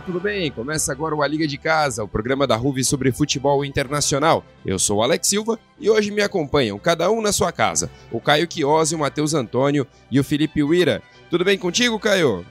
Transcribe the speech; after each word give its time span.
Olá, 0.00 0.06
tudo 0.06 0.18
bem? 0.18 0.50
Começa 0.50 0.90
agora 0.90 1.14
o 1.14 1.22
A 1.22 1.28
Liga 1.28 1.46
de 1.46 1.58
Casa, 1.58 2.02
o 2.02 2.08
programa 2.08 2.46
da 2.46 2.56
RUV 2.56 2.82
sobre 2.82 3.12
futebol 3.12 3.62
internacional. 3.66 4.42
Eu 4.64 4.78
sou 4.78 4.96
o 4.96 5.02
Alex 5.02 5.28
Silva 5.28 5.58
e 5.78 5.90
hoje 5.90 6.10
me 6.10 6.22
acompanham, 6.22 6.78
cada 6.78 7.10
um 7.10 7.20
na 7.20 7.32
sua 7.32 7.52
casa, 7.52 7.90
o 8.10 8.18
Caio 8.18 8.48
Chiosi, 8.50 8.94
o 8.94 8.98
Matheus 8.98 9.34
Antônio 9.34 9.86
e 10.10 10.18
o 10.18 10.24
Felipe 10.24 10.62
Uira. 10.62 11.02
Tudo 11.28 11.44
bem 11.44 11.58
contigo, 11.58 11.98
Caio? 11.98 12.46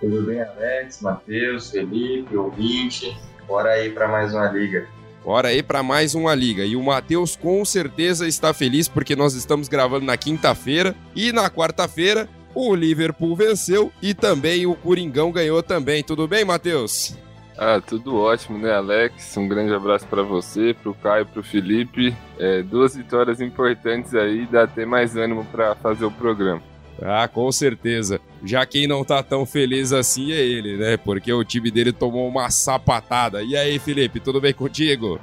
Tudo 0.00 0.22
bem, 0.22 0.42
Alex, 0.42 1.00
Matheus, 1.00 1.72
Felipe, 1.72 2.36
ouvinte. 2.36 3.16
Bora 3.48 3.70
aí 3.70 3.90
para 3.90 4.06
mais 4.06 4.32
uma 4.32 4.46
liga. 4.46 4.86
Bora 5.24 5.48
aí 5.48 5.62
para 5.62 5.82
mais 5.82 6.14
uma 6.14 6.36
liga. 6.36 6.64
E 6.64 6.76
o 6.76 6.82
Matheus 6.82 7.34
com 7.34 7.64
certeza 7.64 8.28
está 8.28 8.54
feliz 8.54 8.86
porque 8.86 9.16
nós 9.16 9.34
estamos 9.34 9.66
gravando 9.66 10.06
na 10.06 10.16
quinta-feira 10.16 10.94
e 11.16 11.32
na 11.32 11.50
quarta-feira 11.50 12.28
o 12.54 12.74
Liverpool 12.74 13.34
venceu 13.34 13.92
e 14.00 14.14
também 14.14 14.66
o 14.66 14.74
Coringão 14.74 15.32
ganhou 15.32 15.62
também. 15.62 16.02
Tudo 16.02 16.28
bem, 16.28 16.44
Matheus? 16.44 17.16
Ah, 17.56 17.80
tudo 17.80 18.16
ótimo, 18.16 18.58
né, 18.58 18.72
Alex? 18.72 19.36
Um 19.36 19.46
grande 19.46 19.72
abraço 19.72 20.06
para 20.06 20.22
você, 20.22 20.74
para 20.74 20.90
o 20.90 20.94
Caio, 20.94 21.26
para 21.26 21.40
o 21.40 21.44
Felipe. 21.44 22.16
É, 22.38 22.62
duas 22.62 22.96
vitórias 22.96 23.40
importantes 23.40 24.14
aí, 24.14 24.46
dá 24.46 24.64
até 24.64 24.86
mais 24.86 25.16
ânimo 25.16 25.44
para 25.44 25.74
fazer 25.76 26.04
o 26.04 26.10
programa. 26.10 26.62
Ah, 27.00 27.26
com 27.28 27.50
certeza. 27.50 28.20
Já 28.44 28.64
quem 28.64 28.86
não 28.86 29.04
tá 29.04 29.22
tão 29.22 29.44
feliz 29.44 29.92
assim 29.92 30.32
é 30.32 30.40
ele, 30.40 30.76
né? 30.76 30.96
Porque 30.96 31.32
o 31.32 31.44
time 31.44 31.70
dele 31.70 31.92
tomou 31.92 32.28
uma 32.28 32.50
sapatada. 32.50 33.42
E 33.42 33.56
aí, 33.56 33.78
Felipe, 33.78 34.20
tudo 34.20 34.40
bem 34.40 34.52
contigo? 34.52 35.20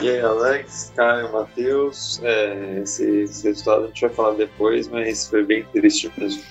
E 0.00 0.08
aí, 0.08 0.20
Alex, 0.20 0.92
Caio, 0.94 1.32
Matheus. 1.32 2.20
É, 2.22 2.80
esse, 2.82 3.22
esse 3.22 3.48
resultado 3.48 3.84
a 3.84 3.86
gente 3.88 4.00
vai 4.00 4.10
falar 4.10 4.34
depois, 4.34 4.88
mas 4.88 5.28
foi 5.28 5.44
bem 5.44 5.64
triste 5.72 6.10
mesmo. 6.16 6.42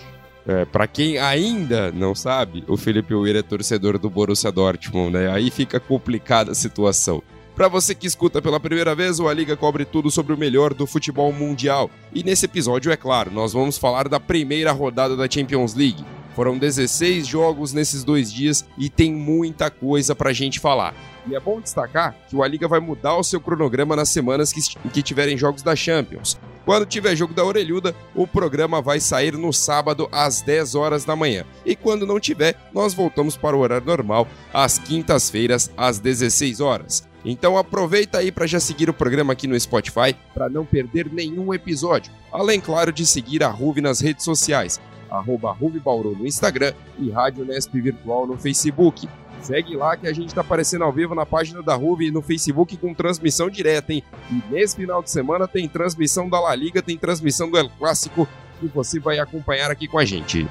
É, 0.50 0.66
para 0.66 0.88
quem 0.88 1.20
ainda 1.20 1.92
não 1.92 2.16
sabe, 2.16 2.64
o 2.68 2.76
Felipe 2.76 3.14
Weir 3.14 3.36
é 3.36 3.44
torcedor 3.44 4.00
do 4.00 4.10
Borussia 4.10 4.52
Dortmund, 4.52 5.12
né? 5.12 5.30
Aí 5.30 5.52
fica 5.52 5.80
complicada 5.80 6.54
a 6.54 6.56
situação. 6.56 7.22
Para 7.56 7.68
você 7.68 7.94
que 7.94 8.08
escuta 8.08 8.42
pela 8.42 8.60
primeira 8.60 8.96
vez, 8.96 9.20
o 9.20 9.28
A 9.28 9.34
Liga 9.34 9.56
cobre 9.56 9.86
tudo 9.86 10.10
sobre 10.10 10.34
o 10.34 10.38
melhor 10.38 10.74
do 10.74 10.88
futebol 10.88 11.32
mundial. 11.32 11.92
E 12.12 12.24
nesse 12.24 12.46
episódio, 12.46 12.92
é 12.92 12.98
claro, 12.98 13.30
nós 13.30 13.54
vamos 13.54 13.78
falar 13.78 14.10
da 14.10 14.20
primeira 14.20 14.72
rodada 14.72 15.16
da 15.16 15.30
Champions 15.30 15.76
League. 15.76 16.04
Foram 16.36 16.58
16 16.58 17.28
jogos 17.28 17.72
nesses 17.72 18.04
dois 18.04 18.34
dias 18.34 18.66
e 18.76 18.90
tem 18.90 19.14
muita 19.14 19.70
coisa 19.70 20.16
pra 20.16 20.34
gente 20.34 20.60
falar. 20.60 20.96
E 21.28 21.36
é 21.36 21.40
bom 21.40 21.62
destacar 21.62 22.16
que 22.28 22.36
o 22.36 22.42
A 22.42 22.48
Liga 22.48 22.68
vai 22.68 22.80
mudar 22.80 23.16
o 23.18 23.24
seu 23.24 23.40
cronograma 23.40 23.96
nas 23.96 24.10
semanas 24.10 24.52
que, 24.52 24.62
que 24.90 25.04
tiverem 25.04 25.38
jogos 25.38 25.62
da 25.62 25.76
Champions. 25.76 26.40
Quando 26.70 26.86
tiver 26.86 27.16
jogo 27.16 27.34
da 27.34 27.44
Orelhuda, 27.44 27.96
o 28.14 28.28
programa 28.28 28.80
vai 28.80 29.00
sair 29.00 29.36
no 29.36 29.52
sábado 29.52 30.08
às 30.12 30.44
10 30.44 30.76
horas 30.76 31.04
da 31.04 31.16
manhã. 31.16 31.44
E 31.66 31.76
quando 31.76 32.06
não 32.06 32.20
tiver, 32.20 32.56
nós 32.72 32.94
voltamos 32.94 33.36
para 33.36 33.58
o 33.58 33.60
horário 33.60 33.88
normal, 33.88 34.28
às 34.54 34.78
quintas-feiras, 34.78 35.72
às 35.76 35.98
16 35.98 36.60
horas. 36.60 37.10
Então 37.26 37.58
aproveita 37.58 38.20
aí 38.20 38.32
para 38.32 38.46
já 38.46 38.60
seguir 38.60 38.88
o 38.88 38.94
programa 38.94 39.34
aqui 39.34 39.48
no 39.48 39.60
Spotify 39.60 40.16
para 40.32 40.48
não 40.48 40.64
perder 40.64 41.12
nenhum 41.12 41.52
episódio. 41.56 42.14
Além, 42.32 42.62
claro, 42.62 42.94
de 42.94 43.04
seguir 43.04 43.44
a 43.44 43.50
Ruve 43.50 43.82
nas 43.82 44.00
redes 44.00 44.24
sociais, 44.24 44.80
arroba 45.10 45.52
Ruve 45.52 45.80
Bauru 45.80 46.16
no 46.16 46.28
Instagram 46.28 46.74
e 47.00 47.10
Rádio 47.10 47.46
Nesp 47.46 47.82
Virtual 47.82 48.28
no 48.28 48.38
Facebook. 48.38 49.10
Segue 49.42 49.76
lá 49.76 49.96
que 49.96 50.08
a 50.08 50.14
gente 50.14 50.28
está 50.28 50.42
aparecendo 50.42 50.84
ao 50.84 50.92
vivo 50.92 51.16
na 51.16 51.26
página 51.26 51.64
da 51.64 51.74
Ruve 51.74 52.12
no 52.12 52.22
Facebook 52.22 52.78
com 52.78 52.94
transmissão 52.94 53.50
direta, 53.50 53.94
hein? 53.94 54.04
E 54.30 54.52
nesse 54.52 54.76
final 54.76 55.02
de 55.02 55.10
semana 55.10 55.48
tem 55.48 55.68
transmissão 55.68 56.30
da 56.30 56.40
La 56.40 56.54
Liga, 56.54 56.82
tem 56.82 56.98
transmissão 56.98 57.50
do 57.50 57.58
El 57.58 57.70
Clássico 57.70 58.28
que 58.60 58.68
você 58.68 59.00
vai 59.00 59.18
acompanhar 59.18 59.72
aqui 59.72 59.88
com 59.88 59.98
a 59.98 60.06
gente. 60.06 60.46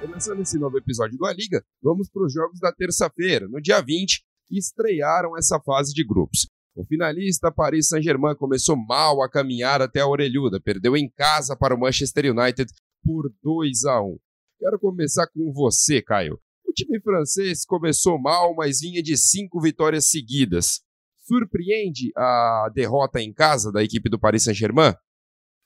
Começando 0.00 0.40
esse 0.40 0.58
novo 0.58 0.78
episódio 0.78 1.16
do 1.18 1.26
A 1.26 1.32
Liga, 1.32 1.64
vamos 1.82 2.08
para 2.08 2.24
os 2.24 2.32
jogos 2.32 2.60
da 2.60 2.70
terça-feira, 2.70 3.48
no 3.48 3.60
dia 3.60 3.80
20, 3.80 4.22
que 4.46 4.58
estrearam 4.58 5.36
essa 5.36 5.58
fase 5.58 5.92
de 5.92 6.06
grupos. 6.06 6.48
O 6.74 6.84
finalista 6.86 7.52
Paris 7.52 7.88
Saint-Germain 7.88 8.34
começou 8.34 8.76
mal 8.76 9.22
a 9.22 9.28
caminhar 9.28 9.82
até 9.82 10.00
a 10.00 10.06
orelhuda, 10.06 10.58
perdeu 10.58 10.96
em 10.96 11.08
casa 11.10 11.54
para 11.54 11.74
o 11.74 11.78
Manchester 11.78 12.32
United 12.32 12.72
por 13.04 13.30
2 13.42 13.84
a 13.84 14.00
1. 14.00 14.18
Quero 14.58 14.78
começar 14.78 15.26
com 15.26 15.52
você, 15.52 16.00
Caio. 16.00 16.38
O 16.66 16.72
time 16.72 16.98
francês 17.00 17.66
começou 17.66 18.18
mal, 18.18 18.54
mas 18.54 18.80
vinha 18.80 19.02
de 19.02 19.18
cinco 19.18 19.60
vitórias 19.60 20.08
seguidas. 20.08 20.80
Surpreende 21.20 22.10
a 22.16 22.70
derrota 22.74 23.20
em 23.20 23.32
casa 23.34 23.70
da 23.70 23.82
equipe 23.84 24.08
do 24.08 24.18
Paris 24.18 24.44
Saint-Germain? 24.44 24.94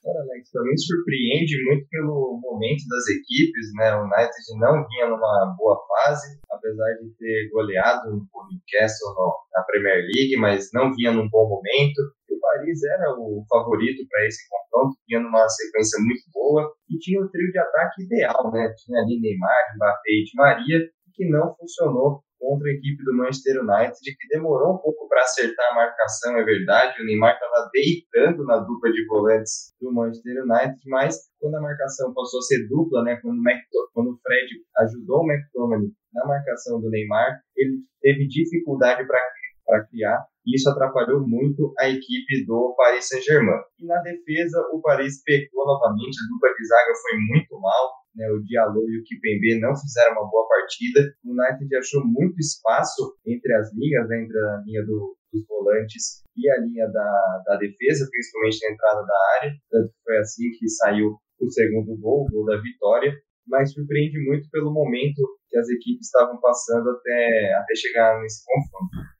Cara, 0.06 0.22
Alex, 0.22 0.52
também 0.52 0.78
surpreende 0.78 1.64
muito 1.66 1.84
pelo 1.90 2.38
momento 2.38 2.86
das 2.86 3.10
equipes, 3.10 3.74
né? 3.74 3.90
O 3.96 4.06
United 4.06 4.46
não 4.54 4.86
vinha 4.86 5.10
numa 5.10 5.52
boa 5.58 5.76
fase, 5.82 6.38
apesar 6.48 6.94
de 7.02 7.10
ter 7.18 7.50
goleado 7.50 8.14
o 8.14 8.40
Newcastle 8.46 9.10
na 9.52 9.64
Premier 9.64 10.06
League, 10.06 10.36
mas 10.38 10.70
não 10.72 10.94
vinha 10.94 11.10
num 11.10 11.28
bom 11.28 11.48
momento. 11.48 11.98
E 12.30 12.36
o 12.36 12.38
Paris 12.38 12.84
era 12.84 13.18
o 13.18 13.44
favorito 13.50 14.06
para 14.08 14.26
esse 14.26 14.46
confronto, 14.48 14.94
vinha 15.08 15.18
numa 15.18 15.48
sequência 15.48 15.98
muito 15.98 16.22
boa 16.32 16.70
e 16.88 16.96
tinha 16.98 17.20
o 17.20 17.28
trio 17.28 17.50
de 17.50 17.58
ataque 17.58 18.04
ideal, 18.04 18.52
né? 18.52 18.72
Tinha 18.78 19.00
ali 19.00 19.18
Neymar, 19.18 19.74
Mbappé 19.74 20.10
e 20.10 20.22
Di 20.22 20.36
Maria, 20.36 20.78
que 21.14 21.28
não 21.28 21.52
funcionou 21.56 22.22
contra 22.38 22.68
a 22.68 22.72
equipe 22.72 23.02
do 23.04 23.16
Manchester 23.16 23.60
United, 23.62 23.98
que 24.00 24.28
demorou 24.28 24.74
um 24.74 24.78
pouco 24.78 25.08
para 25.08 25.22
acertar 25.22 25.72
a 25.72 25.74
marcação, 25.74 26.36
é 26.36 26.44
verdade. 26.44 27.00
O 27.00 27.04
Neymar 27.04 27.34
estava 27.34 27.70
deitando 27.72 28.44
na 28.44 28.58
dupla 28.58 28.90
de 28.92 29.06
volantes 29.06 29.74
do 29.80 29.92
Manchester 29.92 30.42
United, 30.42 30.80
mas 30.86 31.18
quando 31.40 31.56
a 31.56 31.60
marcação 31.60 32.12
passou 32.14 32.38
a 32.40 32.42
ser 32.42 32.68
dupla, 32.68 33.02
né, 33.02 33.18
quando, 33.22 33.38
o, 33.38 33.90
quando 33.92 34.10
o 34.10 34.18
Fred 34.22 34.46
ajudou 34.78 35.22
o 35.22 35.30
McTominay 35.30 35.90
na 36.14 36.26
marcação 36.26 36.80
do 36.80 36.90
Neymar, 36.90 37.40
ele 37.56 37.82
teve 38.00 38.26
dificuldade 38.26 39.06
para 39.06 39.84
criar 39.86 40.24
e 40.46 40.54
isso 40.54 40.70
atrapalhou 40.70 41.26
muito 41.26 41.74
a 41.76 41.88
equipe 41.88 42.46
do 42.46 42.72
Paris 42.76 43.08
Saint-Germain. 43.08 43.60
E 43.80 43.84
na 43.84 44.00
defesa, 44.00 44.62
o 44.72 44.80
Paris 44.80 45.20
pecou 45.24 45.66
novamente, 45.66 46.16
a 46.22 46.28
dupla 46.32 46.54
de 46.54 46.66
zaga 46.68 46.92
foi 47.02 47.18
muito 47.18 47.60
mal, 47.60 47.90
né, 48.16 48.26
o 48.32 48.42
Diallo 48.42 48.80
e 48.88 48.98
o 48.98 49.04
Kipembe 49.04 49.60
não 49.60 49.76
fizeram 49.76 50.12
uma 50.16 50.30
boa 50.30 50.48
partida. 50.48 51.00
O 51.22 51.30
United 51.30 51.76
achou 51.76 52.02
muito 52.04 52.40
espaço 52.40 53.14
entre 53.26 53.52
as 53.54 53.72
linhas, 53.74 54.08
né, 54.08 54.22
entre 54.22 54.38
a 54.38 54.62
linha 54.64 54.82
do, 54.84 55.16
dos 55.32 55.46
volantes 55.46 56.24
e 56.36 56.50
a 56.50 56.60
linha 56.60 56.88
da, 56.88 57.42
da 57.46 57.56
defesa, 57.58 58.08
principalmente 58.10 58.58
na 58.64 58.72
entrada 58.72 59.06
da 59.06 59.18
área. 59.40 59.52
Tanto 59.70 59.92
foi 60.02 60.16
assim 60.18 60.50
que 60.58 60.68
saiu 60.68 61.16
o 61.38 61.50
segundo 61.50 61.96
gol, 62.00 62.24
o 62.24 62.30
gol 62.30 62.44
da 62.46 62.60
vitória. 62.60 63.12
Mas 63.46 63.72
surpreende 63.72 64.18
muito 64.24 64.48
pelo 64.50 64.72
momento 64.72 65.22
que 65.48 65.56
as 65.56 65.68
equipes 65.68 66.06
estavam 66.06 66.40
passando 66.40 66.90
até, 66.90 67.54
até 67.54 67.74
chegar 67.76 68.20
nesse 68.20 68.42
confronto. 68.44 69.16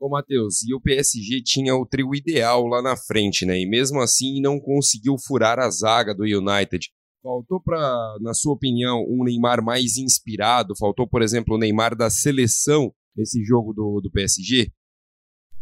Ô, 0.00 0.08
Matheus, 0.08 0.62
e 0.66 0.74
o 0.74 0.80
PSG 0.80 1.42
tinha 1.44 1.76
o 1.76 1.86
trio 1.86 2.14
ideal 2.14 2.66
lá 2.66 2.80
na 2.80 2.96
frente, 2.96 3.44
né? 3.44 3.60
E 3.60 3.68
mesmo 3.68 4.00
assim 4.00 4.40
não 4.40 4.58
conseguiu 4.58 5.14
furar 5.24 5.58
a 5.60 5.70
zaga 5.70 6.14
do 6.14 6.24
United. 6.24 6.88
Faltou 7.22 7.60
para, 7.62 8.16
na 8.20 8.32
sua 8.32 8.54
opinião, 8.54 9.04
um 9.06 9.24
Neymar 9.24 9.62
mais 9.62 9.98
inspirado? 9.98 10.74
Faltou, 10.78 11.06
por 11.06 11.20
exemplo, 11.20 11.54
o 11.54 11.58
Neymar 11.58 11.94
da 11.94 12.08
seleção 12.08 12.92
nesse 13.14 13.44
jogo 13.44 13.74
do, 13.74 14.00
do 14.00 14.10
PSG? 14.10 14.72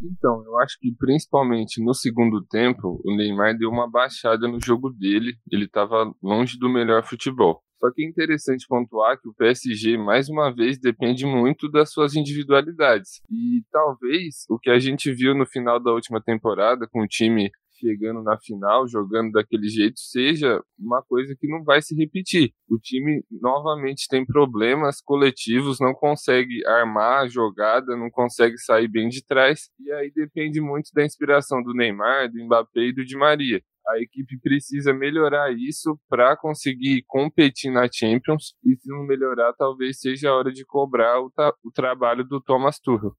Então, 0.01 0.45
eu 0.45 0.59
acho 0.61 0.79
que 0.79 0.95
principalmente 0.97 1.83
no 1.83 1.93
segundo 1.93 2.41
tempo, 2.45 3.01
o 3.05 3.17
Neymar 3.17 3.59
deu 3.59 3.69
uma 3.69 3.91
baixada 3.91 4.47
no 4.47 4.61
jogo 4.65 4.91
dele. 4.91 5.35
Ele 5.51 5.65
estava 5.65 6.13
longe 6.23 6.57
do 6.57 6.69
melhor 6.69 7.05
futebol. 7.05 7.61
Só 7.81 7.93
que 7.93 8.05
é 8.05 8.09
interessante 8.09 8.67
pontuar 8.69 9.21
que 9.21 9.29
o 9.29 9.35
PSG, 9.35 9.97
mais 9.97 10.29
uma 10.29 10.53
vez, 10.53 10.79
depende 10.79 11.25
muito 11.25 11.69
das 11.71 11.93
suas 11.93 12.15
individualidades. 12.15 13.21
E 13.31 13.63
talvez 13.71 14.45
o 14.49 14.59
que 14.59 14.71
a 14.71 14.79
gente 14.79 15.13
viu 15.13 15.35
no 15.35 15.47
final 15.47 15.81
da 15.83 15.93
última 15.93 16.21
temporada, 16.21 16.89
com 16.89 17.03
o 17.03 17.07
time 17.07 17.51
chegando 17.79 18.23
na 18.23 18.39
final, 18.39 18.89
jogando 18.89 19.33
daquele 19.33 19.69
jeito, 19.69 19.99
seja 19.99 20.63
uma 20.79 21.03
coisa 21.03 21.35
que 21.39 21.49
não 21.49 21.63
vai 21.65 21.81
se 21.81 21.95
repetir. 21.95 22.53
O 22.69 22.79
time 22.79 23.23
novamente 23.31 24.07
tem 24.09 24.25
problemas 24.25 25.01
coletivos, 25.01 25.79
não 25.81 25.95
consegue 25.95 26.67
armar 26.67 27.23
a 27.23 27.29
jogada, 27.29 27.97
não 27.97 28.11
consegue 28.11 28.59
sair 28.59 28.89
bem 28.89 29.09
de 29.09 29.25
trás, 29.25 29.71
e 29.79 29.91
aí 29.93 30.11
depende 30.15 30.61
muito 30.61 30.91
da 30.93 31.05
inspiração 31.05 31.63
do 31.63 31.75
Neymar, 31.75 32.31
do 32.31 32.45
Mbappé 32.45 32.89
e 32.89 32.93
do 32.93 33.05
Di 33.05 33.17
Maria. 33.17 33.63
A 33.89 33.99
equipe 34.03 34.39
precisa 34.41 34.93
melhorar 34.93 35.51
isso 35.51 35.99
para 36.11 36.37
conseguir 36.37 37.05
competir 37.07 37.73
na 37.73 37.89
Champions, 37.91 38.55
e 38.63 38.77
se 38.77 38.89
não 38.91 39.07
melhorar, 39.07 39.55
talvez 39.55 39.99
seja 39.99 40.29
a 40.29 40.37
hora 40.37 40.53
de 40.53 40.65
cobrar 40.67 41.21
o, 41.21 41.33
o 41.65 41.71
trabalho 41.73 42.23
do 42.23 42.41
Thomas 42.41 42.79
Tuchel. 42.79 43.17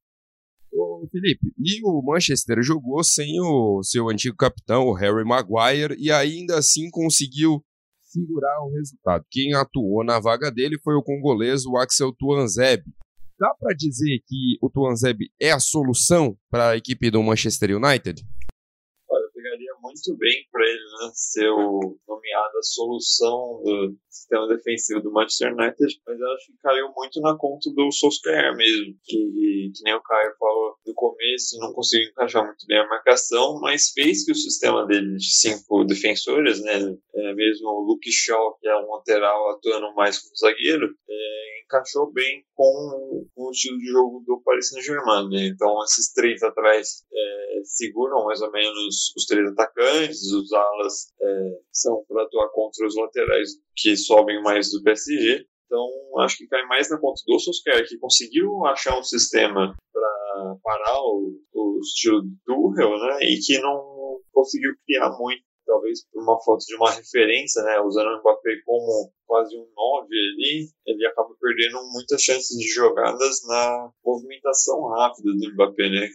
Ô, 0.71 1.07
Felipe, 1.11 1.51
e 1.57 1.81
o 1.83 2.01
Manchester 2.01 2.61
jogou 2.61 3.03
sem 3.03 3.39
o 3.41 3.81
seu 3.83 4.09
antigo 4.09 4.35
capitão, 4.35 4.87
o 4.87 4.93
Harry 4.93 5.25
Maguire, 5.25 5.95
e 5.97 6.11
ainda 6.11 6.57
assim 6.57 6.89
conseguiu 6.91 7.63
segurar 8.01 8.63
o 8.63 8.71
resultado. 8.71 9.25
Quem 9.29 9.53
atuou 9.53 10.03
na 10.03 10.19
vaga 10.19 10.51
dele 10.51 10.79
foi 10.83 10.95
o 10.95 11.03
congolês, 11.03 11.65
o 11.65 11.77
Axel 11.77 12.13
Tuanzeb. 12.13 12.83
Dá 13.39 13.53
para 13.59 13.73
dizer 13.75 14.19
que 14.27 14.57
o 14.61 14.69
Tuanzeb 14.69 15.31
é 15.39 15.51
a 15.51 15.59
solução 15.59 16.37
para 16.49 16.71
a 16.71 16.77
equipe 16.77 17.09
do 17.09 17.23
Manchester 17.23 17.75
United? 17.75 18.21
Muito 19.89 20.17
bem 20.17 20.45
para 20.51 20.65
ele 20.65 20.83
né, 21.01 21.11
ser 21.13 21.49
nomeado 21.49 22.57
a 22.57 22.63
solução 22.63 23.61
do 23.63 23.97
sistema 24.09 24.47
defensivo 24.47 25.01
do 25.01 25.11
Manchester 25.11 25.53
United, 25.53 26.01
mas 26.05 26.19
eu 26.19 26.31
acho 26.33 26.45
que 26.45 26.57
caiu 26.61 26.93
muito 26.95 27.19
na 27.21 27.35
conta 27.37 27.71
do 27.73 27.91
Solskjaer 27.91 28.55
mesmo, 28.55 28.93
que, 29.03 29.71
que 29.75 29.83
nem 29.83 29.95
o 29.95 30.01
Caio 30.01 30.35
falou 30.37 30.75
no 30.85 30.93
começo, 30.93 31.59
não 31.59 31.73
conseguiu 31.73 32.09
encaixar 32.09 32.45
muito 32.45 32.65
bem 32.67 32.79
a 32.79 32.87
marcação, 32.87 33.59
mas 33.59 33.89
fez 33.91 34.25
que 34.25 34.31
o 34.31 34.35
sistema 34.35 34.85
dele 34.85 35.15
de 35.15 35.31
cinco 35.31 35.83
defensores, 35.85 36.61
né, 36.61 36.95
é, 37.15 37.33
mesmo 37.33 37.67
o 37.67 37.81
Luke 37.81 38.11
Shaw, 38.11 38.57
que 38.59 38.67
é 38.67 38.75
um 38.75 38.91
lateral 38.91 39.51
atuando 39.51 39.93
mais 39.95 40.19
como 40.19 40.35
zagueiro, 40.35 40.93
é, 41.09 41.49
encaixou 41.69 42.11
bem 42.11 42.43
com, 42.55 43.27
o 43.35 43.51
estilo 43.51 43.77
de 43.77 43.85
jogo 43.85 44.23
do 44.25 44.41
Paris 44.43 44.69
Saint-Germain. 44.69 45.29
Né? 45.29 45.47
Então, 45.47 45.81
esses 45.83 46.11
três 46.11 46.41
atrás 46.41 47.03
é, 47.13 47.61
seguram 47.63 48.25
mais 48.25 48.41
ou 48.41 48.51
menos 48.51 49.13
os 49.15 49.25
três 49.25 49.47
atacantes, 49.47 49.88
os 49.97 50.53
alas 50.53 51.13
é, 51.21 51.59
são 51.71 52.03
para 52.07 52.23
atuar 52.23 52.49
contra 52.49 52.85
os 52.85 52.95
laterais 52.95 53.49
que 53.75 53.95
sobem 53.95 54.41
mais 54.41 54.71
do 54.71 54.83
PSG. 54.83 55.45
Então, 55.65 55.87
acho 56.19 56.37
que 56.37 56.47
cai 56.47 56.65
mais 56.65 56.89
na 56.89 56.99
conta 56.99 57.21
do 57.27 57.39
Solskjaer, 57.39 57.87
que 57.87 57.99
conseguiu 57.99 58.65
achar 58.65 58.97
um 58.97 59.03
sistema 59.03 59.75
para 59.93 60.55
parar 60.63 60.99
o, 60.99 61.39
o 61.53 61.79
estilo 61.79 62.21
do 62.23 62.33
Tuchel, 62.45 62.89
né? 62.89 63.19
E 63.21 63.39
que 63.39 63.59
não 63.59 64.19
conseguiu 64.31 64.71
criar 64.85 65.11
muito 65.17 65.43
talvez 65.69 66.03
por 66.11 66.23
uma 66.23 66.41
falta 66.43 66.65
de 66.65 66.75
uma 66.75 66.91
referência, 66.91 67.61
né, 67.61 67.79
usando 67.79 68.07
o 68.07 68.19
Mbappé 68.19 68.61
como 68.65 69.13
quase 69.27 69.55
um 69.55 69.67
9 69.75 70.07
ali, 70.07 70.67
ele 70.87 71.05
acaba 71.05 71.29
perdendo 71.39 71.77
muitas 71.93 72.21
chances 72.23 72.57
de 72.57 72.67
jogadas 72.67 73.45
na 73.47 73.91
movimentação 74.03 74.87
rápida 74.87 75.29
do 75.31 75.53
Mbappé, 75.53 75.89
né? 75.89 76.09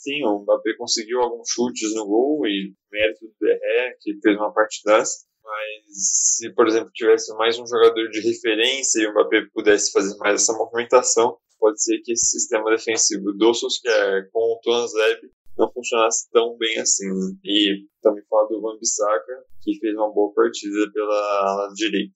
Sim, 0.00 0.24
o 0.24 0.38
Mbappé 0.38 0.72
conseguiu 0.78 1.20
alguns 1.20 1.50
chutes 1.50 1.94
no 1.94 2.06
gol 2.06 2.46
e 2.46 2.72
mérito 2.90 3.26
do 3.26 3.34
Derré, 3.38 3.96
que 4.00 4.18
fez 4.22 4.34
uma 4.34 4.50
partidaça, 4.50 5.26
mas 5.44 6.36
se, 6.36 6.50
por 6.54 6.66
exemplo, 6.66 6.90
tivesse 6.94 7.30
mais 7.34 7.58
um 7.58 7.66
jogador 7.66 8.08
de 8.08 8.20
referência 8.20 9.02
e 9.02 9.06
o 9.06 9.10
Mbappé 9.10 9.42
pudesse 9.52 9.92
fazer 9.92 10.16
mais 10.16 10.40
essa 10.40 10.54
movimentação, 10.54 11.36
pode 11.58 11.82
ser 11.82 12.00
que 12.00 12.12
esse 12.12 12.30
sistema 12.30 12.70
defensivo 12.70 13.30
do 13.34 13.52
Solskjaer 13.52 14.30
com 14.32 14.40
o 14.40 14.60
Tuanzeb 14.62 15.20
não 15.58 15.70
funcionasse 15.70 16.30
tão 16.30 16.56
bem 16.56 16.78
assim. 16.78 17.06
E 17.44 17.86
também 18.00 18.24
fala 18.30 18.48
do 18.48 18.62
Van 18.62 18.78
Bissaka, 18.78 19.44
que 19.60 19.78
fez 19.80 19.94
uma 19.96 20.10
boa 20.14 20.32
partida 20.32 20.90
pela 20.94 21.68
direita. 21.74 22.14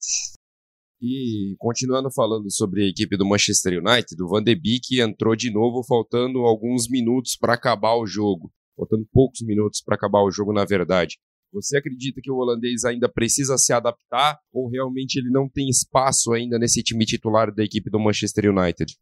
E 1.07 1.55
continuando 1.59 2.11
falando 2.11 2.51
sobre 2.51 2.83
a 2.83 2.89
equipe 2.89 3.15
do 3.15 3.27
Manchester 3.27 3.73
United, 3.73 4.15
o 4.23 4.27
Van 4.27 4.43
de 4.43 4.55
Beek 4.55 4.99
entrou 4.99 5.35
de 5.35 5.53
novo 5.53 5.83
faltando 5.83 6.39
alguns 6.39 6.89
minutos 6.89 7.37
para 7.39 7.53
acabar 7.53 7.95
o 7.95 8.07
jogo. 8.07 8.51
Faltando 8.75 9.07
poucos 9.13 9.41
minutos 9.41 9.83
para 9.85 9.93
acabar 9.93 10.23
o 10.23 10.31
jogo, 10.31 10.51
na 10.51 10.65
verdade. 10.65 11.19
Você 11.53 11.77
acredita 11.77 12.19
que 12.23 12.31
o 12.31 12.37
holandês 12.37 12.83
ainda 12.85 13.07
precisa 13.07 13.55
se 13.55 13.71
adaptar 13.71 14.39
ou 14.51 14.67
realmente 14.67 15.17
ele 15.19 15.29
não 15.29 15.47
tem 15.47 15.69
espaço 15.69 16.33
ainda 16.33 16.57
nesse 16.57 16.81
time 16.81 17.05
titular 17.05 17.53
da 17.53 17.63
equipe 17.63 17.87
do 17.91 17.99
Manchester 17.99 18.49
United? 18.49 18.97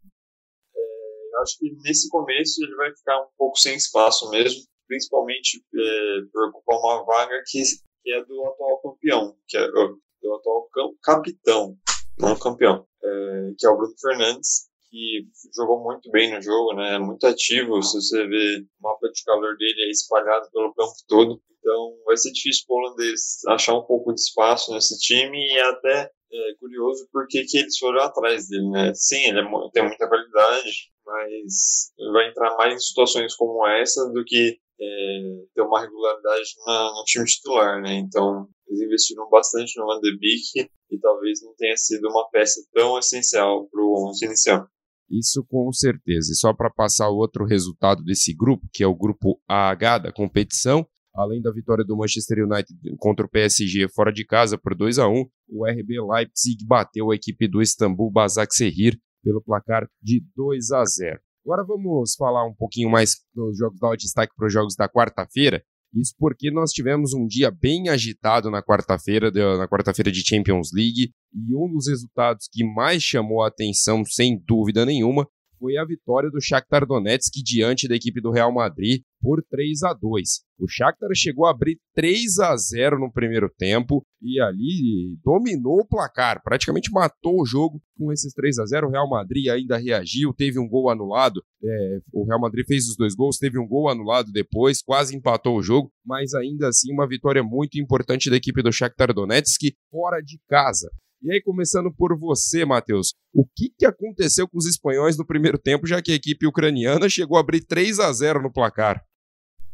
acho 1.41 1.57
que 1.57 1.73
nesse 1.83 2.09
começo 2.09 2.63
ele 2.63 2.75
vai 2.75 2.93
ficar 2.95 3.17
um 3.21 3.27
pouco 3.37 3.57
sem 3.57 3.75
espaço 3.75 4.29
mesmo, 4.29 4.61
principalmente 4.87 5.63
é, 5.73 6.21
por 6.31 6.49
ocupar 6.49 6.79
uma 6.79 7.05
vaga 7.05 7.41
que, 7.47 7.61
que 8.03 8.11
é 8.11 8.25
do 8.25 8.45
atual 8.45 8.81
campeão, 8.81 9.37
que 9.47 9.57
é 9.57 9.67
do 9.67 10.33
atual 10.35 10.69
capitão, 11.01 11.77
não 12.17 12.37
campeão, 12.37 12.85
é, 13.03 13.51
que 13.57 13.65
é 13.65 13.69
o 13.69 13.77
Bruno 13.77 13.93
Fernandes, 13.99 14.69
que 14.89 15.27
jogou 15.55 15.83
muito 15.83 16.09
bem 16.11 16.31
no 16.31 16.41
jogo, 16.41 16.73
né? 16.75 16.99
Muito 16.99 17.25
ativo. 17.25 17.81
Se 17.81 17.99
você 17.99 18.27
vê 18.27 18.59
o 18.59 18.83
mapa 18.83 19.09
de 19.11 19.23
calor 19.23 19.57
dele 19.57 19.87
é 19.87 19.89
espalhado 19.89 20.47
pelo 20.51 20.73
campo 20.73 20.93
todo. 21.07 21.41
Então 21.59 21.95
vai 22.05 22.15
ser 22.17 22.31
difícil 22.31 22.65
para 22.67 22.75
o 22.75 22.79
holandês 22.79 23.39
achar 23.47 23.73
um 23.73 23.85
pouco 23.85 24.13
de 24.13 24.21
espaço 24.21 24.71
nesse 24.73 24.99
time 24.99 25.37
e 25.37 25.57
é 25.57 25.69
até 25.69 26.11
é, 26.31 26.53
curioso 26.59 27.07
porque 27.11 27.43
que 27.45 27.57
eles 27.57 27.77
foram 27.77 28.01
atrás 28.01 28.49
dele, 28.49 28.69
né? 28.69 28.93
Sim, 28.93 29.29
ele 29.29 29.39
é, 29.39 29.45
tem 29.71 29.83
muita 29.83 30.07
qualidade, 30.07 30.91
mas 31.05 31.91
vai 32.11 32.29
entrar 32.29 32.55
mais 32.57 32.75
em 32.75 32.79
situações 32.79 33.35
como 33.35 33.65
essa 33.65 34.09
do 34.11 34.23
que 34.25 34.59
é, 34.83 35.45
ter 35.53 35.61
uma 35.61 35.81
regularidade 35.81 36.49
na, 36.65 36.91
no 36.91 37.03
time 37.05 37.25
titular, 37.25 37.81
né? 37.81 37.95
Então, 37.95 38.47
eles 38.67 38.81
investiram 38.81 39.29
bastante 39.29 39.79
no 39.79 39.85
Van 39.85 39.99
de 39.99 40.17
Beek 40.17 40.69
e 40.91 40.99
talvez 40.99 41.41
não 41.41 41.53
tenha 41.55 41.77
sido 41.77 42.09
uma 42.09 42.29
peça 42.29 42.61
tão 42.73 42.97
essencial 42.97 43.67
para 43.69 43.81
o 43.81 44.09
11 44.09 44.25
inicial. 44.25 44.67
Isso 45.09 45.45
com 45.47 45.71
certeza. 45.71 46.31
E 46.31 46.35
só 46.35 46.53
para 46.53 46.69
passar 46.69 47.09
o 47.09 47.17
outro 47.17 47.45
resultado 47.45 48.03
desse 48.03 48.33
grupo, 48.33 48.67
que 48.73 48.83
é 48.83 48.87
o 48.87 48.95
grupo 48.95 49.39
AH 49.47 49.99
da 49.99 50.11
competição, 50.11 50.87
além 51.13 51.41
da 51.41 51.51
vitória 51.51 51.85
do 51.85 51.95
Manchester 51.95 52.45
United 52.45 52.73
contra 52.97 53.25
o 53.25 53.29
PSG 53.29 53.87
fora 53.89 54.11
de 54.11 54.25
casa 54.25 54.57
por 54.57 54.75
2 54.75 54.99
a 54.99 55.07
1, 55.07 55.25
o 55.49 55.65
RB 55.67 56.01
Leipzig 56.01 56.65
bateu 56.65 57.11
a 57.11 57.15
equipe 57.15 57.47
do 57.47 57.61
Istambul 57.61 58.11
Basaksehir 58.11 58.97
pelo 59.23 59.41
placar 59.41 59.87
de 60.01 60.23
2 60.35 60.71
a 60.71 60.83
0. 60.83 61.19
Agora 61.45 61.63
vamos 61.65 62.15
falar 62.15 62.45
um 62.45 62.53
pouquinho 62.53 62.89
mais 62.89 63.17
dos 63.33 63.57
jogos, 63.57 63.79
dar 63.79 63.89
o 63.89 63.97
destaque 63.97 64.33
para 64.35 64.47
os 64.47 64.53
jogos 64.53 64.75
da 64.75 64.87
quarta-feira. 64.87 65.63
Isso 65.93 66.15
porque 66.17 66.49
nós 66.49 66.71
tivemos 66.71 67.13
um 67.13 67.27
dia 67.27 67.51
bem 67.51 67.89
agitado 67.89 68.49
na 68.49 68.63
quarta-feira, 68.63 69.29
na 69.57 69.67
quarta-feira 69.67 70.11
de 70.11 70.25
Champions 70.25 70.71
League, 70.73 71.11
e 71.33 71.55
um 71.55 71.71
dos 71.71 71.87
resultados 71.87 72.47
que 72.51 72.63
mais 72.63 73.03
chamou 73.03 73.43
a 73.43 73.47
atenção, 73.47 74.03
sem 74.03 74.41
dúvida 74.43 74.85
nenhuma, 74.85 75.27
foi 75.63 75.77
a 75.77 75.85
vitória 75.85 76.29
do 76.29 76.41
Shakhtar 76.41 76.85
Donetsk 76.85 77.41
diante 77.41 77.87
da 77.87 77.95
equipe 77.95 78.19
do 78.19 78.31
Real 78.31 78.53
Madrid 78.53 79.01
por 79.21 79.41
3 79.49 79.83
a 79.83 79.93
2. 79.93 80.41
O 80.59 80.67
Shakhtar 80.67 81.09
chegou 81.15 81.45
a 81.45 81.51
abrir 81.51 81.79
3 81.95 82.39
a 82.39 82.53
0 82.57 82.99
no 82.99 83.09
primeiro 83.09 83.49
tempo 83.57 84.05
e 84.21 84.41
ali 84.41 85.17
dominou 85.23 85.79
o 85.79 85.87
placar, 85.87 86.41
praticamente 86.43 86.91
matou 86.91 87.41
o 87.41 87.45
jogo 87.45 87.81
com 87.97 88.11
esses 88.11 88.33
3 88.33 88.59
a 88.59 88.65
0. 88.65 88.87
O 88.87 88.91
Real 88.91 89.09
Madrid 89.09 89.47
ainda 89.47 89.77
reagiu, 89.77 90.33
teve 90.33 90.59
um 90.59 90.67
gol 90.67 90.89
anulado. 90.89 91.41
É, 91.63 91.99
o 92.11 92.25
Real 92.25 92.41
Madrid 92.41 92.65
fez 92.67 92.89
os 92.89 92.97
dois 92.97 93.15
gols, 93.15 93.37
teve 93.37 93.57
um 93.57 93.65
gol 93.65 93.87
anulado 93.87 94.33
depois, 94.33 94.81
quase 94.81 95.15
empatou 95.15 95.57
o 95.57 95.63
jogo, 95.63 95.89
mas 96.05 96.33
ainda 96.33 96.67
assim 96.67 96.91
uma 96.91 97.07
vitória 97.07 97.41
muito 97.41 97.79
importante 97.79 98.29
da 98.29 98.35
equipe 98.35 98.61
do 98.61 98.73
Shakhtar 98.73 99.13
Donetsk 99.13 99.73
fora 99.89 100.19
de 100.19 100.37
casa. 100.49 100.91
E 101.23 101.31
aí, 101.31 101.41
começando 101.41 101.89
por 101.89 102.19
você, 102.19 102.65
Matheus, 102.65 103.13
o 103.33 103.45
que, 103.45 103.69
que 103.79 103.85
aconteceu 103.85 104.45
com 104.45 104.57
os 104.57 104.67
espanhóis 104.67 105.17
no 105.17 105.25
primeiro 105.25 105.57
tempo, 105.57 105.87
já 105.87 106.01
que 106.01 106.11
a 106.11 106.15
equipe 106.15 106.45
ucraniana 106.45 107.07
chegou 107.07 107.37
a 107.37 107.39
abrir 107.39 107.65
3 107.65 107.97
a 108.01 108.11
0 108.11 108.41
no 108.41 108.51
placar? 108.51 109.01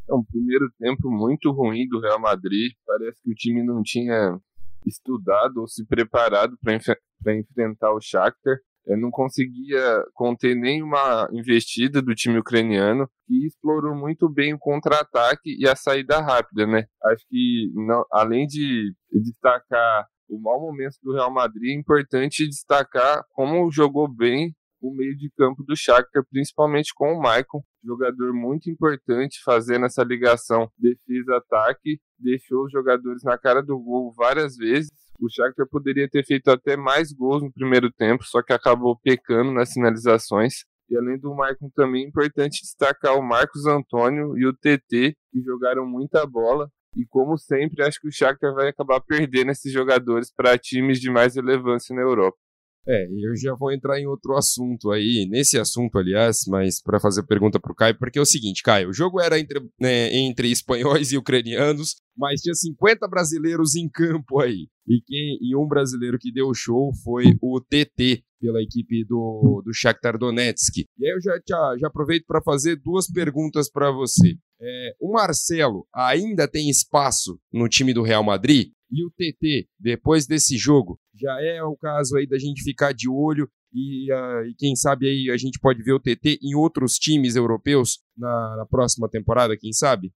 É 0.08 0.14
um 0.14 0.24
primeiro 0.24 0.72
tempo 0.80 1.10
muito 1.10 1.52
ruim 1.52 1.88
do 1.88 2.00
Real 2.00 2.20
Madrid. 2.20 2.74
Parece 2.86 3.20
que 3.24 3.32
o 3.32 3.34
time 3.34 3.64
não 3.64 3.82
tinha 3.82 4.40
estudado 4.86 5.58
ou 5.62 5.68
se 5.68 5.84
preparado 5.88 6.56
para 6.62 6.76
enf 6.76 6.88
enfrentar 7.28 7.94
o 7.94 8.00
Shakhtar. 8.00 8.60
Eu 8.86 8.98
não 8.98 9.10
conseguia 9.10 10.04
conter 10.14 10.56
nenhuma 10.56 11.28
investida 11.34 12.00
do 12.00 12.14
time 12.14 12.38
ucraniano 12.38 13.10
e 13.28 13.48
explorou 13.48 13.96
muito 13.96 14.30
bem 14.30 14.54
o 14.54 14.60
contra-ataque 14.60 15.58
e 15.60 15.68
a 15.68 15.76
saída 15.76 16.22
rápida, 16.22 16.68
né? 16.68 16.86
Acho 17.06 17.26
que 17.28 17.72
não, 17.74 18.06
além 18.12 18.46
de 18.46 18.94
destacar 19.12 20.08
o 20.30 20.40
mau 20.40 20.62
momento 20.62 20.96
do 21.02 21.14
Real 21.14 21.34
Madrid, 21.34 21.72
é 21.72 21.80
importante 21.80 22.48
destacar 22.48 23.24
como 23.32 23.70
jogou 23.72 24.08
bem 24.08 24.54
o 24.82 24.94
meio 24.94 25.16
de 25.18 25.30
campo 25.32 25.64
do 25.64 25.76
Shakhtar, 25.76 26.24
principalmente 26.30 26.94
com 26.94 27.12
o 27.14 27.22
Maicon, 27.22 27.62
jogador 27.84 28.34
muito 28.34 28.70
importante 28.70 29.42
fazendo 29.44 29.86
essa 29.86 30.04
ligação 30.04 30.72
defesa-ataque, 30.78 32.00
deixou 32.18 32.66
os 32.66 32.72
jogadores 32.72 33.24
na 33.24 33.38
cara 33.38 33.62
do 33.62 33.78
gol 33.78 34.14
várias 34.16 34.56
vezes. 34.56 34.90
O 35.20 35.30
Shakhtar 35.30 35.68
poderia 35.70 36.08
ter 36.08 36.26
feito 36.26 36.50
até 36.50 36.78
mais 36.78 37.12
gols 37.12 37.44
no 37.44 37.52
primeiro 37.52 37.92
tempo, 37.92 38.24
só 38.24 38.42
que 38.42 38.54
acabou 38.54 38.98
pecando 39.04 39.52
nas 39.52 39.74
finalizações. 39.74 40.64
E 40.90 40.98
além 40.98 41.20
do 41.20 41.36
Maicon 41.36 41.70
também 41.76 42.06
é 42.06 42.08
importante 42.08 42.62
destacar 42.62 43.18
o 43.18 43.22
Marcos 43.22 43.66
Antônio 43.66 44.38
e 44.38 44.46
o 44.46 44.54
TT, 44.54 45.14
que 45.32 45.42
jogaram 45.44 45.86
muita 45.86 46.26
bola 46.26 46.70
e 46.96 47.06
como 47.06 47.38
sempre, 47.38 47.84
acho 47.84 48.00
que 48.00 48.08
o 48.08 48.12
Shakhtar 48.12 48.54
vai 48.54 48.70
acabar 48.70 49.00
perdendo 49.02 49.52
esses 49.52 49.72
jogadores 49.72 50.32
para 50.34 50.58
times 50.58 51.00
de 51.00 51.10
mais 51.10 51.36
relevância 51.36 51.96
na 51.96 52.02
Europa. 52.02 52.38
É, 52.88 53.06
eu 53.06 53.36
já 53.36 53.54
vou 53.54 53.72
entrar 53.72 54.00
em 54.00 54.08
outro 54.08 54.36
assunto 54.36 54.90
aí, 54.90 55.28
nesse 55.30 55.60
assunto, 55.60 55.98
aliás, 55.98 56.40
mas 56.48 56.82
para 56.82 57.00
fazer 57.00 57.24
pergunta 57.24 57.60
para 57.60 57.72
o 57.72 57.76
Caio, 57.76 57.98
porque 58.00 58.18
é 58.18 58.22
o 58.22 58.26
seguinte, 58.26 58.64
Caio, 58.64 58.90
o 58.90 58.94
jogo 58.94 59.22
era 59.22 59.40
entre, 59.40 59.60
né, 59.80 60.12
entre 60.16 60.50
espanhóis 60.50 61.12
e 61.12 61.18
ucranianos, 61.18 61.98
mas 62.18 62.42
tinha 62.42 62.56
50 62.56 63.08
brasileiros 63.08 63.76
em 63.76 63.88
campo 63.88 64.40
aí. 64.40 64.68
E, 64.88 65.02
quem, 65.06 65.38
e 65.40 65.56
um 65.56 65.68
brasileiro 65.68 66.18
que 66.18 66.32
deu 66.32 66.52
show 66.56 66.92
foi 67.04 67.26
o 67.42 67.62
TT, 67.62 68.24
pela 68.40 68.62
equipe 68.62 69.04
do, 69.06 69.62
do 69.66 69.74
Shakhtar 69.74 70.18
Donetsk. 70.18 70.86
E 70.98 71.06
aí 71.06 71.12
eu 71.12 71.22
já, 71.22 71.40
já, 71.48 71.78
já 71.80 71.88
aproveito 71.88 72.26
para 72.26 72.42
fazer 72.42 72.76
duas 72.78 73.08
perguntas 73.08 73.70
para 73.70 73.92
você. 73.92 74.36
É, 74.62 74.96
o 75.00 75.14
Marcelo 75.14 75.88
ainda 75.94 76.48
tem 76.48 76.70
espaço 76.70 77.40
no 77.52 77.68
time 77.68 77.94
do 77.94 78.04
Real 78.04 78.24
Madrid? 78.24 78.72
E 78.92 79.06
o 79.06 79.12
TT, 79.12 79.68
depois 79.80 80.26
desse 80.26 80.58
jogo, 80.58 81.00
já 81.16 81.40
é 81.42 81.62
o 81.64 81.78
caso 81.78 82.18
aí 82.18 82.28
da 82.28 82.40
gente 82.40 82.64
ficar 82.64 82.92
de 82.92 83.08
olho 83.08 83.48
e, 83.72 84.12
uh, 84.12 84.46
e, 84.48 84.56
quem 84.58 84.76
sabe 84.76 85.08
aí 85.08 85.30
a 85.32 85.38
gente 85.38 85.60
pode 85.60 85.84
ver 85.84 85.94
o 85.94 86.00
TT 86.00 86.40
em 86.42 86.56
outros 86.56 86.96
times 86.96 87.36
europeus 87.36 88.00
na, 88.18 88.58
na 88.58 88.66
próxima 88.66 89.08
temporada, 89.08 89.56
quem 89.56 89.72
sabe? 89.72 90.12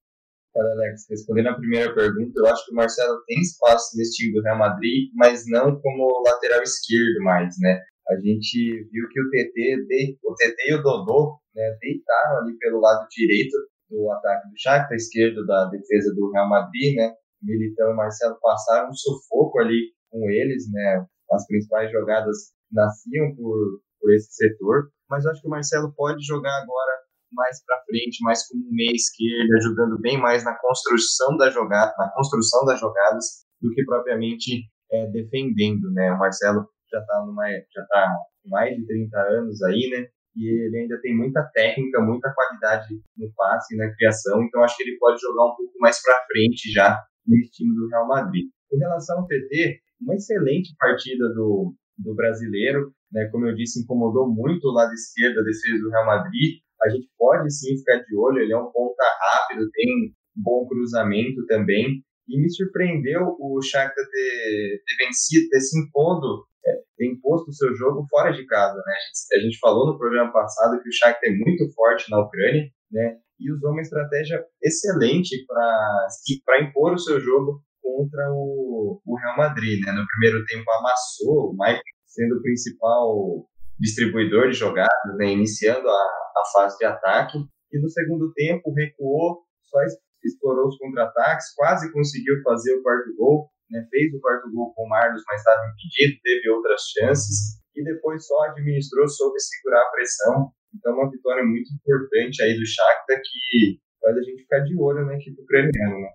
Olha, 0.55 0.71
Alex, 0.71 1.05
respondendo 1.09 1.47
a 1.47 1.55
primeira 1.55 1.93
pergunta, 1.93 2.31
eu 2.35 2.45
acho 2.47 2.65
que 2.65 2.71
o 2.71 2.75
Marcelo 2.75 3.23
tem 3.27 3.39
espaço 3.39 3.95
nesse 3.97 4.17
time 4.17 4.33
do 4.33 4.41
Real 4.41 4.57
Madrid, 4.57 5.09
mas 5.15 5.43
não 5.47 5.79
como 5.79 6.23
lateral 6.25 6.61
esquerdo 6.61 7.23
mais, 7.23 7.55
né? 7.59 7.79
A 8.09 8.15
gente 8.15 8.83
viu 8.91 9.07
que 9.09 9.21
o 9.21 9.29
TT, 9.29 10.19
o 10.23 10.35
TT 10.35 10.71
e 10.71 10.75
o 10.75 10.81
Dodô 10.81 11.39
né, 11.55 11.77
deitaram 11.79 12.43
ali 12.43 12.57
pelo 12.57 12.79
lado 12.79 13.07
direito 13.09 13.55
do 13.89 14.11
ataque 14.11 14.49
do 14.49 14.57
Shakhtar, 14.57 14.95
esquerdo 14.95 15.45
da 15.45 15.65
defesa 15.69 16.13
do 16.15 16.31
Real 16.31 16.49
Madrid, 16.49 16.95
né? 16.95 17.13
Militão 17.41 17.91
e 17.91 17.95
Marcelo 17.95 18.37
passaram 18.41 18.89
um 18.89 18.93
sufoco 18.93 19.59
ali 19.59 19.93
com 20.09 20.29
eles, 20.29 20.71
né? 20.71 21.05
As 21.31 21.45
principais 21.47 21.91
jogadas 21.91 22.53
nasciam 22.71 23.35
por, 23.35 23.81
por 23.99 24.13
esse 24.13 24.33
setor, 24.33 24.89
mas 25.09 25.23
eu 25.23 25.31
acho 25.31 25.41
que 25.41 25.47
o 25.47 25.51
Marcelo 25.51 25.93
pode 25.95 26.23
jogar 26.25 26.55
agora 26.61 27.03
mais 27.31 27.63
para 27.65 27.83
frente, 27.85 28.23
mais 28.23 28.47
como 28.47 28.63
meia 28.71 28.93
esquerda, 28.93 29.57
ajudando 29.57 29.99
bem 29.99 30.19
mais 30.19 30.43
na 30.43 30.57
construção 30.59 31.35
da 31.37 31.49
jogada, 31.49 31.93
na 31.97 32.11
construção 32.13 32.65
das 32.65 32.79
jogadas, 32.79 33.25
do 33.61 33.71
que 33.71 33.83
propriamente 33.85 34.69
é, 34.91 35.07
defendendo, 35.07 35.91
né? 35.93 36.11
O 36.11 36.19
Marcelo 36.19 36.67
já 36.93 36.99
está 36.99 37.25
já 37.73 37.85
tá 37.87 38.07
com 38.43 38.49
mais 38.49 38.75
de 38.75 38.85
30 38.85 39.17
anos 39.17 39.61
aí, 39.63 39.89
né? 39.89 40.07
E 40.35 40.65
ele 40.65 40.77
ainda 40.79 40.99
tem 41.01 41.15
muita 41.15 41.43
técnica, 41.53 42.01
muita 42.01 42.33
qualidade 42.33 42.87
no 43.17 43.31
passe, 43.35 43.75
na 43.75 43.93
criação, 43.93 44.41
então 44.43 44.63
acho 44.63 44.77
que 44.77 44.83
ele 44.83 44.97
pode 44.97 45.21
jogar 45.21 45.45
um 45.45 45.55
pouco 45.55 45.73
mais 45.79 46.01
para 46.01 46.25
frente 46.25 46.71
já 46.71 46.99
nesse 47.27 47.51
time 47.51 47.73
do 47.75 47.87
Real 47.87 48.07
Madrid. 48.07 48.45
Com 48.69 48.77
relação 48.77 49.19
ao 49.19 49.27
PT, 49.27 49.79
uma 50.01 50.15
excelente 50.15 50.73
partida 50.77 51.29
do, 51.29 51.75
do 51.99 52.15
brasileiro, 52.15 52.91
né? 53.11 53.29
Como 53.31 53.47
eu 53.47 53.55
disse, 53.55 53.81
incomodou 53.81 54.27
muito 54.27 54.67
o 54.67 54.73
lado 54.73 54.91
esquerdo 54.93 55.35
da 55.35 55.43
defesa 55.43 55.83
do 55.83 55.89
Real 55.89 56.05
Madrid, 56.05 56.59
a 56.83 56.89
gente 56.89 57.07
pode 57.17 57.53
sim 57.53 57.77
ficar 57.77 57.99
de 57.99 58.15
olho, 58.17 58.39
ele 58.39 58.53
é 58.53 58.57
um 58.57 58.71
ponta 58.71 59.03
rápido, 59.21 59.69
tem 59.71 60.13
bom 60.35 60.67
cruzamento 60.67 61.45
também, 61.45 62.03
e 62.27 62.41
me 62.41 62.49
surpreendeu 62.49 63.35
o 63.39 63.61
Shakhtar 63.61 64.05
ter, 64.09 64.81
ter 64.85 65.05
vencido, 65.05 65.49
ter 65.49 65.59
se 65.59 65.79
impondo, 65.79 66.45
é, 66.65 66.71
ter 66.97 67.07
imposto 67.11 67.49
o 67.49 67.53
seu 67.53 67.75
jogo 67.75 68.05
fora 68.09 68.31
de 68.31 68.45
casa, 68.45 68.75
né? 68.75 68.93
A 68.93 68.99
gente, 68.99 69.37
a 69.37 69.39
gente 69.45 69.59
falou 69.59 69.87
no 69.87 69.97
programa 69.97 70.31
passado 70.31 70.81
que 70.81 70.89
o 70.89 70.93
Shakhtar 70.93 71.29
é 71.29 71.35
muito 71.35 71.71
forte 71.73 72.09
na 72.09 72.21
Ucrânia, 72.21 72.69
né? 72.91 73.17
E 73.39 73.51
usou 73.51 73.71
uma 73.71 73.81
estratégia 73.81 74.43
excelente 74.61 75.45
para 75.47 76.61
impor 76.61 76.93
o 76.93 76.99
seu 76.99 77.19
jogo 77.19 77.61
contra 77.81 78.31
o, 78.31 79.01
o 79.05 79.19
Real 79.19 79.37
Madrid, 79.37 79.85
né? 79.85 79.91
No 79.91 80.05
primeiro 80.07 80.45
tempo 80.45 80.63
amassou, 80.71 81.51
o 81.51 81.55
Mike 81.57 81.81
sendo 82.05 82.37
o 82.37 82.41
principal 82.41 83.47
distribuidor 83.79 84.49
de 84.49 84.53
jogadas, 84.53 85.17
né, 85.17 85.31
iniciando 85.31 85.87
a, 85.89 85.93
a 85.93 86.43
fase 86.53 86.77
de 86.77 86.85
ataque. 86.85 87.37
E 87.71 87.81
no 87.81 87.89
segundo 87.89 88.31
tempo 88.33 88.71
recuou, 88.71 89.41
só 89.63 89.79
explorou 90.23 90.67
os 90.67 90.77
contra-ataques, 90.77 91.53
quase 91.55 91.91
conseguiu 91.91 92.41
fazer 92.43 92.75
o 92.75 92.83
quarto 92.83 93.15
gol, 93.17 93.49
né, 93.69 93.85
fez 93.89 94.13
o 94.13 94.19
quarto 94.19 94.51
gol 94.51 94.73
com 94.73 94.85
o 94.85 94.89
Marlos, 94.89 95.23
mas 95.27 95.39
estava 95.39 95.61
impedido, 95.71 96.19
teve 96.21 96.49
outras 96.49 96.81
chances, 96.81 97.59
e 97.75 97.83
depois 97.83 98.25
só 98.25 98.43
administrou, 98.43 99.07
soube 99.07 99.39
segurar 99.39 99.81
a 99.81 99.91
pressão. 99.91 100.51
Então, 100.75 100.93
uma 100.93 101.09
vitória 101.09 101.43
muito 101.43 101.69
importante 101.73 102.41
aí 102.43 102.57
do 102.57 102.65
Shakhtar 102.65 103.21
que 103.21 103.79
faz 104.01 104.17
a 104.17 104.21
gente 104.21 104.41
ficar 104.41 104.59
de 104.59 104.77
olho 104.79 105.05
na 105.05 105.15
equipe 105.15 105.41
ucraniana. 105.41 105.97
Né? 105.97 106.09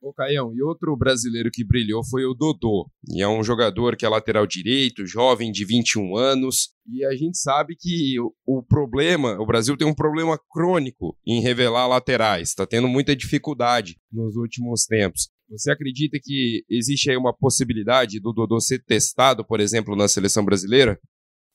Ô, 0.00 0.12
Caião, 0.12 0.54
e 0.54 0.62
outro 0.62 0.96
brasileiro 0.96 1.50
que 1.52 1.64
brilhou 1.64 2.04
foi 2.08 2.24
o 2.24 2.32
Dodô. 2.32 2.88
E 3.12 3.20
é 3.20 3.26
um 3.26 3.42
jogador 3.42 3.96
que 3.96 4.06
é 4.06 4.08
lateral 4.08 4.46
direito, 4.46 5.04
jovem, 5.04 5.50
de 5.50 5.64
21 5.64 6.16
anos. 6.16 6.72
E 6.86 7.04
a 7.04 7.14
gente 7.16 7.36
sabe 7.36 7.74
que 7.76 8.14
o, 8.20 8.32
o 8.46 8.62
problema, 8.62 9.36
o 9.40 9.46
Brasil 9.46 9.76
tem 9.76 9.88
um 9.88 9.94
problema 9.94 10.38
crônico 10.50 11.16
em 11.26 11.40
revelar 11.40 11.88
laterais. 11.88 12.50
Está 12.50 12.64
tendo 12.64 12.86
muita 12.86 13.16
dificuldade 13.16 13.96
nos 14.12 14.36
últimos 14.36 14.84
tempos. 14.84 15.30
Você 15.50 15.70
acredita 15.70 16.18
que 16.22 16.62
existe 16.68 17.10
aí 17.10 17.16
uma 17.16 17.34
possibilidade 17.34 18.20
do 18.20 18.32
Dodô 18.32 18.60
ser 18.60 18.84
testado, 18.84 19.44
por 19.44 19.60
exemplo, 19.60 19.96
na 19.96 20.06
seleção 20.06 20.44
brasileira? 20.44 20.98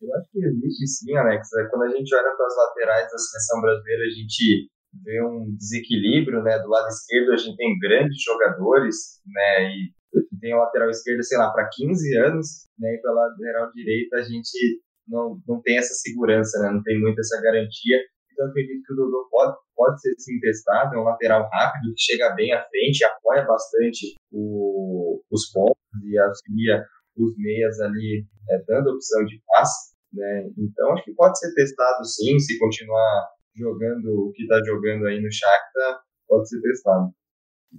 Eu 0.01 0.15
acho 0.15 0.29
que 0.31 0.39
existe 0.43 0.87
sim, 0.87 1.15
Alex. 1.15 1.47
Quando 1.69 1.83
a 1.83 1.95
gente 1.95 2.13
olha 2.15 2.35
para 2.35 2.45
as 2.45 2.57
laterais 2.57 3.11
da 3.11 3.17
seleção 3.17 3.61
brasileira, 3.61 4.03
a 4.03 4.09
gente 4.09 4.69
vê 5.03 5.23
um 5.23 5.55
desequilíbrio, 5.55 6.43
né? 6.43 6.59
Do 6.59 6.69
lado 6.69 6.87
esquerdo 6.87 7.31
a 7.31 7.37
gente 7.37 7.55
tem 7.55 7.77
grandes 7.79 8.21
jogadores, 8.21 9.21
né? 9.25 9.69
E 9.71 9.93
tem 10.41 10.53
a 10.53 10.57
lateral 10.57 10.89
esquerda, 10.89 11.23
sei 11.23 11.37
lá, 11.37 11.51
para 11.51 11.69
15 11.71 12.17
anos, 12.17 12.47
né? 12.77 12.95
E 12.95 13.01
para 13.01 13.13
lateral 13.13 13.71
direita 13.73 14.17
a 14.17 14.23
gente 14.23 14.81
não, 15.07 15.39
não 15.47 15.61
tem 15.61 15.77
essa 15.77 15.93
segurança, 15.93 16.59
né? 16.59 16.71
Não 16.71 16.83
tem 16.83 16.99
muito 16.99 17.19
essa 17.19 17.41
garantia. 17.41 17.97
Então 18.33 18.45
eu 18.45 18.49
acredito 18.49 18.83
que 18.83 18.93
o 18.93 18.95
Dodô 18.95 19.27
pode, 19.29 19.55
pode 19.75 20.01
ser 20.01 20.13
sim 20.17 20.39
testado, 20.39 20.95
é 20.95 20.99
um 20.99 21.03
lateral 21.03 21.47
rápido 21.49 21.93
que 21.95 22.01
chega 22.01 22.33
bem 22.35 22.51
à 22.51 22.63
frente, 22.67 23.05
apoia 23.05 23.45
bastante 23.45 24.15
o, 24.31 25.21
os 25.31 25.51
pontos 25.51 25.77
e 26.03 26.17
auxilia 26.17 26.83
os 27.15 27.37
meias 27.37 27.79
ali, 27.79 28.25
é, 28.49 28.63
dando 28.67 28.89
opção 28.89 29.23
de 29.25 29.39
passe. 29.47 29.93
Né? 30.11 30.49
Então 30.57 30.93
acho 30.93 31.03
que 31.05 31.13
pode 31.13 31.37
ser 31.39 31.53
testado 31.53 32.03
sim, 32.05 32.39
se 32.39 32.57
continuar 32.59 33.29
jogando 33.55 34.27
o 34.27 34.31
que 34.33 34.43
está 34.43 34.59
jogando 34.65 35.05
aí 35.05 35.21
no 35.21 35.31
Shakhtar, 35.31 36.01
pode 36.27 36.49
ser 36.49 36.59
testado. 36.61 37.13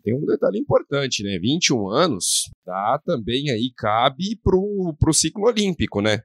Tem 0.02 0.14
um 0.14 0.24
detalhe 0.24 0.58
importante, 0.58 1.22
né? 1.22 1.38
21 1.38 1.88
anos 1.88 2.50
dá 2.64 3.00
também 3.04 3.50
aí, 3.50 3.70
cabe 3.76 4.38
pro, 4.42 4.94
pro 4.98 5.12
ciclo 5.12 5.44
olímpico, 5.44 6.00
né? 6.00 6.20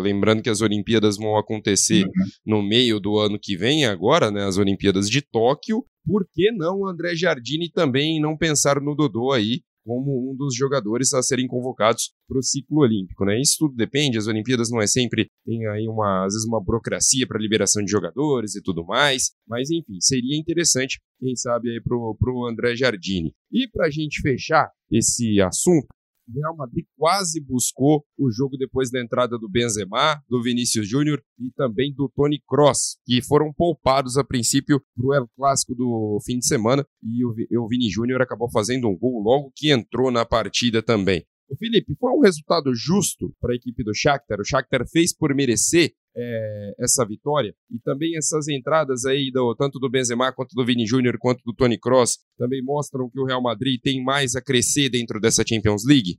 lembrando 0.00 0.42
que 0.42 0.50
as 0.50 0.60
Olimpíadas 0.60 1.16
vão 1.16 1.36
acontecer 1.36 2.04
uhum. 2.04 2.10
no 2.46 2.62
meio 2.62 3.00
do 3.00 3.18
ano 3.18 3.38
que 3.40 3.56
vem, 3.56 3.84
agora, 3.84 4.30
né? 4.30 4.44
As 4.44 4.56
Olimpíadas 4.56 5.08
de 5.10 5.20
Tóquio. 5.20 5.84
Por 6.06 6.26
que 6.32 6.52
não 6.52 6.80
o 6.80 6.88
André 6.88 7.14
Jardini 7.14 7.70
também 7.70 8.20
não 8.20 8.36
pensar 8.36 8.80
no 8.80 8.94
Dodô 8.94 9.32
aí 9.32 9.62
como 9.84 10.30
um 10.30 10.36
dos 10.36 10.54
jogadores 10.56 11.12
a 11.12 11.22
serem 11.22 11.46
convocados 11.46 12.12
para 12.26 12.38
o 12.38 12.42
ciclo 12.42 12.80
olímpico, 12.80 13.24
né? 13.24 13.40
Isso 13.40 13.56
tudo 13.58 13.76
depende, 13.76 14.18
as 14.18 14.26
Olimpíadas 14.26 14.70
não 14.70 14.80
é 14.80 14.86
sempre, 14.86 15.30
tem 15.44 15.66
aí 15.68 15.86
uma, 15.86 16.24
às 16.24 16.32
vezes 16.32 16.46
uma 16.46 16.62
burocracia 16.62 17.26
para 17.26 17.40
liberação 17.40 17.84
de 17.84 17.90
jogadores 17.90 18.54
e 18.54 18.62
tudo 18.62 18.84
mais, 18.84 19.32
mas 19.46 19.70
enfim, 19.70 20.00
seria 20.00 20.38
interessante, 20.38 21.00
quem 21.20 21.36
sabe 21.36 21.70
aí 21.70 21.80
pro, 21.82 22.16
pro 22.18 22.46
André 22.46 22.74
Jardini. 22.74 23.32
E 23.52 23.68
para 23.68 23.86
a 23.86 23.90
gente 23.90 24.20
fechar 24.20 24.70
esse 24.90 25.40
assunto, 25.40 25.86
o 26.28 26.32
Real 26.32 26.56
Madrid 26.56 26.84
quase 26.96 27.40
buscou 27.40 28.04
o 28.18 28.30
jogo 28.30 28.56
depois 28.56 28.90
da 28.90 29.00
entrada 29.00 29.38
do 29.38 29.48
Benzema, 29.48 30.22
do 30.28 30.42
Vinícius 30.42 30.88
Júnior 30.88 31.22
e 31.38 31.50
também 31.52 31.92
do 31.94 32.10
Tony 32.14 32.40
Cross, 32.48 32.98
que 33.04 33.22
foram 33.22 33.52
poupados 33.52 34.16
a 34.16 34.24
princípio 34.24 34.82
para 34.96 35.22
o 35.22 35.28
Clássico 35.36 35.74
do 35.74 36.18
fim 36.24 36.38
de 36.38 36.46
semana 36.46 36.86
e 37.02 37.24
o, 37.24 37.68
Vini 37.68 37.90
Júnior 37.90 38.22
acabou 38.22 38.50
fazendo 38.50 38.88
um 38.88 38.96
gol 38.96 39.22
logo 39.22 39.52
que 39.54 39.72
entrou 39.72 40.10
na 40.10 40.24
partida 40.24 40.82
também. 40.82 41.24
Felipe, 41.58 41.94
foi 42.00 42.10
um 42.12 42.20
resultado 42.20 42.74
justo 42.74 43.32
para 43.40 43.52
a 43.52 43.56
equipe 43.56 43.84
do 43.84 43.94
Shakhtar? 43.94 44.40
O 44.40 44.44
Shakhtar 44.44 44.88
fez 44.88 45.14
por 45.14 45.34
merecer 45.34 45.92
é, 46.16 46.74
essa 46.78 47.04
vitória 47.04 47.54
e 47.70 47.78
também 47.80 48.16
essas 48.16 48.48
entradas 48.48 49.04
aí 49.04 49.30
do, 49.32 49.54
tanto 49.56 49.78
do 49.78 49.90
Benzema 49.90 50.32
quanto 50.32 50.54
do 50.54 50.64
Vini 50.64 50.86
Júnior 50.86 51.16
quanto 51.18 51.42
do 51.44 51.54
Tony 51.54 51.78
Cross 51.78 52.18
também 52.38 52.62
mostram 52.62 53.10
que 53.10 53.20
o 53.20 53.24
Real 53.24 53.42
Madrid 53.42 53.80
tem 53.82 54.02
mais 54.02 54.34
a 54.34 54.42
crescer 54.42 54.88
dentro 54.88 55.20
dessa 55.20 55.44
Champions 55.46 55.84
League? 55.86 56.18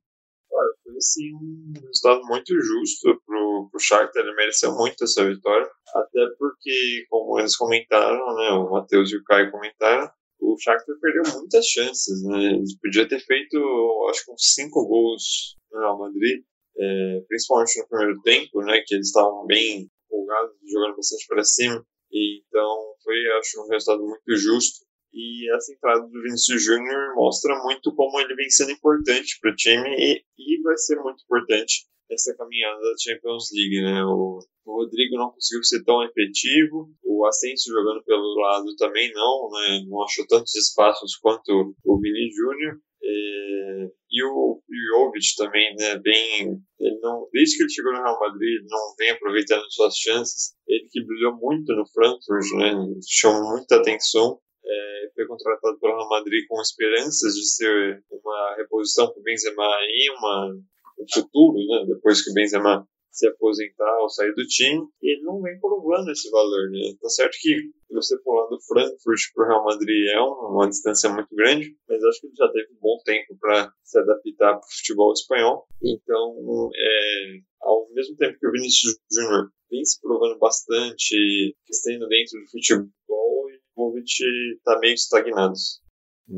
Foi 0.83 1.01
sim 1.01 1.33
um 1.35 1.73
resultado 1.81 2.21
muito 2.25 2.53
justo 2.59 3.21
pro, 3.25 3.69
pro 3.71 3.79
Shakhtar, 3.79 4.23
ele 4.23 4.35
mereceu 4.35 4.73
muito 4.75 5.03
essa 5.03 5.27
vitória, 5.27 5.67
até 5.93 6.25
porque, 6.39 7.05
como 7.09 7.37
eles 7.39 7.55
comentaram, 7.57 8.35
né, 8.35 8.49
o 8.51 8.71
Matheus 8.71 9.11
e 9.11 9.17
o 9.17 9.23
Caio 9.25 9.51
comentaram, 9.51 10.09
o 10.39 10.55
Shakhtar 10.57 10.95
perdeu 11.01 11.33
muitas 11.33 11.65
chances, 11.65 12.23
né? 12.23 12.37
Ele 12.37 12.63
podia 12.81 13.07
ter 13.07 13.19
feito, 13.19 13.57
acho 14.09 14.25
que 14.25 14.31
uns 14.31 14.53
cinco 14.53 14.87
gols 14.87 15.57
no 15.71 15.79
Real 15.79 15.99
Madrid, 15.99 16.43
é, 16.77 17.21
principalmente 17.27 17.79
no 17.79 17.87
primeiro 17.87 18.21
tempo, 18.21 18.61
né? 18.61 18.81
Que 18.85 18.95
eles 18.95 19.07
estavam 19.07 19.45
bem 19.45 19.89
empolgados, 20.05 20.55
jogando 20.71 20.95
bastante 20.95 21.27
para 21.27 21.43
cima. 21.43 21.85
E, 22.11 22.43
então, 22.47 22.93
foi, 23.03 23.15
acho, 23.39 23.61
um 23.61 23.69
resultado 23.69 24.05
muito 24.05 24.35
justo. 24.37 24.85
E 25.13 25.49
essa 25.55 25.73
entrada 25.73 26.01
do 26.01 26.21
Vinícius 26.21 26.63
Júnior 26.63 27.15
mostra 27.15 27.55
muito 27.63 27.93
como 27.95 28.19
ele 28.19 28.35
vem 28.35 28.49
sendo 28.49 28.71
importante 28.71 29.37
para 29.39 29.51
o 29.51 29.55
time 29.55 29.89
e, 29.97 30.21
e 30.37 30.61
vai 30.61 30.77
ser 30.77 30.97
muito 30.97 31.23
importante 31.23 31.85
essa 32.11 32.35
caminhada 32.35 32.79
da 32.79 32.93
Champions 32.99 33.49
League, 33.53 33.81
né? 33.81 34.03
O, 34.03 34.39
o, 34.65 34.75
Rodrigo 34.75 35.17
não 35.17 35.31
conseguiu 35.31 35.63
ser 35.63 35.83
tão 35.83 36.03
efetivo, 36.03 36.91
o 37.03 37.25
Asensio 37.25 37.73
jogando 37.73 38.03
pelo 38.03 38.35
lado 38.41 38.75
também 38.75 39.11
não, 39.13 39.49
né? 39.51 39.85
Não 39.87 40.03
achou 40.03 40.27
tantos 40.27 40.53
espaços 40.55 41.15
quanto 41.15 41.73
o 41.83 41.99
Vini 41.99 42.29
Júnior. 42.31 42.79
É, 43.05 43.87
e 44.09 44.23
o 44.23 44.61
Jovic 44.89 45.35
também, 45.37 45.75
né, 45.75 45.97
bem, 45.99 46.59
ele 46.79 46.99
não, 47.01 47.27
desde 47.31 47.57
que 47.57 47.63
ele 47.63 47.71
chegou 47.71 47.93
no 47.93 48.01
Real 48.01 48.19
Madrid, 48.19 48.63
não 48.67 48.95
vem 48.97 49.11
aproveitando 49.11 49.63
suas 49.69 49.95
chances. 49.95 50.55
Ele 50.67 50.87
que 50.91 51.05
brilhou 51.05 51.35
muito 51.37 51.71
no 51.73 51.85
Frankfurt, 51.93 52.45
né, 52.57 52.73
chamou 53.07 53.51
muita 53.51 53.75
atenção. 53.75 54.39
É, 54.65 55.09
foi 55.13 55.27
contratado 55.27 55.79
pelo 55.79 55.97
Real 55.97 56.09
Madrid 56.09 56.45
com 56.47 56.59
esperanças 56.59 57.35
de 57.35 57.45
ser 57.45 58.03
uma 58.09 58.55
reposição 58.57 59.11
para 59.11 59.19
o 59.19 59.23
Benzema 59.23 59.67
e 59.89 60.09
uma, 60.17 60.55
um 60.99 61.05
futuro, 61.13 61.57
né, 61.57 61.85
depois 61.87 62.23
que 62.23 62.31
o 62.31 62.33
Benzema 62.33 62.87
se 63.15 63.27
aposentar 63.27 63.97
ou 64.01 64.09
sair 64.09 64.33
do 64.33 64.45
time, 64.45 64.85
e 65.01 65.13
ele 65.13 65.23
não 65.23 65.41
vem 65.41 65.57
provando 65.59 66.11
esse 66.11 66.29
valor, 66.29 66.69
né? 66.69 66.93
Tá 67.01 67.07
certo 67.07 67.37
que 67.39 67.71
você 67.89 68.19
pular 68.19 68.47
do 68.49 68.59
Frankfurt 68.67 69.21
para 69.33 69.45
o 69.45 69.47
Real 69.47 69.63
Madrid 69.63 70.07
é 70.11 70.19
uma 70.19 70.67
distância 70.67 71.09
muito 71.09 71.33
grande, 71.33 71.73
mas 71.87 72.03
acho 72.03 72.19
que 72.19 72.27
ele 72.27 72.35
já 72.35 72.51
teve 72.51 72.73
um 72.73 72.79
bom 72.81 72.97
tempo 73.05 73.37
para 73.39 73.71
se 73.83 73.97
adaptar 73.97 74.59
para 74.59 74.59
o 74.59 74.75
futebol 74.77 75.13
espanhol. 75.13 75.65
Então, 75.81 76.69
é, 76.75 77.39
ao 77.61 77.87
mesmo 77.93 78.17
tempo 78.17 78.37
que 78.37 78.47
o 78.47 78.51
Vinícius 78.51 78.97
Júnior 79.09 79.49
vem 79.71 79.85
se 79.85 79.99
provando 80.01 80.37
bastante, 80.37 81.55
estando 81.69 82.09
dentro 82.09 82.41
do 82.41 82.51
futebol, 82.51 83.49
e 83.49 83.55
o 83.77 83.81
Movic 83.81 84.11
está 84.57 84.77
meio 84.79 84.93
estagnado. 84.93 85.53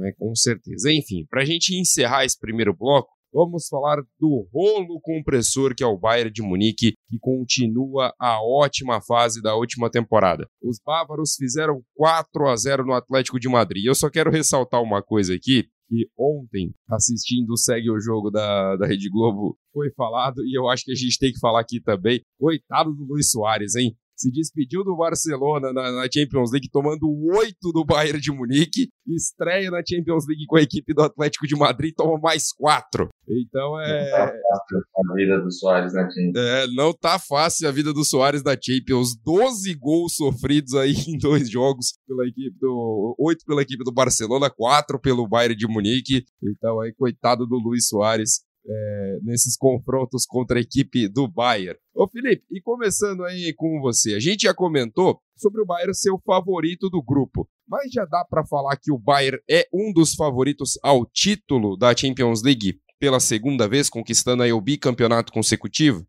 É, 0.06 0.12
com 0.14 0.36
certeza. 0.36 0.92
Enfim, 0.92 1.26
para 1.28 1.42
a 1.42 1.46
gente 1.46 1.76
encerrar 1.76 2.24
esse 2.24 2.38
primeiro 2.38 2.76
bloco, 2.76 3.17
vamos 3.38 3.68
falar 3.68 4.02
do 4.20 4.48
rolo 4.52 5.00
compressor 5.00 5.76
que 5.76 5.84
é 5.84 5.88
o 5.88 5.96
Bayern 5.96 6.32
de 6.32 6.42
Munique, 6.42 6.94
que 7.08 7.20
continua 7.20 8.12
a 8.20 8.42
ótima 8.42 9.00
fase 9.00 9.44
da 9.44 9.56
última 9.56 9.92
temporada. 9.92 10.50
Os 10.60 10.80
bávaros 10.84 11.36
fizeram 11.36 11.84
4 11.94 12.48
a 12.48 12.56
0 12.56 12.84
no 12.84 12.94
Atlético 12.94 13.40
de 13.40 13.48
Madrid. 13.48 13.86
Eu 13.86 13.94
só 13.94 14.10
quero 14.10 14.32
ressaltar 14.32 14.82
uma 14.82 15.04
coisa 15.04 15.36
aqui, 15.36 15.68
que 15.88 16.10
ontem, 16.18 16.74
assistindo 16.90 17.52
o 17.52 17.58
Segue 17.58 17.92
o 17.92 18.00
Jogo 18.00 18.32
da, 18.32 18.76
da 18.76 18.88
Rede 18.88 19.08
Globo, 19.08 19.56
foi 19.72 19.92
falado, 19.92 20.44
e 20.44 20.58
eu 20.58 20.68
acho 20.68 20.86
que 20.86 20.92
a 20.92 20.96
gente 20.96 21.20
tem 21.20 21.32
que 21.32 21.40
falar 21.40 21.62
aqui 21.62 21.80
também. 21.80 22.22
Coitado 22.40 22.92
do 22.92 23.06
Luiz 23.06 23.30
Soares, 23.30 23.76
hein? 23.76 23.96
Se 24.18 24.32
despediu 24.32 24.84
do 24.84 24.98
Barcelona 24.98 25.72
na, 25.72 25.92
na, 25.92 26.08
Champions 26.12 26.52
League, 26.52 26.70
tomando 26.72 27.08
oito 27.36 27.72
do 27.72 27.86
Bayern 27.86 28.20
de 28.20 28.32
Munique, 28.32 28.90
estreia 29.08 29.70
na 29.70 29.82
Champions 29.88 30.26
League 30.28 30.46
com 30.48 30.58
a 30.58 30.62
equipe 30.62 30.94
do 30.94 31.04
Atlético 31.04 31.46
de 31.46 31.56
Madrid, 31.56 31.94
toma 31.96 32.20
mais 32.20 32.52
quatro. 32.52 33.10
Então 33.30 33.80
é. 33.80 34.10
Não 34.10 34.24
tá 34.24 34.40
fácil 34.40 34.84
a 34.98 35.14
vida 35.14 35.40
do 35.42 35.52
Soares 35.52 35.94
na 35.94 36.10
Champions. 36.10 36.36
É, 36.36 36.68
não 36.68 36.94
tá 36.94 37.20
fácil 37.20 37.68
a 37.68 37.72
vida 37.72 37.94
do 37.94 38.04
Soares 38.04 38.44
na 38.44 38.58
Champions. 38.60 39.16
12 39.24 39.76
gols 39.76 40.16
sofridos 40.16 40.74
aí 40.74 40.94
em 41.08 41.18
dois 41.18 41.50
jogos 41.50 41.94
pela 42.08 42.26
equipe 42.26 42.58
do. 42.60 43.16
Oito 43.20 43.46
pela 43.46 43.62
equipe 43.62 43.84
do 43.84 43.92
Barcelona, 43.92 44.50
quatro 44.50 45.00
pelo 45.00 45.28
Bayern 45.28 45.56
de 45.56 45.68
Munique. 45.68 46.24
Então 46.42 46.80
aí, 46.80 46.94
coitado 46.94 47.46
do 47.46 47.58
Luiz 47.58 47.88
Soares 47.88 48.47
é, 48.68 49.20
nesses 49.24 49.56
confrontos 49.56 50.26
contra 50.26 50.58
a 50.58 50.62
equipe 50.62 51.08
do 51.08 51.28
Bayern. 51.28 51.80
Ô 51.96 52.08
Felipe, 52.08 52.46
e 52.52 52.62
começando 52.62 53.24
aí 53.24 53.54
com 53.54 53.80
você, 53.80 54.16
a 54.16 54.20
gente 54.20 54.42
já 54.42 54.54
comentou 54.54 55.20
sobre 55.36 55.62
o 55.62 55.66
Bayern 55.66 55.96
ser 55.96 56.12
o 56.12 56.20
favorito 56.20 56.90
do 56.90 57.02
grupo, 57.02 57.48
mas 57.68 57.92
já 57.92 58.06
dá 58.06 58.26
para 58.30 58.46
falar 58.46 58.78
que 58.78 58.92
o 58.92 58.98
Bayern 58.98 59.40
é 59.50 59.68
um 59.74 59.94
dos 59.94 60.14
favoritos 60.14 60.78
ao 60.84 61.06
título 61.06 61.78
da 61.78 61.96
Champions 61.96 62.44
League 62.44 62.80
pela 63.00 63.20
segunda 63.20 63.68
vez, 63.68 63.90
conquistando 63.90 64.44
aí 64.44 64.52
o 64.52 64.62
bicampeonato 64.62 65.32
consecutivo? 65.32 66.06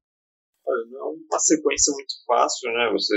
É 0.66 1.02
uma 1.02 1.38
sequência 1.38 1.92
muito 1.92 2.14
fácil, 2.26 2.72
né? 2.72 2.90
Você 2.92 3.14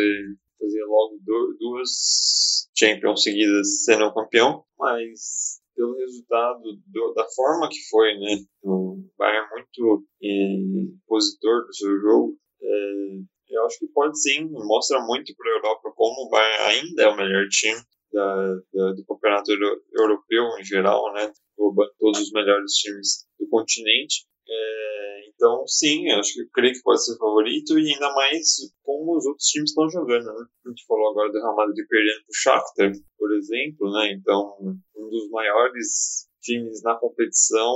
fazer 0.60 0.83
logo 0.83 1.19
duas 1.60 2.69
Champions 2.77 3.23
seguidas 3.23 3.84
sendo 3.84 4.13
campeão, 4.13 4.63
mas 4.77 5.61
pelo 5.75 5.97
resultado 5.97 6.62
do, 6.88 7.13
da 7.13 7.25
forma 7.36 7.69
que 7.69 7.79
foi, 7.89 8.13
né? 8.17 8.43
O 8.63 8.97
Bayern 9.17 9.47
muito 9.51 10.05
eh, 10.23 10.93
positor 11.07 11.65
do 11.65 11.75
seu 11.75 11.99
jogo. 11.99 12.38
É, 12.62 13.55
eu 13.55 13.65
acho 13.65 13.79
que 13.79 13.88
pode 13.88 14.19
sim, 14.21 14.49
mostra 14.49 14.99
muito 15.05 15.34
para 15.36 15.49
a 15.49 15.55
Europa 15.55 15.91
como 15.95 16.27
o 16.27 16.29
Bayern 16.29 16.63
ainda 16.63 17.03
é 17.03 17.07
o 17.07 17.17
melhor 17.17 17.47
time 17.49 17.81
da, 18.12 18.56
da, 18.74 18.91
do 18.93 19.06
campeonato 19.06 19.52
euro, 19.52 19.82
europeu 19.93 20.43
em 20.60 20.63
geral, 20.63 21.13
né? 21.13 21.32
Roubando 21.58 21.91
todos 22.00 22.21
os 22.21 22.32
melhores 22.32 22.74
times 22.74 23.26
do 23.39 23.47
continente. 23.47 24.26
É, 24.47 25.30
então, 25.30 25.65
sim, 25.67 26.10
acho 26.12 26.34
que 26.34 26.41
eu 26.41 26.50
creio 26.54 26.74
que 26.74 26.82
pode 26.82 27.04
ser 27.04 27.17
favorito 27.17 27.80
e 27.80 27.93
ainda 27.93 28.13
mais 28.13 28.71
como 28.84 29.17
os 29.17 29.26
outros 29.26 29.47
times 29.47 29.69
estão 29.71 29.89
jogando, 29.89 30.26
né? 30.26 30.45
A 30.65 30.69
gente 30.69 30.86
falou 30.86 31.12
agora 31.12 31.32
do 31.32 31.39
Real 31.39 31.56
Madrid 31.56 31.86
perdendo 31.88 32.24
pro 32.26 32.36
Shakhtar, 32.36 32.91
por 33.17 33.34
exemplo, 33.34 33.91
né? 33.91 34.12
Então, 34.13 34.58
um 34.95 35.10
dos 35.10 35.30
maiores 35.30 36.28
times 36.41 36.82
na 36.84 36.95
competição 36.95 37.74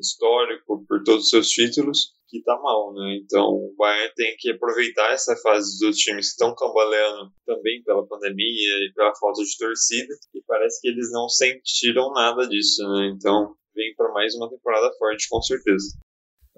histórico 0.00 0.84
por 0.88 1.02
todos 1.02 1.24
os 1.24 1.30
seus 1.30 1.48
títulos 1.48 2.15
que 2.28 2.42
tá 2.42 2.58
mal, 2.60 2.92
né? 2.92 3.18
Então 3.22 3.48
o 3.48 3.74
Bayern 3.76 4.12
tem 4.14 4.34
que 4.38 4.50
aproveitar 4.50 5.12
essa 5.12 5.36
fase 5.36 5.78
dos 5.78 5.96
times 5.96 6.26
que 6.26 6.32
estão 6.32 6.54
cambaleando 6.54 7.30
também 7.44 7.82
pela 7.82 8.06
pandemia 8.06 8.74
e 8.84 8.92
pela 8.94 9.14
falta 9.16 9.42
de 9.42 9.56
torcida 9.56 10.14
e 10.34 10.42
parece 10.46 10.80
que 10.80 10.88
eles 10.88 11.10
não 11.12 11.28
sentiram 11.28 12.12
nada 12.12 12.46
disso, 12.46 12.82
né? 12.88 13.12
Então 13.14 13.54
vem 13.74 13.94
para 13.94 14.12
mais 14.12 14.34
uma 14.34 14.48
temporada 14.48 14.90
forte 14.98 15.28
com 15.28 15.40
certeza. 15.42 15.98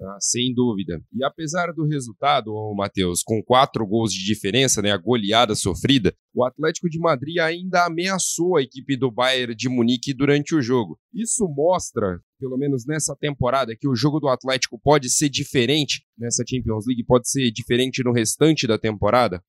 Ah, 0.01 0.17
sem 0.21 0.53
dúvida. 0.53 1.01
E 1.13 1.23
apesar 1.25 1.73
do 1.73 1.85
resultado, 1.85 2.53
Matheus, 2.73 3.21
com 3.21 3.43
quatro 3.43 3.85
gols 3.85 4.13
de 4.13 4.23
diferença, 4.23 4.81
né, 4.81 4.91
a 4.91 4.97
goleada 4.97 5.55
sofrida, 5.55 6.15
o 6.33 6.45
Atlético 6.45 6.89
de 6.89 6.97
Madrid 6.97 7.37
ainda 7.39 7.85
ameaçou 7.85 8.55
a 8.55 8.61
equipe 8.61 8.95
do 8.95 9.11
Bayern 9.11 9.53
de 9.53 9.67
Munique 9.67 10.13
durante 10.13 10.55
o 10.55 10.61
jogo. 10.61 10.97
Isso 11.13 11.45
mostra, 11.49 12.21
pelo 12.39 12.57
menos 12.57 12.85
nessa 12.85 13.13
temporada, 13.13 13.75
que 13.77 13.89
o 13.89 13.95
jogo 13.95 14.21
do 14.21 14.29
Atlético 14.29 14.79
pode 14.81 15.09
ser 15.09 15.27
diferente 15.27 16.05
nessa 16.17 16.43
Champions 16.47 16.85
League, 16.87 17.03
pode 17.03 17.29
ser 17.29 17.51
diferente 17.51 18.01
no 18.01 18.13
restante 18.13 18.65
da 18.65 18.77
temporada? 18.77 19.43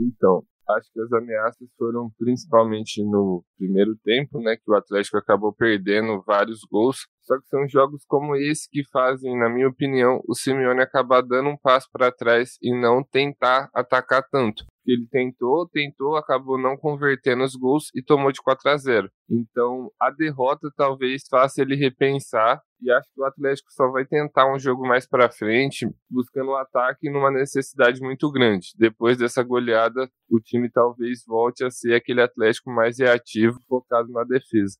Então, 0.00 0.42
acho 0.70 0.92
que 0.92 1.00
as 1.00 1.12
ameaças 1.12 1.68
foram 1.78 2.10
principalmente 2.18 3.02
no 3.04 3.44
primeiro 3.56 3.96
tempo, 4.04 4.40
né, 4.40 4.56
que 4.56 4.68
o 4.68 4.74
Atlético 4.74 5.16
acabou 5.16 5.54
perdendo 5.54 6.20
vários 6.26 6.60
gols. 6.68 7.06
Só 7.26 7.36
que 7.40 7.48
são 7.48 7.68
jogos 7.68 8.04
como 8.06 8.36
esse 8.36 8.68
que 8.70 8.84
fazem, 8.92 9.36
na 9.36 9.48
minha 9.48 9.68
opinião, 9.68 10.22
o 10.28 10.34
Simeone 10.34 10.80
acabar 10.80 11.22
dando 11.22 11.48
um 11.50 11.56
passo 11.56 11.88
para 11.92 12.12
trás 12.12 12.56
e 12.62 12.72
não 12.72 13.02
tentar 13.02 13.68
atacar 13.74 14.22
tanto. 14.30 14.64
Ele 14.86 15.04
tentou, 15.10 15.68
tentou, 15.68 16.14
acabou 16.14 16.56
não 16.56 16.76
convertendo 16.76 17.42
os 17.42 17.56
gols 17.56 17.90
e 17.92 18.00
tomou 18.00 18.30
de 18.30 18.40
4 18.40 18.70
a 18.70 18.76
0. 18.76 19.10
Então, 19.28 19.90
a 20.00 20.10
derrota 20.12 20.70
talvez 20.76 21.24
faça 21.28 21.60
ele 21.60 21.74
repensar 21.74 22.62
e 22.80 22.90
acho 22.92 23.08
que 23.12 23.20
o 23.20 23.24
Atlético 23.24 23.72
só 23.72 23.90
vai 23.90 24.04
tentar 24.04 24.52
um 24.52 24.58
jogo 24.58 24.86
mais 24.86 25.04
para 25.04 25.28
frente, 25.28 25.88
buscando 26.08 26.50
o 26.50 26.52
um 26.52 26.56
ataque 26.56 27.10
numa 27.10 27.32
necessidade 27.32 28.00
muito 28.00 28.30
grande. 28.30 28.68
Depois 28.76 29.18
dessa 29.18 29.42
goleada, 29.42 30.08
o 30.30 30.38
time 30.38 30.70
talvez 30.70 31.24
volte 31.26 31.64
a 31.64 31.70
ser 31.70 31.94
aquele 31.94 32.22
Atlético 32.22 32.70
mais 32.70 33.00
reativo, 33.00 33.58
focado 33.66 34.12
na 34.12 34.22
defesa. 34.22 34.76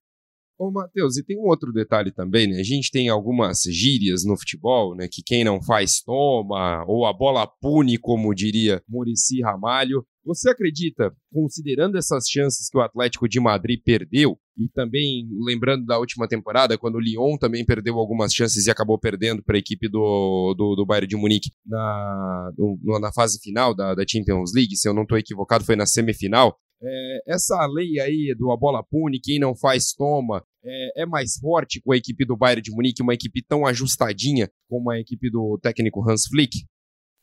Ô, 0.59 0.71
Matheus, 0.71 1.19
e 1.19 1.23
tem 1.23 1.39
um 1.39 1.47
outro 1.49 1.71
detalhe 1.71 2.11
também, 2.11 2.47
né? 2.47 2.59
A 2.59 2.63
gente 2.63 2.91
tem 2.91 3.11
algumas 3.11 3.61
gírias 3.63 4.25
no 4.25 4.39
futebol, 4.39 4.95
né? 4.95 5.07
Que 5.07 5.23
quem 5.23 5.45
não 5.45 5.63
faz 5.63 6.01
toma, 6.01 6.83
ou 6.89 7.05
a 7.05 7.13
bola 7.13 7.47
pune, 7.47 7.99
como 7.99 8.35
diria 8.35 8.83
Murici 8.89 9.43
Ramalho. 9.43 10.03
Você 10.25 10.49
acredita, 10.49 11.15
considerando 11.31 11.99
essas 11.99 12.25
chances 12.27 12.71
que 12.71 12.79
o 12.79 12.81
Atlético 12.81 13.29
de 13.29 13.39
Madrid 13.39 13.81
perdeu, 13.85 14.39
e 14.57 14.69
também 14.71 15.29
lembrando 15.45 15.85
da 15.85 15.99
última 15.99 16.27
temporada, 16.27 16.79
quando 16.79 16.95
o 16.95 17.01
Lyon 17.01 17.37
também 17.37 17.65
perdeu 17.65 17.99
algumas 17.99 18.33
chances 18.33 18.67
e 18.67 18.71
acabou 18.71 18.99
perdendo 18.99 19.43
para 19.43 19.57
a 19.57 19.59
equipe 19.59 19.89
do, 19.89 20.55
do, 20.57 20.75
do, 20.75 20.87
Bayern 20.87 21.07
de 21.07 21.17
Munique 21.17 21.51
na, 21.65 22.51
no, 22.57 22.99
na 22.99 23.13
fase 23.13 23.39
final 23.41 23.75
da, 23.75 23.95
da 23.95 24.05
Champions 24.09 24.53
League, 24.55 24.75
se 24.75 24.89
eu 24.89 24.95
não 24.95 25.03
estou 25.03 25.19
equivocado, 25.19 25.65
foi 25.65 25.77
na 25.77 25.85
semifinal. 25.85 26.59
É, 26.83 27.23
essa 27.27 27.67
lei 27.67 27.99
aí 28.01 28.35
do 28.37 28.51
a 28.51 28.57
bola 28.57 28.83
pune, 28.83 29.21
quem 29.21 29.39
não 29.39 29.57
faz 29.57 29.93
toma, 29.93 30.45
é, 30.65 31.03
é, 31.03 31.07
mais 31.07 31.39
forte 31.39 31.81
com 31.81 31.93
a 31.93 31.97
equipe 31.97 32.25
do 32.25 32.37
Bayern 32.37 32.61
de 32.61 32.71
Munique, 32.71 33.03
uma 33.03 33.15
equipe 33.15 33.43
tão 33.43 33.65
ajustadinha 33.65 34.51
como 34.69 34.91
a 34.91 34.99
equipe 34.99 35.31
do 35.31 35.59
técnico 35.63 36.09
Hans 36.09 36.27
Flick? 36.29 36.67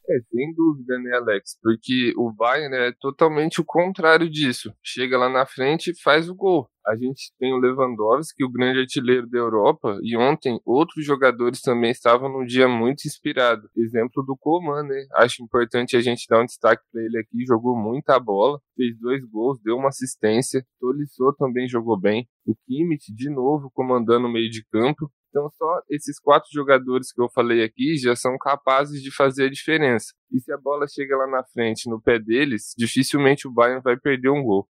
É, 0.10 0.20
sem 0.30 0.54
dúvida, 0.54 1.00
né, 1.00 1.16
Alex? 1.16 1.58
Porque 1.62 2.14
o 2.18 2.32
Bayern 2.32 2.76
é 2.76 2.92
totalmente 3.00 3.62
o 3.62 3.66
contrário 3.66 4.30
disso. 4.30 4.74
Chega 4.84 5.18
lá 5.18 5.30
na 5.30 5.46
frente 5.46 5.92
e 5.92 6.02
faz 6.02 6.30
o 6.30 6.36
gol. 6.36 6.70
A 6.86 6.98
gente 6.98 7.32
tem 7.40 7.54
o 7.54 7.58
Lewandowski, 7.58 8.44
o 8.44 8.52
grande 8.52 8.80
artilheiro 8.80 9.26
da 9.26 9.38
Europa, 9.38 9.98
e 10.04 10.18
ontem 10.18 10.60
outros 10.66 11.06
jogadores 11.06 11.62
também 11.62 11.92
estavam 11.92 12.28
num 12.28 12.46
dia 12.46 12.68
muito 12.68 13.08
inspirado. 13.08 13.70
Exemplo 13.78 14.22
do 14.22 14.36
Coman, 14.36 14.84
né? 14.84 15.06
Acho 15.16 15.42
importante 15.42 15.96
a 15.96 16.02
gente 16.02 16.28
dar 16.28 16.42
um 16.42 16.46
destaque 16.46 16.84
para 16.92 17.02
ele 17.02 17.18
aqui. 17.20 17.46
Jogou 17.48 17.74
muita 17.78 18.20
bola, 18.20 18.60
fez 18.76 19.00
dois 19.00 19.24
gols, 19.24 19.62
deu 19.64 19.78
uma 19.78 19.88
assistência. 19.88 20.66
Tolisso 20.82 21.34
também 21.40 21.70
jogou 21.70 21.98
bem. 21.98 22.28
O 22.46 22.54
Kimmich, 22.68 23.14
de 23.14 23.30
novo, 23.30 23.72
comandando 23.74 24.28
o 24.28 24.32
meio 24.32 24.50
de 24.50 24.66
campo. 24.66 25.10
Então, 25.34 25.50
só 25.58 25.82
esses 25.90 26.20
quatro 26.20 26.48
jogadores 26.54 27.12
que 27.12 27.20
eu 27.20 27.28
falei 27.28 27.64
aqui 27.64 27.98
já 27.98 28.16
são 28.16 28.38
capazes 28.38 29.02
de 29.02 29.10
fazer 29.10 29.46
a 29.46 29.50
diferença. 29.50 30.14
E 30.32 30.40
se 30.40 30.54
a 30.54 30.58
bola 30.60 30.86
chega 30.88 31.18
lá 31.18 31.26
na 31.26 31.44
frente, 31.44 31.90
no 31.90 32.00
pé 32.00 32.20
deles, 32.20 32.76
dificilmente 32.78 33.48
o 33.48 33.52
Bayern 33.52 33.82
vai 33.82 33.98
perder 33.98 34.30
um 34.30 34.44
gol. 34.44 34.68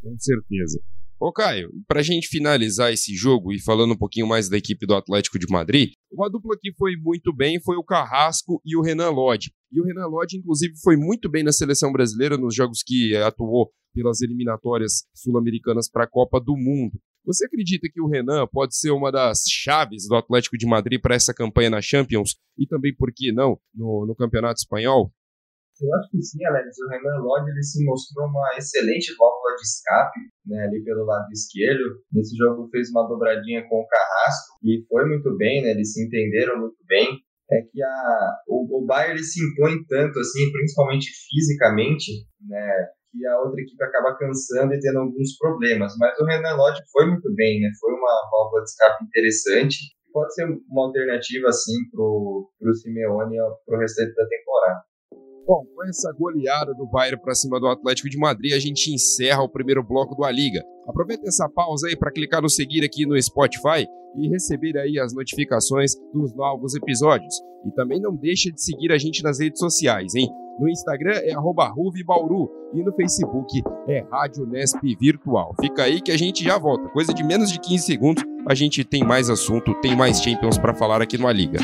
Com 0.00 0.18
certeza. 0.18 0.80
Ô 1.20 1.30
Caio, 1.30 1.70
pra 1.86 2.00
gente 2.00 2.26
finalizar 2.26 2.90
esse 2.90 3.14
jogo 3.14 3.52
e 3.52 3.60
falando 3.60 3.92
um 3.92 3.98
pouquinho 3.98 4.26
mais 4.26 4.48
da 4.48 4.56
equipe 4.56 4.86
do 4.86 4.94
Atlético 4.94 5.38
de 5.38 5.46
Madrid, 5.50 5.90
uma 6.10 6.30
dupla 6.30 6.56
que 6.58 6.72
foi 6.72 6.92
muito 6.96 7.30
bem 7.30 7.60
foi 7.60 7.76
o 7.76 7.84
Carrasco 7.84 8.62
e 8.64 8.78
o 8.78 8.80
Renan 8.80 9.10
Lodge. 9.10 9.52
E 9.70 9.78
o 9.78 9.84
Renan 9.84 10.06
Lodge, 10.06 10.38
inclusive, 10.38 10.72
foi 10.82 10.96
muito 10.96 11.28
bem 11.28 11.44
na 11.44 11.52
seleção 11.52 11.92
brasileira 11.92 12.38
nos 12.38 12.54
jogos 12.54 12.82
que 12.82 13.14
atuou 13.14 13.70
pelas 13.92 14.22
eliminatórias 14.22 15.04
sul-americanas 15.12 15.90
para 15.90 16.04
a 16.04 16.08
Copa 16.08 16.40
do 16.40 16.56
Mundo. 16.56 16.98
Você 17.28 17.44
acredita 17.44 17.90
que 17.92 18.00
o 18.00 18.08
Renan 18.08 18.46
pode 18.46 18.74
ser 18.74 18.90
uma 18.90 19.12
das 19.12 19.42
chaves 19.46 20.08
do 20.08 20.16
Atlético 20.16 20.56
de 20.56 20.66
Madrid 20.66 20.98
para 20.98 21.14
essa 21.14 21.34
campanha 21.34 21.68
na 21.68 21.82
Champions 21.82 22.40
e 22.56 22.66
também, 22.66 22.96
por 22.96 23.12
que 23.14 23.30
não, 23.30 23.60
no, 23.74 24.06
no 24.06 24.16
Campeonato 24.16 24.56
Espanhol? 24.56 25.12
Eu 25.78 25.94
acho 25.96 26.10
que 26.10 26.22
sim, 26.22 26.42
Alex. 26.46 26.74
O 26.78 26.88
Renan 26.88 27.20
Lodge 27.20 27.50
ele 27.50 27.62
se 27.62 27.84
mostrou 27.84 28.28
uma 28.28 28.56
excelente 28.56 29.14
válvula 29.14 29.56
de 29.56 29.62
escape 29.62 30.20
né, 30.46 30.64
ali 30.64 30.82
pelo 30.82 31.04
lado 31.04 31.30
esquerdo. 31.30 32.00
Nesse 32.10 32.34
jogo 32.34 32.66
fez 32.70 32.88
uma 32.90 33.06
dobradinha 33.06 33.60
com 33.68 33.76
o 33.76 33.86
Carrasco 33.86 34.56
e 34.64 34.86
foi 34.88 35.04
muito 35.06 35.36
bem, 35.36 35.62
né? 35.62 35.72
Eles 35.72 35.92
se 35.92 36.06
entenderam 36.06 36.58
muito 36.58 36.82
bem. 36.88 37.08
É 37.50 37.60
que 37.60 37.82
a, 37.82 38.36
o, 38.48 38.82
o 38.82 38.86
Bayern 38.86 39.16
ele 39.16 39.22
se 39.22 39.38
impõe 39.44 39.84
tanto, 39.84 40.18
assim, 40.18 40.50
principalmente 40.50 41.10
fisicamente, 41.28 42.10
né? 42.40 42.88
Que 43.18 43.26
a 43.26 43.40
outra 43.40 43.60
equipe 43.60 43.82
acaba 43.82 44.16
cansando 44.16 44.74
e 44.74 44.80
tendo 44.80 45.00
alguns 45.00 45.36
problemas. 45.38 45.92
Mas 45.98 46.18
o 46.20 46.24
Renan 46.24 46.54
Lodge 46.54 46.80
foi 46.92 47.06
muito 47.06 47.34
bem, 47.34 47.60
né? 47.60 47.68
Foi 47.80 47.92
uma 47.92 48.30
válvula 48.30 48.62
de 48.62 48.70
escape 48.70 49.04
interessante 49.04 49.98
pode 50.18 50.34
ser 50.34 50.44
uma 50.68 50.86
alternativa, 50.86 51.48
assim, 51.48 51.74
pro, 51.92 52.50
pro 52.58 52.74
Simeone 52.74 53.36
pro 53.64 53.78
restante 53.78 54.14
da 54.14 54.26
temporada. 54.26 54.82
Bom, 55.46 55.64
com 55.74 55.84
essa 55.84 56.12
goleada 56.12 56.74
do 56.74 56.86
Bayern 56.86 57.20
para 57.22 57.34
cima 57.34 57.58
do 57.58 57.68
Atlético 57.68 58.10
de 58.10 58.18
Madrid, 58.18 58.52
a 58.52 58.58
gente 58.58 58.92
encerra 58.92 59.42
o 59.42 59.48
primeiro 59.48 59.82
bloco 59.82 60.14
do 60.14 60.24
A 60.24 60.30
Liga. 60.30 60.60
Aproveita 60.86 61.26
essa 61.26 61.48
pausa 61.48 61.86
aí 61.86 61.96
para 61.96 62.12
clicar 62.12 62.42
no 62.42 62.50
seguir 62.50 62.84
aqui 62.84 63.06
no 63.06 63.20
Spotify 63.20 63.86
e 64.16 64.28
receber 64.28 64.76
aí 64.76 64.98
as 64.98 65.14
notificações 65.14 65.92
dos 66.12 66.34
novos 66.34 66.74
episódios. 66.74 67.34
E 67.64 67.70
também 67.72 68.00
não 68.00 68.14
deixa 68.14 68.50
de 68.50 68.62
seguir 68.62 68.92
a 68.92 68.98
gente 68.98 69.22
nas 69.22 69.40
redes 69.40 69.58
sociais, 69.58 70.14
hein? 70.14 70.28
No 70.58 70.68
Instagram 70.68 71.14
é 71.22 71.32
@ruvibauru 71.34 72.50
e 72.74 72.82
no 72.82 72.92
Facebook 72.92 73.62
é 73.86 74.04
Rádio 74.10 74.44
Nesp 74.44 74.80
Virtual. 75.00 75.54
Fica 75.60 75.84
aí 75.84 76.00
que 76.00 76.10
a 76.10 76.18
gente 76.18 76.42
já 76.42 76.58
volta. 76.58 76.88
Coisa 76.88 77.14
de 77.14 77.22
menos 77.22 77.52
de 77.52 77.60
15 77.60 77.84
segundos, 77.84 78.24
a 78.46 78.54
gente 78.54 78.84
tem 78.84 79.04
mais 79.04 79.30
assunto, 79.30 79.72
tem 79.80 79.94
mais 79.94 80.20
Champions 80.20 80.58
para 80.58 80.74
falar 80.74 81.00
aqui 81.00 81.16
no 81.16 81.28
A 81.28 81.32
Liga. 81.32 81.60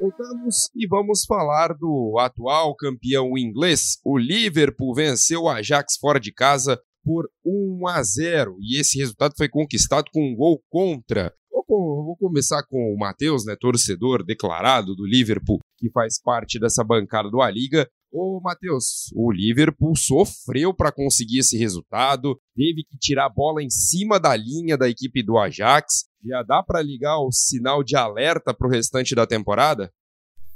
Voltamos 0.00 0.70
e 0.74 0.86
vamos 0.88 1.26
falar 1.26 1.74
do 1.74 2.16
atual 2.18 2.74
campeão 2.74 3.36
inglês. 3.36 3.98
O 4.02 4.16
Liverpool 4.16 4.94
venceu 4.94 5.42
o 5.42 5.48
Ajax 5.50 5.98
fora 6.00 6.18
de 6.18 6.32
casa 6.32 6.80
por 7.04 7.28
1 7.44 7.86
a 7.86 8.02
0 8.02 8.56
e 8.62 8.80
esse 8.80 8.96
resultado 8.96 9.34
foi 9.36 9.46
conquistado 9.46 10.06
com 10.10 10.22
um 10.26 10.34
gol 10.34 10.58
contra. 10.70 11.34
Vou 11.52 12.16
começar 12.18 12.62
com 12.64 12.94
o 12.94 12.98
Matheus, 12.98 13.44
né, 13.44 13.54
torcedor 13.60 14.24
declarado 14.24 14.96
do 14.96 15.06
Liverpool, 15.06 15.58
que 15.76 15.90
faz 15.90 16.18
parte 16.20 16.58
dessa 16.58 16.82
bancada 16.82 17.30
do 17.30 17.42
A 17.42 17.50
Liga. 17.50 17.86
Ô, 18.12 18.40
Matheus, 18.42 19.12
o 19.14 19.30
Liverpool 19.30 19.94
sofreu 19.94 20.74
para 20.74 20.90
conseguir 20.90 21.38
esse 21.38 21.56
resultado, 21.56 22.40
teve 22.56 22.82
que 22.82 22.98
tirar 22.98 23.26
a 23.26 23.32
bola 23.32 23.62
em 23.62 23.70
cima 23.70 24.18
da 24.18 24.36
linha 24.36 24.76
da 24.76 24.88
equipe 24.88 25.22
do 25.22 25.38
Ajax. 25.38 26.06
Já 26.24 26.42
dá 26.42 26.60
para 26.62 26.82
ligar 26.82 27.18
o 27.18 27.30
sinal 27.30 27.84
de 27.84 27.96
alerta 27.96 28.52
para 28.52 28.66
o 28.66 28.70
restante 28.70 29.14
da 29.14 29.26
temporada? 29.26 29.92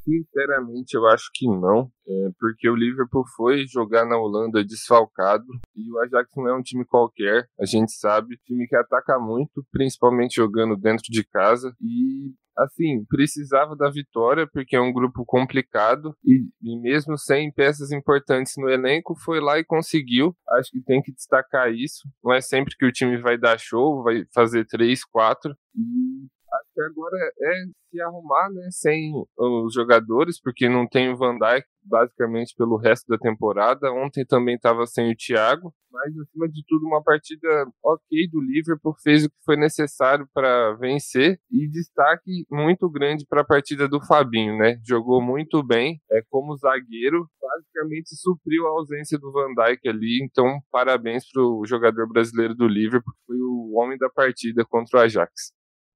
Sinceramente, 0.05 0.95
eu 0.95 1.07
acho 1.07 1.31
que 1.33 1.47
não, 1.47 1.91
é, 2.07 2.29
porque 2.39 2.69
o 2.69 2.77
Liverpool 2.77 3.25
foi 3.35 3.65
jogar 3.67 4.05
na 4.05 4.19
Holanda 4.19 4.63
desfalcado 4.63 5.47
e 5.75 5.91
o 5.91 5.99
Ajax 6.01 6.29
não 6.37 6.49
é 6.49 6.55
um 6.55 6.63
time 6.63 6.85
qualquer, 6.85 7.49
a 7.59 7.65
gente 7.65 7.91
sabe, 7.93 8.37
time 8.45 8.67
que 8.67 8.77
ataca 8.77 9.19
muito, 9.19 9.65
principalmente 9.73 10.35
jogando 10.35 10.77
dentro 10.77 11.05
de 11.09 11.25
casa 11.25 11.75
e 11.81 12.35
assim, 12.57 13.05
precisava 13.07 13.77
da 13.77 13.91
vitória 13.91 14.47
porque 14.51 14.77
é 14.77 14.81
um 14.81 14.93
grupo 14.93 15.25
complicado 15.27 16.17
e, 16.25 16.47
e, 16.63 16.81
mesmo 16.81 17.19
sem 17.19 17.53
peças 17.53 17.91
importantes 17.93 18.55
no 18.57 18.69
elenco, 18.69 19.15
foi 19.25 19.41
lá 19.41 19.59
e 19.59 19.65
conseguiu. 19.65 20.37
Acho 20.51 20.71
que 20.71 20.81
tem 20.83 21.03
que 21.03 21.13
destacar 21.13 21.73
isso. 21.73 22.09
Não 22.23 22.33
é 22.33 22.41
sempre 22.41 22.77
que 22.77 22.87
o 22.87 22.93
time 22.93 23.19
vai 23.19 23.39
dar 23.39 23.59
show, 23.59 24.03
vai 24.03 24.25
fazer 24.33 24.65
três, 24.67 25.05
quatro. 25.05 25.55
E 25.75 26.27
que 26.75 26.83
agora 26.83 27.17
é 27.41 27.65
se 27.91 28.01
arrumar, 28.01 28.51
né, 28.51 28.69
sem 28.71 29.13
os 29.39 29.73
jogadores, 29.73 30.41
porque 30.41 30.69
não 30.69 30.87
tem 30.89 31.13
o 31.13 31.17
Van 31.17 31.39
Dijk 31.39 31.67
basicamente 31.85 32.55
pelo 32.57 32.77
resto 32.77 33.07
da 33.09 33.19
temporada. 33.19 33.93
Ontem 33.93 34.25
também 34.25 34.57
estava 34.57 34.87
sem 34.87 35.13
o 35.13 35.17
Thiago, 35.17 35.73
mas 35.93 36.19
acima 36.19 36.49
de 36.49 36.65
tudo 36.67 36.87
uma 36.87 37.03
partida 37.03 37.49
ok 37.85 38.29
do 38.31 38.41
Liverpool, 38.41 38.95
fez 39.03 39.25
o 39.25 39.29
que 39.29 39.37
foi 39.45 39.57
necessário 39.57 40.27
para 40.35 40.75
vencer 40.75 41.39
e 41.51 41.69
destaque 41.69 42.45
muito 42.51 42.91
grande 42.91 43.25
para 43.29 43.43
a 43.43 43.47
partida 43.47 43.87
do 43.89 44.05
Fabinho, 44.05 44.57
né? 44.59 44.77
Jogou 44.85 45.23
muito 45.23 45.63
bem, 45.63 46.01
é 46.11 46.21
como 46.29 46.57
zagueiro, 46.57 47.29
basicamente 47.41 48.17
supriu 48.17 48.67
a 48.67 48.71
ausência 48.71 49.19
do 49.19 49.31
Van 49.31 49.55
Dijk 49.55 49.89
ali, 49.89 50.25
então 50.25 50.59
parabéns 50.73 51.25
para 51.31 51.43
o 51.43 51.65
jogador 51.65 52.09
brasileiro 52.09 52.55
do 52.55 52.67
Liverpool, 52.67 53.15
foi 53.27 53.37
o 53.37 53.79
homem 53.79 53.97
da 53.99 54.11
partida 54.11 54.65
contra 54.65 54.99
o 54.99 55.03
Ajax. 55.03 55.53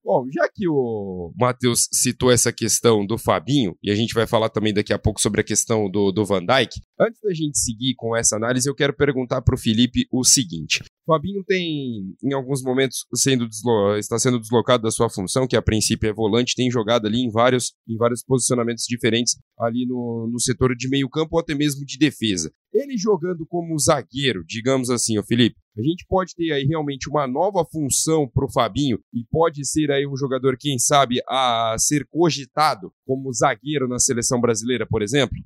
Bom, 0.09 0.27
já 0.33 0.49
que 0.49 0.66
o 0.66 1.35
Matheus 1.38 1.87
citou 1.92 2.33
essa 2.33 2.51
questão 2.51 3.05
do 3.05 3.18
Fabinho, 3.18 3.77
e 3.83 3.90
a 3.90 3.94
gente 3.94 4.14
vai 4.14 4.27
falar 4.27 4.49
também 4.49 4.73
daqui 4.73 4.90
a 4.90 4.99
pouco 4.99 5.21
sobre 5.21 5.42
a 5.42 5.44
questão 5.44 5.90
do, 5.90 6.11
do 6.11 6.25
Van 6.25 6.40
Dijk, 6.40 6.81
antes 6.99 7.21
da 7.21 7.35
gente 7.35 7.59
seguir 7.59 7.94
com 7.94 8.16
essa 8.16 8.35
análise, 8.35 8.66
eu 8.66 8.75
quero 8.75 8.97
perguntar 8.97 9.42
para 9.42 9.55
o 9.55 9.59
Felipe 9.59 10.09
o 10.11 10.25
seguinte. 10.25 10.83
O 11.07 11.12
Fabinho 11.12 11.44
tem, 11.47 12.16
em 12.25 12.33
alguns 12.33 12.62
momentos, 12.62 13.05
sendo 13.14 13.47
está 13.99 14.18
sendo 14.18 14.40
deslocado 14.40 14.83
da 14.83 14.90
sua 14.90 15.11
função, 15.11 15.47
que 15.47 15.57
a 15.57 15.61
princípio 15.61 16.09
é 16.09 16.12
volante, 16.12 16.55
tem 16.57 16.71
jogado 16.71 17.07
ali 17.07 17.21
em 17.21 17.31
vários, 17.31 17.75
em 17.87 17.99
vários 17.99 18.25
posicionamentos 18.25 18.85
diferentes 18.88 19.37
ali 19.59 19.85
no, 19.87 20.27
no 20.33 20.40
setor 20.40 20.75
de 20.75 20.88
meio 20.88 21.11
campo 21.11 21.37
ou 21.37 21.40
até 21.40 21.55
mesmo 21.55 21.85
de 21.85 21.99
defesa. 21.99 22.51
Ele 22.73 22.97
jogando 22.97 23.47
como 23.47 23.79
zagueiro, 23.79 24.42
digamos 24.47 24.88
assim, 24.88 25.18
o 25.18 25.23
Felipe, 25.23 25.57
a 25.81 25.83
gente 25.83 26.05
pode 26.09 26.35
ter 26.35 26.53
aí 26.53 26.64
realmente 26.64 27.09
uma 27.09 27.27
nova 27.27 27.64
função 27.64 28.29
para 28.29 28.45
o 28.45 28.53
Fabinho 28.53 28.99
e 29.12 29.25
pode 29.31 29.64
ser 29.64 29.91
aí 29.91 30.07
um 30.07 30.17
jogador, 30.17 30.57
quem 30.59 30.79
sabe, 30.79 31.21
a 31.29 31.77
ser 31.79 32.07
cogitado 32.09 32.93
como 33.07 33.33
zagueiro 33.33 33.87
na 33.88 33.99
seleção 33.99 34.41
brasileira, 34.41 34.87
por 34.88 35.03
exemplo? 35.03 35.37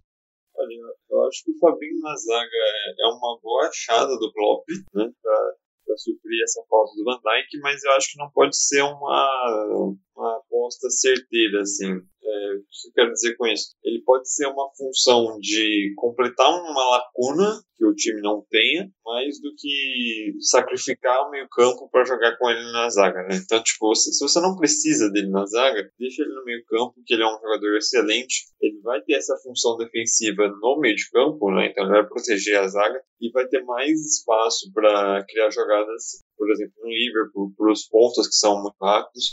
Olha, 0.57 0.95
eu 1.11 1.23
acho 1.25 1.45
que 1.45 1.51
o 1.51 1.59
Fabinho 1.59 2.01
na 2.01 2.17
zaga 2.17 2.51
é, 2.51 3.05
é 3.05 3.07
uma 3.09 3.39
boa 3.43 3.69
achada 3.69 4.19
do 4.19 4.33
Klopp, 4.33 4.65
né, 4.95 5.13
para 5.23 5.97
suprir 5.97 6.43
essa 6.43 6.63
falta 6.69 6.93
do 6.97 7.05
Van 7.05 7.21
Dijk, 7.21 7.59
mas 7.61 7.83
eu 7.85 7.93
acho 7.93 8.13
que 8.13 8.19
não 8.19 8.31
pode 8.31 8.57
ser 8.57 8.83
uma, 8.83 9.95
uma 10.17 10.37
aposta 10.39 10.89
certeira, 10.91 11.61
assim. 11.61 12.01
É, 12.25 12.55
o 12.55 12.59
que 12.59 12.89
eu 12.89 12.93
quero 12.95 13.13
dizer 13.13 13.37
com 13.37 13.47
isso? 13.47 13.75
Ele 13.83 14.03
pode 14.05 14.33
ser 14.33 14.47
uma 14.47 14.71
função 14.77 15.39
de 15.41 15.93
completar 15.97 16.49
uma 16.49 16.91
lacuna 16.91 17.61
que 17.77 17.85
o 17.85 17.95
time 17.95 18.21
não 18.21 18.47
tenha, 18.49 18.89
mais 19.05 19.41
do 19.41 19.53
que 19.57 20.37
sacrificar 20.41 21.27
o 21.27 21.31
meio-campo 21.31 21.89
para 21.91 22.05
jogar 22.05 22.39
com 22.39 22.49
ele 22.49 22.63
na 22.71 22.89
zaga, 22.89 23.25
né? 23.25 23.41
Então, 23.45 23.61
tipo, 23.61 23.93
se, 23.97 24.13
se 24.13 24.21
você 24.23 24.41
não 24.41 24.57
precisa 24.57 25.11
dele 25.11 25.29
na 25.31 25.45
zaga, 25.47 25.91
deixa 25.99 26.23
ele 26.23 26.33
no 26.33 26.45
meio-campo, 26.45 26.95
que 27.05 27.15
ele 27.15 27.25
é 27.25 27.27
um 27.27 27.41
jogador 27.41 27.77
excelente. 27.77 28.47
Ele 28.61 28.81
vai 28.83 29.03
ter 29.03 29.15
essa 29.15 29.37
função 29.43 29.77
defensiva 29.77 30.47
no 30.47 30.79
meio 30.79 30.95
de 30.95 31.11
campo, 31.11 31.51
né? 31.51 31.67
Então, 31.67 31.85
ele 31.85 31.95
vai 31.95 32.07
proteger 32.07 32.59
a 32.59 32.69
zaga 32.69 33.03
e 33.21 33.31
vai 33.33 33.49
ter 33.49 33.65
mais 33.65 33.99
espaço 33.99 34.71
para 34.73 35.25
criar 35.25 35.51
jogadas, 35.51 36.21
por 36.37 36.49
exemplo, 36.53 36.75
no 36.83 36.89
Liverpool, 36.89 37.53
para 37.57 37.73
os 37.73 37.89
pontos 37.89 38.29
que 38.29 38.35
são 38.35 38.63
muito 38.63 38.77
rápidos 38.81 39.33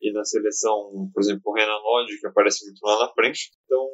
e 0.00 0.12
na 0.12 0.24
seleção, 0.24 1.10
por 1.12 1.20
exemplo, 1.20 1.42
o 1.46 1.54
Renan 1.54 1.78
Lodge, 1.78 2.18
que 2.20 2.26
aparece 2.26 2.64
muito 2.66 2.80
lá 2.82 3.06
na 3.06 3.12
frente. 3.12 3.50
Então, 3.64 3.88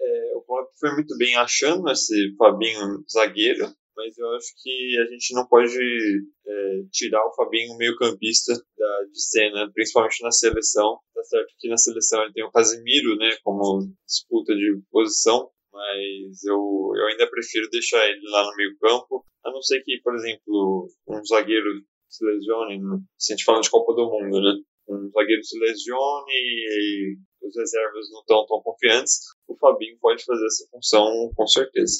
é, 0.00 0.32
o 0.36 0.42
Klopp 0.42 0.70
foi 0.78 0.92
muito 0.92 1.16
bem 1.16 1.36
achando 1.36 1.90
esse 1.90 2.34
Fabinho 2.36 3.04
zagueiro, 3.10 3.66
mas 3.96 4.16
eu 4.16 4.30
acho 4.34 4.48
que 4.62 4.98
a 4.98 5.06
gente 5.10 5.34
não 5.34 5.46
pode 5.46 5.76
é, 5.76 6.82
tirar 6.90 7.24
o 7.26 7.34
Fabinho 7.34 7.76
meio 7.76 7.96
campista 7.96 8.54
da, 8.54 9.04
de 9.12 9.22
cena, 9.22 9.70
principalmente 9.72 10.22
na 10.22 10.30
seleção. 10.30 10.98
Tá 11.14 11.22
certo 11.24 11.54
que 11.58 11.68
na 11.68 11.76
seleção 11.76 12.22
ele 12.22 12.32
tem 12.32 12.44
o 12.44 12.50
Casemiro, 12.50 13.16
né, 13.16 13.36
como 13.44 13.86
disputa 14.06 14.54
de 14.54 14.80
posição, 14.90 15.50
mas 15.72 16.44
eu, 16.44 16.92
eu 16.96 17.06
ainda 17.08 17.30
prefiro 17.30 17.68
deixar 17.70 18.04
ele 18.08 18.26
lá 18.30 18.44
no 18.44 18.56
meio 18.56 18.76
campo, 18.78 19.24
a 19.44 19.50
não 19.50 19.62
ser 19.62 19.82
que, 19.82 20.00
por 20.02 20.14
exemplo, 20.14 20.88
um 21.08 21.24
zagueiro 21.24 21.84
se 22.08 22.24
lesione, 22.24 22.78
né? 22.78 22.98
se 23.18 23.32
a 23.32 23.36
gente 23.36 23.44
fala 23.44 23.60
de 23.60 23.70
Copa 23.70 23.94
do 23.94 24.10
Mundo, 24.10 24.40
né? 24.40 24.60
Um 24.90 25.10
zagueiro 25.10 25.42
se 25.44 25.58
lesione 25.58 26.32
e 26.32 27.16
os 27.42 27.56
reservas 27.56 28.10
não 28.10 28.20
estão 28.20 28.46
tão 28.46 28.60
confiantes, 28.62 29.20
o 29.48 29.56
Fabinho 29.56 29.96
pode 30.00 30.24
fazer 30.24 30.46
essa 30.46 30.66
função 30.70 31.32
com 31.34 31.46
certeza. 31.46 31.96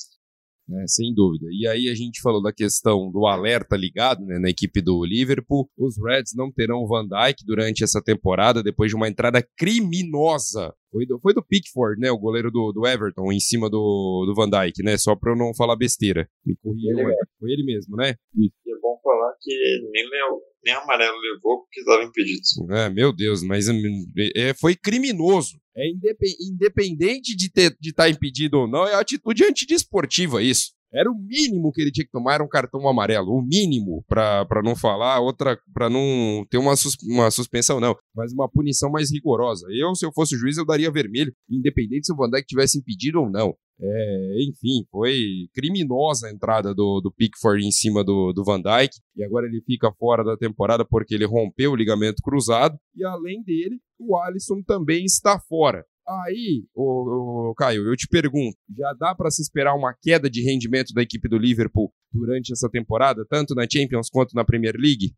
né, 0.70 0.85
sem 0.87 1.12
dúvida. 1.12 1.46
E 1.50 1.66
aí 1.66 1.88
a 1.88 1.94
gente 1.94 2.20
falou 2.22 2.40
da 2.40 2.53
questão 2.53 3.11
do 3.11 3.26
alerta 3.26 3.76
ligado 3.76 4.24
né, 4.24 4.38
na 4.38 4.48
equipe 4.48 4.81
do 4.81 5.05
Liverpool. 5.05 5.68
Os 5.76 5.96
Reds 5.98 6.33
não 6.37 6.50
terão 6.53 6.87
Van 6.87 7.07
Dijk 7.07 7.44
durante 7.44 7.83
essa 7.83 8.00
temporada, 8.00 8.62
depois 8.62 8.90
de 8.90 8.96
uma 8.96 9.09
entrada 9.09 9.44
criminosa. 9.57 10.72
Foi 10.92 11.07
do, 11.07 11.18
foi 11.20 11.35
do 11.35 11.44
Pickford, 11.44 12.00
né, 12.00 12.11
o 12.11 12.18
goleiro 12.18 12.50
do, 12.50 12.72
do 12.72 12.87
Everton, 12.87 13.33
em 13.33 13.40
cima 13.40 13.68
do, 13.68 14.24
do 14.26 14.35
Van 14.35 14.48
Dijk, 14.48 14.83
né, 14.83 14.96
só 14.96 15.16
pra 15.16 15.33
eu 15.33 15.37
não 15.37 15.55
falar 15.55 15.76
besteira. 15.76 16.29
Me 16.44 16.57
corrigiram, 16.62 17.11
foi 17.38 17.50
ele 17.50 17.64
mesmo, 17.64 17.96
né? 17.96 18.14
E 18.37 18.46
é 18.46 18.79
bom 18.81 18.98
falar 19.03 19.35
que 19.40 19.53
nem, 19.92 20.05
nem 20.64 20.75
amarelo 20.75 21.16
levou 21.18 21.62
porque 21.62 21.81
estava 21.81 22.03
impedido. 22.03 22.42
É, 22.70 22.88
meu 22.88 23.12
Deus, 23.12 23.42
mas 23.42 23.66
é, 24.37 24.55
foi 24.55 24.75
criminoso. 24.75 25.59
É 25.77 25.85
independente 26.40 27.37
de 27.37 27.46
estar 27.46 27.77
de 27.81 27.92
tá 27.92 28.09
impedido 28.09 28.59
ou 28.59 28.68
não, 28.68 28.87
é 28.87 28.94
atitude 28.94 29.44
antidesportiva 29.44 30.42
isso. 30.42 30.73
Era 30.92 31.09
o 31.09 31.14
mínimo 31.14 31.70
que 31.70 31.81
ele 31.81 31.92
tinha 31.92 32.05
que 32.05 32.11
tomar, 32.11 32.35
era 32.35 32.44
um 32.44 32.49
cartão 32.49 32.87
amarelo. 32.88 33.31
O 33.31 33.42
mínimo, 33.42 34.05
para 34.09 34.62
não 34.64 34.75
falar, 34.75 35.20
outra, 35.20 35.57
para 35.73 35.88
não 35.88 36.44
ter 36.51 36.59
uma, 36.59 36.75
sus, 36.75 36.96
uma 37.05 37.31
suspensão, 37.31 37.79
não. 37.79 37.96
Mas 38.14 38.33
uma 38.33 38.49
punição 38.51 38.90
mais 38.90 39.12
rigorosa. 39.12 39.66
Eu, 39.70 39.94
se 39.94 40.05
eu 40.05 40.12
fosse 40.12 40.37
juiz, 40.37 40.57
eu 40.57 40.66
daria 40.66 40.90
vermelho, 40.90 41.33
independente 41.49 42.07
se 42.07 42.12
o 42.12 42.16
Van 42.16 42.29
Dijk 42.29 42.44
tivesse 42.44 42.79
impedido 42.79 43.20
ou 43.20 43.31
não. 43.31 43.55
É, 43.83 44.45
enfim, 44.49 44.85
foi 44.90 45.49
criminosa 45.55 46.27
a 46.29 46.31
entrada 46.31 46.75
do, 46.75 47.01
do 47.01 47.11
Pickford 47.11 47.64
em 47.64 47.71
cima 47.71 48.05
do, 48.05 48.33
do 48.33 48.45
Van 48.45 48.61
Dijk. 48.61 48.95
E 49.16 49.25
agora 49.25 49.47
ele 49.47 49.62
fica 49.64 49.90
fora 49.99 50.23
da 50.23 50.37
temporada 50.37 50.85
porque 50.85 51.14
ele 51.14 51.25
rompeu 51.25 51.73
o 51.73 51.77
ligamento 51.77 52.23
cruzado. 52.23 52.79
E 52.95 53.05
além 53.05 53.43
dele, 53.43 53.81
o 53.99 54.16
Alisson 54.16 54.62
também 54.62 55.05
está 55.05 55.40
fora. 55.40 55.85
Aí, 56.27 56.64
o, 56.75 57.55
Caio, 57.57 57.87
eu 57.87 57.97
te 57.97 58.09
pergunto, 58.09 58.57
já 58.77 58.93
dá 58.99 59.14
para 59.14 59.31
se 59.31 59.43
esperar 59.43 59.77
uma 59.77 59.95
queda 59.95 60.29
de 60.29 60.43
rendimento 60.43 60.93
da 60.93 61.03
equipe 61.03 61.29
do 61.29 61.38
Liverpool 61.38 61.93
durante 62.12 62.53
essa 62.53 62.69
temporada, 62.69 63.25
tanto 63.29 63.55
na 63.55 63.64
Champions 63.71 64.09
quanto 64.11 64.35
na 64.35 64.45
Premier 64.45 64.75
League? 64.77 65.14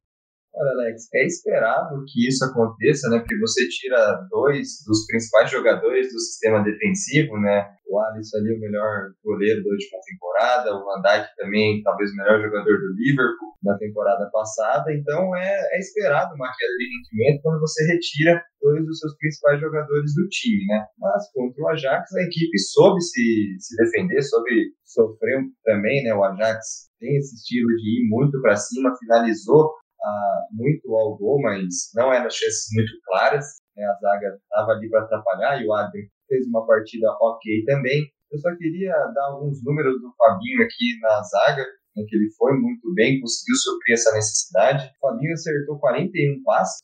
Olha, 0.54 0.70
Alex, 0.72 1.08
é 1.14 1.24
esperado 1.24 2.04
que 2.06 2.28
isso 2.28 2.44
aconteça, 2.44 3.08
né? 3.08 3.18
Porque 3.20 3.38
você 3.38 3.66
tira 3.68 4.20
dois 4.30 4.84
dos 4.86 5.06
principais 5.06 5.50
jogadores 5.50 6.12
do 6.12 6.20
sistema 6.20 6.62
defensivo, 6.62 7.40
né? 7.40 7.72
O 7.88 7.98
Alisson 7.98 8.36
ali, 8.36 8.54
o 8.54 8.60
melhor 8.60 9.12
goleiro 9.24 9.64
da 9.64 9.70
última 9.70 9.98
temporada, 10.04 10.76
o 10.76 10.84
Van 10.84 11.00
Dijk 11.00 11.28
também, 11.36 11.82
talvez 11.82 12.10
o 12.12 12.16
melhor 12.16 12.40
jogador 12.42 12.78
do 12.78 12.92
Liverpool 12.96 13.52
na 13.62 13.78
temporada 13.78 14.28
passada. 14.30 14.92
Então 14.92 15.34
é, 15.36 15.76
é 15.76 15.78
esperado 15.78 16.34
uma 16.34 16.52
queda 16.52 16.76
de 16.76 16.84
rendimento 16.84 17.42
quando 17.42 17.60
você 17.60 17.84
retira 17.86 18.42
dois 18.60 18.84
dos 18.84 18.98
seus 18.98 19.16
principais 19.16 19.58
jogadores 19.58 20.14
do 20.14 20.28
time, 20.28 20.66
né? 20.66 20.84
Mas 20.98 21.32
contra 21.32 21.62
o 21.64 21.68
Ajax, 21.68 22.14
a 22.14 22.22
equipe 22.22 22.58
soube 22.58 23.00
se, 23.00 23.56
se 23.58 23.76
defender, 23.76 24.20
soube 24.22 24.72
sofrer 24.84 25.40
também, 25.64 26.04
né? 26.04 26.14
O 26.14 26.22
Ajax 26.24 26.92
tem 27.00 27.16
esse 27.16 27.34
estilo 27.34 27.68
de 27.68 28.04
ir 28.04 28.08
muito 28.08 28.40
para 28.40 28.54
cima, 28.54 28.94
finalizou 28.98 29.72
uh, 30.02 30.56
muito 30.56 30.94
ao 30.94 31.16
gol, 31.16 31.40
mas 31.40 31.90
não 31.94 32.12
eram 32.12 32.28
chances 32.30 32.66
muito 32.74 32.92
claras. 33.04 33.44
Né? 33.76 33.84
A 33.84 33.94
zaga 34.00 34.36
estava 34.36 34.72
ali 34.72 34.88
para 34.90 35.02
atrapalhar 35.04 35.62
e 35.62 35.66
o 35.66 35.72
Adrian 35.72 36.06
fez 36.28 36.46
uma 36.46 36.66
partida 36.66 37.10
ok 37.20 37.64
também. 37.64 38.10
Eu 38.30 38.38
só 38.38 38.54
queria 38.56 38.92
dar 39.14 39.26
alguns 39.26 39.62
números 39.62 40.00
do 40.00 40.12
Fabinho 40.16 40.62
aqui 40.62 40.98
na 41.02 41.22
zaga, 41.22 41.64
né, 41.94 42.04
que 42.08 42.16
ele 42.16 42.30
foi 42.38 42.52
muito 42.58 42.92
bem, 42.94 43.20
conseguiu 43.20 43.56
suprir 43.56 43.94
essa 43.94 44.14
necessidade. 44.14 44.86
O 44.86 45.08
Fabinho 45.08 45.34
acertou 45.34 45.78
41 45.78 46.42
passes 46.42 46.80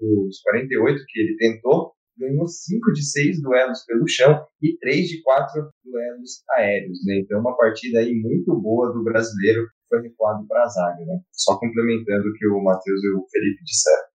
dos 0.00 0.40
48 0.42 1.04
que 1.06 1.20
ele 1.20 1.36
tentou, 1.36 1.92
ganhou 2.18 2.46
5 2.46 2.92
de 2.92 3.04
6 3.04 3.42
duelos 3.42 3.84
pelo 3.86 4.06
chão 4.08 4.44
e 4.60 4.76
3 4.78 5.08
de 5.08 5.22
4 5.22 5.70
duelos 5.84 6.42
aéreos. 6.56 6.98
Né? 7.04 7.20
Então, 7.20 7.40
uma 7.40 7.56
partida 7.56 8.00
aí 8.00 8.14
muito 8.14 8.58
boa 8.60 8.92
do 8.92 9.04
brasileiro 9.04 9.66
foi 9.90 10.00
recuado 10.00 10.46
para 10.46 10.62
a 10.62 10.68
zaga, 10.68 11.04
né? 11.04 11.20
Só 11.32 11.58
complementando 11.58 12.28
o 12.28 12.32
que 12.32 12.46
o 12.46 12.62
Matheus 12.62 13.04
e 13.04 13.10
o 13.12 13.26
Felipe 13.30 13.62
disseram 13.64 14.10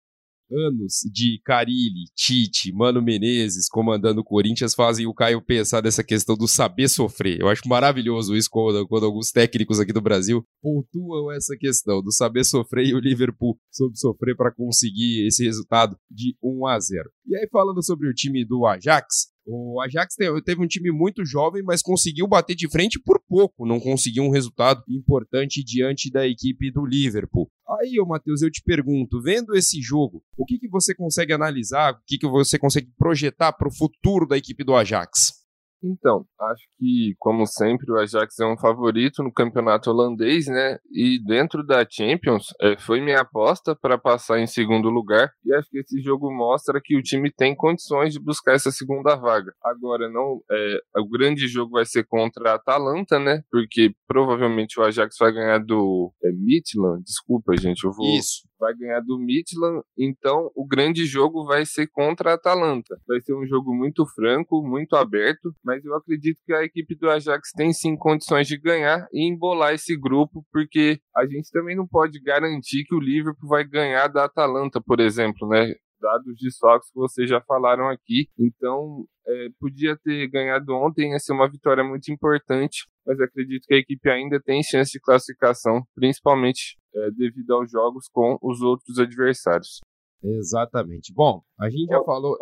anos 0.51 0.99
de 1.11 1.39
Carilli, 1.43 2.05
Tite, 2.15 2.71
Mano 2.71 3.01
Menezes 3.01 3.67
comandando 3.67 4.21
o 4.21 4.23
Corinthians 4.23 4.75
fazem 4.75 5.05
o 5.05 5.13
Caio 5.13 5.41
pensar 5.41 5.83
nessa 5.83 6.03
questão 6.03 6.35
do 6.35 6.47
saber 6.47 6.87
sofrer. 6.87 7.39
Eu 7.39 7.47
acho 7.47 7.67
maravilhoso 7.67 8.35
isso 8.35 8.49
quando, 8.51 8.87
quando 8.87 9.05
alguns 9.05 9.31
técnicos 9.31 9.79
aqui 9.79 9.91
do 9.91 10.01
Brasil 10.01 10.45
pontuam 10.61 11.31
essa 11.31 11.55
questão 11.57 12.01
do 12.01 12.11
saber 12.11 12.43
sofrer 12.43 12.87
e 12.87 12.93
o 12.93 12.99
Liverpool 12.99 13.57
soube 13.71 13.97
sofrer 13.97 14.35
para 14.35 14.53
conseguir 14.53 15.25
esse 15.25 15.43
resultado 15.43 15.97
de 16.09 16.35
1 16.43 16.67
a 16.67 16.79
0. 16.79 17.09
E 17.25 17.35
aí 17.35 17.47
falando 17.51 17.83
sobre 17.83 18.07
o 18.07 18.13
time 18.13 18.45
do 18.45 18.65
Ajax, 18.65 19.34
o 19.45 19.79
Ajax 19.81 20.15
teve 20.43 20.61
um 20.61 20.67
time 20.67 20.91
muito 20.91 21.25
jovem, 21.25 21.61
mas 21.63 21.81
conseguiu 21.81 22.27
bater 22.27 22.55
de 22.55 22.69
frente 22.69 22.99
por 22.99 23.21
pouco, 23.27 23.65
não 23.65 23.79
conseguiu 23.79 24.23
um 24.23 24.31
resultado 24.31 24.83
importante 24.89 25.63
diante 25.63 26.11
da 26.11 26.27
equipe 26.27 26.71
do 26.71 26.85
Liverpool. 26.85 27.49
Aí, 27.79 27.95
Matheus, 28.07 28.41
eu 28.41 28.51
te 28.51 28.61
pergunto, 28.63 29.21
vendo 29.21 29.55
esse 29.55 29.81
jogo, 29.81 30.23
o 30.37 30.45
que, 30.45 30.57
que 30.57 30.69
você 30.69 30.95
consegue 30.95 31.33
analisar, 31.33 31.93
o 31.93 31.97
que, 32.05 32.17
que 32.17 32.27
você 32.27 32.57
consegue 32.57 32.91
projetar 32.97 33.53
para 33.53 33.67
o 33.67 33.75
futuro 33.75 34.27
da 34.27 34.37
equipe 34.37 34.63
do 34.63 34.75
Ajax? 34.75 35.44
Então, 35.85 36.25
acho 36.41 36.63
que, 36.79 37.15
como 37.19 37.45
sempre, 37.45 37.91
o 37.91 37.97
Ajax 37.97 38.39
é 38.39 38.45
um 38.45 38.57
favorito 38.57 39.21
no 39.21 39.31
campeonato 39.31 39.91
holandês, 39.91 40.47
né? 40.47 40.79
E 40.91 41.19
dentro 41.23 41.65
da 41.65 41.85
Champions, 41.87 42.47
é, 42.59 42.77
foi 42.77 42.99
minha 43.01 43.21
aposta 43.21 43.75
para 43.75 43.97
passar 43.97 44.39
em 44.39 44.47
segundo 44.47 44.89
lugar. 44.89 45.31
E 45.45 45.53
acho 45.53 45.69
que 45.69 45.79
esse 45.79 46.01
jogo 46.01 46.33
mostra 46.33 46.81
que 46.83 46.97
o 46.97 47.03
time 47.03 47.31
tem 47.31 47.55
condições 47.55 48.13
de 48.13 48.19
buscar 48.19 48.53
essa 48.53 48.71
segunda 48.71 49.15
vaga. 49.15 49.53
Agora, 49.63 50.09
não, 50.09 50.41
é, 50.51 50.79
o 50.97 51.07
grande 51.07 51.47
jogo 51.47 51.73
vai 51.73 51.85
ser 51.85 52.05
contra 52.05 52.51
a 52.51 52.55
Atalanta, 52.55 53.19
né? 53.19 53.43
Porque 53.51 53.93
provavelmente 54.07 54.79
o 54.79 54.83
Ajax 54.83 55.15
vai 55.19 55.31
ganhar 55.31 55.59
do 55.59 56.11
é, 56.23 56.31
Midland. 56.31 57.03
Desculpa, 57.03 57.55
gente, 57.57 57.83
eu 57.83 57.91
vou. 57.91 58.07
Isso 58.07 58.43
vai 58.59 58.73
ganhar 58.75 59.01
do 59.01 59.17
Midland, 59.17 59.81
então 59.97 60.51
o 60.55 60.65
grande 60.65 61.05
jogo 61.05 61.45
vai 61.45 61.65
ser 61.65 61.87
contra 61.87 62.31
a 62.31 62.33
Atalanta. 62.35 62.99
Vai 63.07 63.19
ser 63.21 63.33
um 63.33 63.45
jogo 63.45 63.73
muito 63.73 64.05
franco, 64.13 64.65
muito 64.65 64.95
aberto, 64.95 65.53
mas 65.63 65.83
eu 65.83 65.95
acredito 65.95 66.39
que 66.45 66.53
a 66.53 66.63
equipe 66.63 66.95
do 66.95 67.09
Ajax 67.09 67.51
tem 67.55 67.73
sim 67.73 67.95
condições 67.95 68.47
de 68.47 68.57
ganhar 68.57 69.07
e 69.11 69.27
embolar 69.27 69.73
esse 69.73 69.97
grupo, 69.97 70.45
porque 70.51 70.99
a 71.15 71.25
gente 71.25 71.49
também 71.51 71.75
não 71.75 71.87
pode 71.87 72.19
garantir 72.21 72.83
que 72.85 72.95
o 72.95 72.99
Liverpool 72.99 73.49
vai 73.49 73.63
ganhar 73.63 74.07
da 74.07 74.25
Atalanta, 74.25 74.81
por 74.81 74.99
exemplo, 74.99 75.47
né? 75.47 75.73
Dados 75.99 76.35
de 76.35 76.51
socos 76.51 76.89
que 76.89 76.99
vocês 76.99 77.29
já 77.29 77.41
falaram 77.41 77.89
aqui. 77.89 78.27
Então, 78.37 79.05
é, 79.27 79.47
podia 79.59 79.97
ter 79.97 80.27
ganhado 80.27 80.73
ontem, 80.73 81.11
ia 81.11 81.19
ser 81.19 81.33
uma 81.33 81.49
vitória 81.49 81.83
muito 81.83 82.11
importante, 82.11 82.87
mas 83.05 83.19
acredito 83.19 83.65
que 83.65 83.73
a 83.73 83.77
equipe 83.77 84.09
ainda 84.09 84.39
tem 84.39 84.61
chance 84.61 84.91
de 84.91 84.99
classificação, 84.99 85.81
principalmente 85.95 86.77
é, 86.95 87.11
devido 87.11 87.51
aos 87.53 87.69
jogos 87.69 88.07
com 88.11 88.37
os 88.41 88.61
outros 88.61 88.99
adversários. 88.99 89.81
Exatamente. 90.23 91.13
Bom, 91.13 91.41
a 91.59 91.69
gente 91.69 91.87
já 91.87 92.03
falou. 92.03 92.37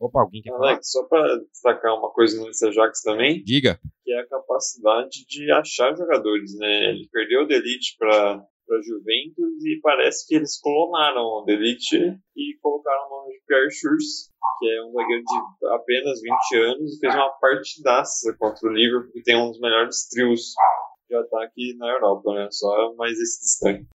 Opa, 0.00 0.20
alguém 0.20 0.42
quer 0.42 0.50
falar? 0.50 0.70
Alex, 0.70 0.90
só 0.90 1.04
para 1.08 1.38
destacar 1.38 1.96
uma 1.96 2.10
coisa 2.12 2.40
nesse 2.44 2.66
Ajax 2.66 3.02
também. 3.02 3.42
Diga. 3.42 3.80
Que 4.04 4.12
é 4.12 4.20
a 4.20 4.28
capacidade 4.28 5.26
de 5.28 5.50
achar 5.50 5.96
jogadores, 5.96 6.56
né? 6.56 6.90
Ele 6.90 7.08
perdeu 7.10 7.42
o 7.42 7.46
Delite 7.46 7.96
para 7.98 8.44
para 8.68 8.82
Juventus 8.82 9.64
e 9.64 9.80
parece 9.80 10.28
que 10.28 10.36
eles 10.36 10.60
clonaram 10.60 11.22
o 11.22 11.44
Delite 11.46 11.96
e 12.36 12.58
colocaram 12.60 13.06
o 13.06 13.10
nome 13.10 13.32
de 13.32 13.40
Pierre 13.46 13.70
Schurz, 13.70 14.30
que 14.58 14.68
é 14.68 14.84
um 14.84 14.92
zagueiro 14.92 15.22
de 15.24 15.66
apenas 15.68 16.20
20 16.20 16.56
anos 16.56 16.94
e 16.94 17.00
fez 17.00 17.14
uma 17.14 17.30
partidaça 17.40 18.36
contra 18.38 18.68
o 18.68 18.72
Liverpool, 18.72 19.10
que 19.10 19.22
tem 19.22 19.36
um 19.36 19.48
dos 19.48 19.58
melhores 19.58 20.06
trios 20.10 20.52
de 21.08 21.16
ataque 21.16 21.74
na 21.78 21.88
Europa, 21.88 22.34
né? 22.34 22.48
Só 22.50 22.94
mais 22.96 23.18
esse 23.18 23.40
destaque. 23.40 23.86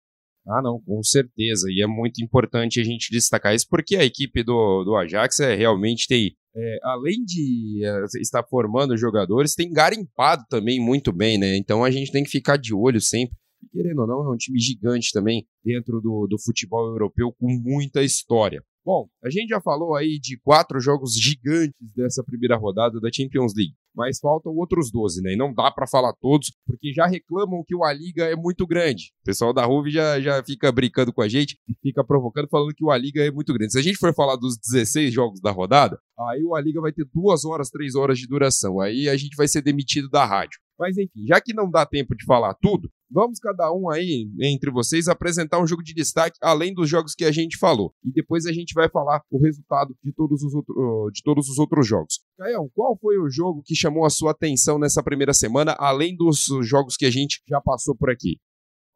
Ah, 0.45 0.61
não, 0.61 0.79
com 0.81 1.01
certeza. 1.01 1.67
E 1.69 1.81
é 1.81 1.87
muito 1.87 2.23
importante 2.23 2.79
a 2.79 2.83
gente 2.83 3.09
destacar 3.11 3.55
isso, 3.55 3.65
porque 3.69 3.95
a 3.95 4.03
equipe 4.03 4.43
do, 4.43 4.83
do 4.83 4.95
Ajax 4.95 5.39
é, 5.39 5.55
realmente 5.55 6.07
tem, 6.07 6.35
é, 6.55 6.77
além 6.83 7.23
de 7.23 7.81
é, 7.83 8.03
estar 8.21 8.43
formando 8.43 8.97
jogadores, 8.97 9.55
tem 9.55 9.71
garimpado 9.71 10.43
também 10.49 10.79
muito 10.79 11.13
bem, 11.13 11.37
né? 11.37 11.55
Então 11.55 11.83
a 11.83 11.89
gente 11.89 12.11
tem 12.11 12.23
que 12.23 12.29
ficar 12.29 12.57
de 12.57 12.73
olho 12.73 12.99
sempre. 12.99 13.37
querendo 13.71 14.01
ou 14.01 14.07
não, 14.07 14.31
é 14.31 14.33
um 14.33 14.37
time 14.37 14.59
gigante 14.59 15.11
também 15.13 15.47
dentro 15.63 16.01
do, 16.01 16.27
do 16.27 16.37
futebol 16.37 16.87
europeu 16.87 17.31
com 17.31 17.47
muita 17.47 18.03
história. 18.03 18.61
Bom, 18.85 19.07
a 19.23 19.29
gente 19.29 19.47
já 19.47 19.61
falou 19.61 19.95
aí 19.95 20.19
de 20.19 20.37
quatro 20.43 20.77
jogos 20.81 21.13
gigantes 21.15 21.73
dessa 21.95 22.21
primeira 22.21 22.57
rodada 22.57 22.99
da 22.99 23.09
Champions 23.09 23.53
League, 23.55 23.75
mas 23.95 24.19
faltam 24.19 24.53
outros 24.53 24.91
12, 24.91 25.21
né? 25.21 25.33
E 25.33 25.37
não 25.37 25.53
dá 25.53 25.71
para 25.71 25.87
falar 25.87 26.13
todos, 26.13 26.51
porque 26.65 26.93
já 26.93 27.05
reclamam 27.05 27.63
que 27.65 27.75
o 27.75 27.83
A 27.83 27.93
Liga 27.93 28.25
é 28.25 28.35
muito 28.35 28.65
grande. 28.65 29.11
O 29.21 29.25
pessoal 29.25 29.53
da 29.53 29.65
Ruve 29.65 29.91
já, 29.91 30.19
já 30.19 30.43
fica 30.43 30.71
brincando 30.71 31.13
com 31.13 31.21
a 31.21 31.27
gente 31.27 31.57
fica 31.83 32.03
provocando, 32.03 32.47
falando 32.49 32.73
que 32.73 32.83
o 32.83 32.89
A 32.89 32.97
Liga 32.97 33.23
é 33.23 33.29
muito 33.29 33.53
grande. 33.53 33.73
Se 33.73 33.79
a 33.79 33.81
gente 33.81 33.97
for 33.97 34.13
falar 34.13 34.37
dos 34.37 34.57
16 34.57 35.13
jogos 35.13 35.41
da 35.41 35.51
rodada, 35.51 35.99
aí 36.17 36.43
o 36.43 36.55
A 36.55 36.61
Liga 36.61 36.79
vai 36.79 36.93
ter 36.93 37.05
duas 37.13 37.43
horas, 37.43 37.69
três 37.69 37.93
horas 37.93 38.17
de 38.17 38.25
duração. 38.25 38.79
Aí 38.79 39.09
a 39.09 39.17
gente 39.17 39.35
vai 39.35 39.47
ser 39.47 39.61
demitido 39.61 40.09
da 40.09 40.25
rádio. 40.25 40.59
Mas 40.79 40.97
enfim, 40.97 41.25
já 41.27 41.39
que 41.39 41.53
não 41.53 41.69
dá 41.69 41.85
tempo 41.85 42.15
de 42.15 42.25
falar 42.25 42.53
tudo, 42.55 42.89
vamos 43.09 43.39
cada 43.39 43.71
um 43.71 43.89
aí, 43.89 44.27
entre 44.41 44.71
vocês, 44.71 45.07
apresentar 45.07 45.61
um 45.61 45.67
jogo 45.67 45.83
de 45.83 45.93
destaque 45.93 46.37
além 46.41 46.73
dos 46.73 46.89
jogos 46.89 47.13
que 47.13 47.23
a 47.23 47.31
gente 47.31 47.57
falou. 47.57 47.93
E 48.03 48.11
depois 48.11 48.45
a 48.45 48.51
gente 48.51 48.73
vai 48.73 48.89
falar 48.89 49.21
o 49.31 49.39
resultado 49.39 49.95
de 50.03 50.11
todos 50.13 50.43
os, 50.43 50.53
outro, 50.53 51.09
de 51.13 51.21
todos 51.23 51.47
os 51.47 51.59
outros 51.59 51.87
jogos. 51.87 52.19
Caião, 52.37 52.69
qual 52.73 52.97
foi 52.99 53.17
o 53.17 53.29
jogo 53.29 53.61
que 53.63 53.75
chamou 53.75 54.05
a 54.05 54.09
sua 54.09 54.31
atenção 54.31 54.79
nessa 54.79 55.03
primeira 55.03 55.33
semana, 55.33 55.75
além 55.77 56.15
dos 56.15 56.47
jogos 56.63 56.97
que 56.97 57.05
a 57.05 57.11
gente 57.11 57.41
já 57.47 57.61
passou 57.61 57.95
por 57.95 58.09
aqui? 58.09 58.37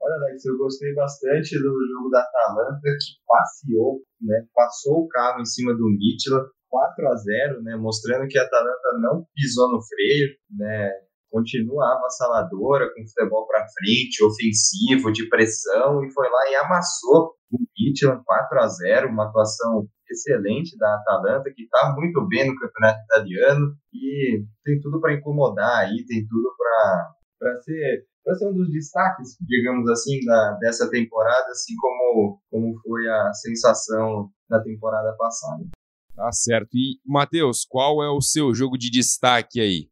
Olha, 0.02 0.14
Alex, 0.16 0.46
eu 0.46 0.58
gostei 0.58 0.94
bastante 0.94 1.58
do 1.58 1.74
jogo 1.92 2.10
da 2.12 2.22
Atalanta, 2.22 2.82
que 2.82 3.20
passeou, 3.28 4.02
né? 4.22 4.46
Passou 4.54 5.04
o 5.04 5.08
carro 5.08 5.42
em 5.42 5.46
cima 5.46 5.74
do 5.74 5.90
Mitchell, 5.90 6.46
4 6.70 7.08
a 7.08 7.16
0 7.16 7.64
né? 7.64 7.76
Mostrando 7.76 8.28
que 8.28 8.38
a 8.38 8.44
Atalanta 8.44 9.00
não 9.02 9.26
pisou 9.36 9.72
no 9.72 9.82
freio, 9.82 10.30
né? 10.52 10.92
Continua 11.30 11.96
avassaladora, 11.96 12.90
com 12.94 13.08
futebol 13.08 13.48
para 13.48 13.68
frente, 13.68 14.24
ofensivo, 14.24 15.12
de 15.12 15.28
pressão, 15.30 16.04
e 16.04 16.12
foi 16.12 16.30
lá 16.30 16.52
e 16.52 16.56
amassou 16.56 17.34
o 17.52 17.58
Mitchell 17.78 18.22
4 18.26 18.60
a 18.60 18.68
0 18.68 19.10
uma 19.10 19.28
atuação 19.28 19.88
excelente 20.10 20.78
da 20.78 20.96
Atalanta, 20.96 21.52
que 21.54 21.64
está 21.64 21.94
muito 21.96 22.26
bem 22.28 22.48
no 22.48 22.56
campeonato 22.56 23.00
italiano 23.04 23.76
e 23.94 24.44
tem 24.64 24.80
tudo 24.82 25.02
para 25.02 25.14
incomodar 25.14 25.86
aí, 25.86 26.06
tem 26.06 26.26
tudo 26.28 26.50
para 26.58 27.62
ser 27.62 28.06
para 28.28 28.36
ser 28.36 28.50
um 28.50 28.54
dos 28.54 28.70
destaques, 28.70 29.38
digamos 29.40 29.90
assim, 29.90 30.20
da, 30.26 30.58
dessa 30.60 30.90
temporada, 30.90 31.48
assim 31.50 31.74
como, 31.80 32.42
como 32.52 32.78
foi 32.82 33.08
a 33.08 33.34
sensação 33.34 34.30
na 34.50 34.62
temporada 34.62 35.16
passada. 35.18 35.64
Tá 36.14 36.30
certo. 36.34 36.76
E, 36.76 37.00
Matheus, 37.06 37.64
qual 37.64 38.04
é 38.04 38.10
o 38.10 38.20
seu 38.20 38.54
jogo 38.54 38.78
de 38.78 38.90
destaque 38.90 39.62
aí? 39.62 39.88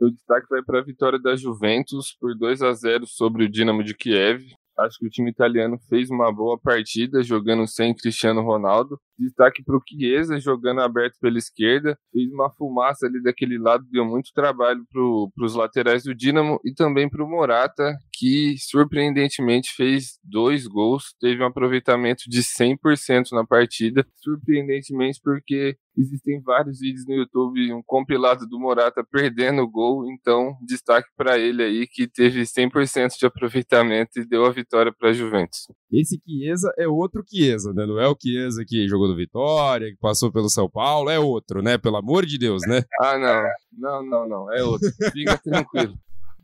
O 0.00 0.10
destaque 0.10 0.46
vai 0.48 0.62
para 0.62 0.78
a 0.78 0.84
vitória 0.84 1.18
da 1.18 1.34
Juventus 1.34 2.16
por 2.20 2.32
2 2.36 2.62
a 2.62 2.72
0 2.72 3.04
sobre 3.04 3.44
o 3.44 3.50
Dinamo 3.50 3.82
de 3.82 3.96
Kiev. 3.96 4.44
Acho 4.78 4.96
que 4.96 5.06
o 5.06 5.10
time 5.10 5.28
italiano 5.28 5.76
fez 5.88 6.08
uma 6.08 6.32
boa 6.32 6.56
partida 6.56 7.20
jogando 7.20 7.66
sem 7.66 7.92
Cristiano 7.92 8.40
Ronaldo. 8.40 9.00
Destaque 9.18 9.62
para 9.64 9.76
o 9.76 9.82
Chiesa 9.86 10.38
jogando 10.38 10.80
aberto 10.80 11.18
pela 11.20 11.38
esquerda. 11.38 11.98
Fez 12.12 12.30
uma 12.32 12.50
fumaça 12.50 13.06
ali 13.06 13.22
daquele 13.22 13.58
lado, 13.58 13.84
deu 13.90 14.04
muito 14.04 14.30
trabalho 14.34 14.84
para 14.90 15.44
os 15.44 15.54
laterais 15.54 16.04
do 16.04 16.14
Dinamo 16.14 16.60
e 16.64 16.72
também 16.72 17.08
para 17.08 17.24
o 17.24 17.28
Morata, 17.28 17.96
que 18.14 18.56
surpreendentemente 18.58 19.70
fez 19.74 20.18
dois 20.22 20.66
gols, 20.66 21.14
teve 21.20 21.42
um 21.42 21.46
aproveitamento 21.46 22.24
de 22.28 22.42
100% 22.42 23.32
na 23.32 23.44
partida. 23.46 24.06
Surpreendentemente, 24.16 25.20
porque 25.22 25.76
existem 25.96 26.40
vários 26.42 26.78
vídeos 26.78 27.04
no 27.06 27.14
YouTube, 27.14 27.72
um 27.72 27.82
compilado 27.84 28.46
do 28.46 28.58
Morata 28.58 29.04
perdendo 29.10 29.62
o 29.62 29.70
gol, 29.70 30.10
então 30.10 30.56
destaque 30.64 31.08
para 31.16 31.38
ele 31.38 31.62
aí 31.62 31.86
que 31.86 32.06
teve 32.06 32.42
100% 32.42 33.18
de 33.18 33.26
aproveitamento 33.26 34.18
e 34.18 34.26
deu 34.26 34.44
a 34.46 34.52
vitória 34.52 34.92
para 34.96 35.10
a 35.10 35.12
Juventus. 35.12 35.66
Esse 35.90 36.20
Chiesa 36.24 36.72
é 36.78 36.86
outro 36.86 37.24
Chiesa, 37.28 37.72
né? 37.72 37.84
Não 37.86 37.98
é 37.98 38.06
o 38.06 38.16
Chiesa 38.20 38.64
que 38.66 38.86
jogou 38.86 39.07
no 39.08 39.16
Vitória, 39.16 39.90
que 39.90 39.98
passou 39.98 40.30
pelo 40.30 40.48
São 40.48 40.68
Paulo, 40.68 41.10
é 41.10 41.18
outro, 41.18 41.62
né? 41.62 41.76
Pelo 41.78 41.96
amor 41.96 42.24
de 42.24 42.38
Deus, 42.38 42.62
né? 42.66 42.82
Ah, 43.00 43.18
não. 43.18 43.42
Não, 43.78 44.04
não, 44.04 44.28
não, 44.28 44.52
é 44.52 44.62
outro. 44.62 44.90
Fica 45.12 45.38
tranquilo. 45.38 45.94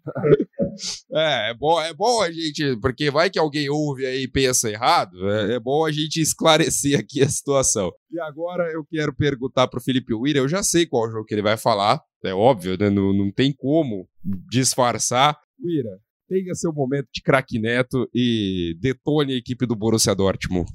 É, 1.13 1.51
é 1.51 1.55
bom, 1.55 1.81
é 1.81 1.95
bom 1.95 2.21
a 2.21 2.31
gente, 2.31 2.77
porque 2.77 3.11
vai 3.11 3.31
que 3.31 3.39
alguém 3.39 3.71
ouve 3.71 4.05
aí 4.05 4.25
e 4.25 4.29
pensa 4.29 4.69
errado, 4.69 5.31
é, 5.31 5.55
é, 5.55 5.61
bom 5.61 5.85
a 5.85 5.93
gente 5.93 6.21
esclarecer 6.21 6.99
aqui 6.99 7.23
a 7.23 7.29
situação. 7.29 7.93
E 8.11 8.21
agora 8.21 8.71
eu 8.73 8.85
quero 8.85 9.15
perguntar 9.15 9.69
pro 9.69 9.81
Felipe 9.81 10.13
Wira, 10.13 10.41
eu 10.41 10.49
já 10.49 10.63
sei 10.63 10.85
qual 10.85 11.11
jogo 11.11 11.25
que 11.25 11.35
ele 11.35 11.43
vai 11.43 11.57
falar, 11.57 12.03
é 12.25 12.35
óbvio, 12.35 12.77
né? 12.79 12.91
não, 12.91 13.13
não 13.13 13.31
tem 13.31 13.53
como 13.53 14.09
disfarçar. 14.23 15.39
Wira, 15.63 15.99
tenha 16.29 16.55
seu 16.55 16.73
momento 16.73 17.09
de 17.13 17.23
craque 17.23 17.59
neto 17.59 18.09
e 18.13 18.77
detone 18.81 19.35
a 19.35 19.37
equipe 19.37 19.67
do 19.67 19.77
Borussia 19.77 20.15
Dortmund. 20.15 20.71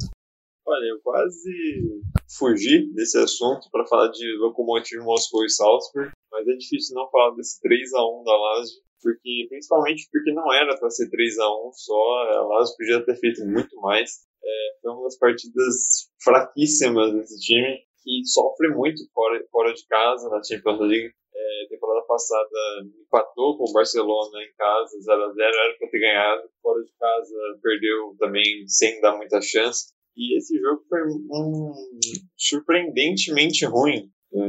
Olha, 0.69 0.85
eu 0.85 1.01
quase 1.01 2.03
fugi 2.37 2.93
desse 2.93 3.17
assunto 3.17 3.67
para 3.71 3.87
falar 3.87 4.09
de 4.09 4.37
Lokomotiv 4.37 5.01
Moscou 5.01 5.43
e 5.43 5.49
Salzburg, 5.49 6.11
mas 6.31 6.47
é 6.47 6.53
difícil 6.53 6.95
não 6.95 7.09
falar 7.09 7.35
desse 7.35 7.59
3 7.59 7.91
a 7.95 8.05
1 8.05 8.23
da 8.23 8.37
Lazio 8.37 8.79
porque 9.01 9.47
principalmente 9.49 10.07
porque 10.11 10.31
não 10.31 10.53
era 10.53 10.77
para 10.77 10.91
ser 10.91 11.09
3 11.09 11.39
a 11.39 11.49
1 11.67 11.71
só, 11.73 12.23
a 12.33 12.41
Lazio 12.47 12.75
podia 12.77 13.03
ter 13.03 13.15
feito 13.15 13.43
muito 13.45 13.75
mais. 13.77 14.27
É, 14.43 14.79
foi 14.81 14.91
uma 14.91 15.03
das 15.03 15.17
partidas 15.17 16.09
fraquíssimas 16.21 17.13
desse 17.13 17.39
time, 17.39 17.79
que 18.03 18.21
sofre 18.25 18.69
muito 18.69 19.01
fora, 19.11 19.43
fora 19.51 19.73
de 19.73 19.85
casa 19.87 20.29
na 20.29 20.43
Champions 20.43 20.79
League. 20.81 21.13
É, 21.33 21.67
temporada 21.69 22.05
passada 22.05 22.49
empatou 23.01 23.57
com 23.57 23.63
o 23.69 23.73
Barcelona 23.73 24.43
em 24.43 24.53
casa, 24.55 24.97
0x0, 24.97 25.39
era 25.39 25.77
para 25.77 25.89
ter 25.89 25.99
ganhado. 25.99 26.49
Fora 26.61 26.83
de 26.83 26.91
casa 26.99 27.35
perdeu 27.63 28.15
também 28.19 28.67
sem 28.67 28.99
dar 29.01 29.15
muita 29.17 29.41
chance. 29.41 29.93
E 30.19 30.37
esse 30.37 30.59
jogo 30.59 30.83
foi 30.89 30.99
um, 31.31 31.73
surpreendentemente 32.35 33.65
ruim. 33.65 34.11
É, 34.33 34.39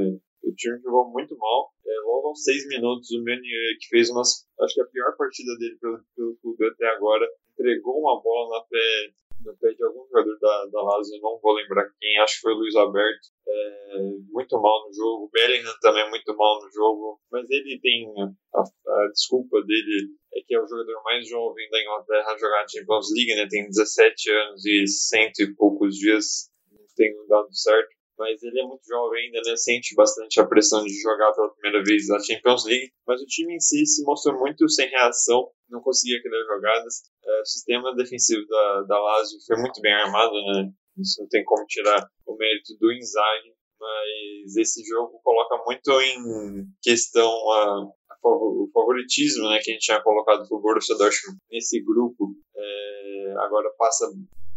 o 0.42 0.52
time 0.56 0.80
jogou 0.82 1.08
muito 1.12 1.38
mal. 1.38 1.70
É, 1.86 1.92
logo 2.06 2.28
aos 2.28 2.42
seis 2.42 2.66
minutos, 2.66 3.08
o 3.12 3.22
Meunier, 3.22 3.78
que 3.78 3.86
fez 3.88 4.10
umas, 4.10 4.48
acho 4.62 4.74
que 4.74 4.80
a 4.80 4.86
pior 4.86 5.16
partida 5.16 5.56
dele 5.58 5.78
pelo, 5.80 6.00
pelo 6.16 6.36
clube 6.42 6.66
até 6.66 6.88
agora, 6.88 7.24
entregou 7.52 8.00
uma 8.00 8.20
bola 8.20 8.58
na 8.58 8.64
pé, 8.64 9.12
no 9.44 9.56
pé 9.58 9.72
de 9.72 9.84
algum 9.84 10.04
jogador 10.08 10.36
da, 10.40 10.66
da 10.72 10.82
Lazio, 10.82 11.20
não 11.22 11.38
vou 11.40 11.52
lembrar 11.52 11.88
quem, 12.00 12.18
acho 12.18 12.34
que 12.34 12.40
foi 12.40 12.52
o 12.52 12.56
Luiz 12.56 12.74
Alberto. 12.74 13.28
É, 13.46 13.98
muito 14.30 14.60
mal 14.60 14.88
no 14.88 14.92
jogo. 14.92 15.26
O 15.26 15.30
Bellingham 15.30 15.74
também 15.80 16.10
muito 16.10 16.36
mal 16.36 16.60
no 16.60 16.70
jogo. 16.72 17.20
Mas 17.30 17.48
ele 17.48 17.78
tem. 17.80 18.12
A, 18.54 18.60
a, 18.60 19.08
desculpa 19.12 19.62
dele 19.62 20.10
que 20.50 20.56
é 20.56 20.60
o 20.60 20.66
jogador 20.66 21.00
mais 21.04 21.28
jovem 21.28 21.70
da 21.70 21.80
Inglaterra 21.80 22.32
a 22.32 22.36
jogar 22.36 22.66
Champions 22.68 23.06
League, 23.14 23.36
né? 23.36 23.46
Tem 23.48 23.68
17 23.68 24.30
anos 24.32 24.66
e 24.66 24.84
cento 24.88 25.42
e 25.42 25.54
poucos 25.54 25.94
dias. 25.94 26.50
Não 26.72 26.84
tem 26.96 27.14
dado 27.28 27.54
certo 27.54 28.00
mas 28.18 28.42
ele 28.42 28.60
é 28.60 28.64
muito 28.64 28.86
jovem 28.86 29.24
ainda, 29.24 29.40
né? 29.46 29.56
Sente 29.56 29.94
bastante 29.94 30.38
a 30.38 30.46
pressão 30.46 30.84
de 30.84 30.92
jogar 31.00 31.32
pela 31.32 31.54
primeira 31.54 31.82
vez 31.82 32.06
na 32.06 32.20
Champions 32.20 32.66
League. 32.66 32.92
Mas 33.06 33.22
o 33.22 33.24
time 33.24 33.54
em 33.54 33.60
si 33.60 33.86
se 33.86 34.04
mostrou 34.04 34.38
muito 34.38 34.68
sem 34.68 34.90
reação, 34.90 35.48
não 35.70 35.80
conseguia 35.80 36.20
criar 36.20 36.44
jogadas. 36.44 37.00
É, 37.24 37.40
o 37.40 37.46
sistema 37.46 37.96
defensivo 37.96 38.46
da, 38.46 38.82
da 38.82 39.00
Lazio 39.00 39.38
foi 39.46 39.56
muito 39.56 39.80
bem 39.80 39.94
armado, 39.94 40.34
né? 40.34 40.70
Isso 40.98 41.22
não 41.22 41.28
tem 41.28 41.42
como 41.44 41.64
tirar 41.64 42.06
o 42.26 42.36
mérito 42.36 42.76
do 42.78 42.92
Inzaghi, 42.92 43.54
mas 43.80 44.56
esse 44.58 44.84
jogo 44.84 45.18
coloca 45.24 45.56
muito 45.64 45.90
em 46.02 46.66
questão 46.82 47.30
a, 47.52 47.86
o 48.28 48.70
favoritismo 48.72 49.48
né, 49.48 49.58
que 49.62 49.70
a 49.70 49.74
gente 49.74 49.84
tinha 49.84 50.02
colocado 50.02 50.46
para 50.46 50.56
o 50.56 50.60
Borussia 50.60 50.96
Dortmund 50.96 51.38
nesse 51.50 51.82
grupo. 51.82 52.34
É, 52.56 53.34
agora 53.38 53.70
passa 53.78 54.06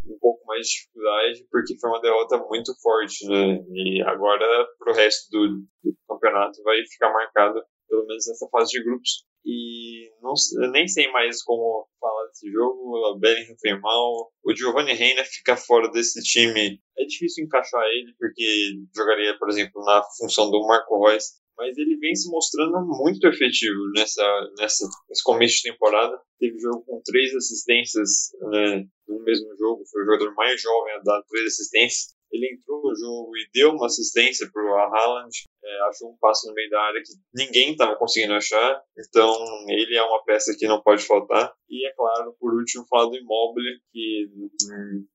um 0.06 0.17
pouco 0.19 0.45
mais 0.45 0.67
de 0.67 0.73
dificuldade, 0.73 1.47
porque 1.49 1.80
foi 1.80 1.89
uma 1.89 2.02
derrota 2.02 2.38
muito 2.38 2.73
forte, 2.82 3.26
né? 3.28 3.63
E 3.71 4.02
agora, 4.04 4.45
pro 4.78 4.93
resto 4.93 5.30
do, 5.32 5.63
do 5.84 5.97
campeonato, 6.08 6.62
vai 6.63 6.78
ficar 6.86 7.12
marcado, 7.12 7.62
pelo 7.88 8.06
menos 8.06 8.28
nessa 8.28 8.47
fase 8.49 8.71
de 8.71 8.84
grupos. 8.84 9.26
E 9.45 10.10
não, 10.21 10.34
nem 10.71 10.88
sei 10.88 11.12
mais 11.12 11.43
como 11.43 11.86
falar 11.99 12.28
desse 12.28 12.49
jogo. 12.49 12.95
O 12.95 13.19
Bellingham 13.19 13.56
foi 13.60 13.78
mal. 13.80 14.32
O 14.43 14.56
Giovanni 14.56 14.93
Reina 14.93 15.23
fica 15.26 15.58
fora 15.58 15.91
desse 15.91 16.21
time. 16.23 16.80
É 16.97 17.06
difícil 17.06 17.43
encaixar 17.43 17.84
ele, 17.88 18.13
porque 18.17 18.71
jogaria, 18.95 19.38
por 19.38 19.49
exemplo, 19.49 19.84
na 19.84 20.02
função 20.17 20.49
do 20.49 20.65
Marco 20.65 21.06
Reus 21.06 21.42
mas 21.58 21.78
ele 21.78 21.98
vem 21.98 22.16
se 22.16 22.30
mostrando 22.30 22.86
muito 22.86 23.26
efetivo 23.28 23.80
nessa, 23.96 24.24
nessa, 24.58 24.88
nesse 25.10 25.24
começo 25.24 25.56
de 25.58 25.72
temporada. 25.72 26.20
Teve 26.39 26.58
jogo 26.60 26.84
com 26.86 27.02
três 27.04 27.34
assistências 27.36 28.10
né, 28.52 28.86
no 29.08 29.24
mesmo 29.24 29.56
jogo, 29.58 29.84
foi 29.89 30.02
o 30.02 30.06
jogador 30.06 30.34
mais 30.36 30.62
jovem 30.62 30.94
a 30.94 31.00
dar 31.00 31.24
três 31.30 31.48
assistências. 31.48 32.13
Ele 32.32 32.52
entrou 32.52 32.82
no 32.82 32.96
jogo 32.96 33.32
e 33.38 33.48
deu 33.54 33.70
uma 33.72 33.86
assistência 33.86 34.50
para 34.52 34.63
o 34.63 34.74
Haaland, 34.74 35.30
é, 35.63 35.80
achou 35.89 36.10
um 36.10 36.18
passo 36.20 36.48
no 36.48 36.54
meio 36.56 36.70
da 36.70 36.82
área 36.82 37.01
que 37.04 37.14
ninguém 37.32 37.74
estava 37.74 37.95
conseguindo 37.95 38.34
achar, 38.34 38.82
então 38.97 39.38
ele 39.70 39.95
é 39.95 40.01
uma 40.01 40.24
peça 40.24 40.56
que 40.58 40.68
não 40.68 40.82
pode 40.82 41.04
faltar. 41.04 41.54
E 41.70 41.88
é 41.88 41.93
claro, 41.93 42.36
por 42.39 42.54
último, 42.56 42.88
falar 42.89 43.06
do 43.06 43.18
Immobile, 43.18 43.80
que 43.91 44.32
hum, 44.34 45.06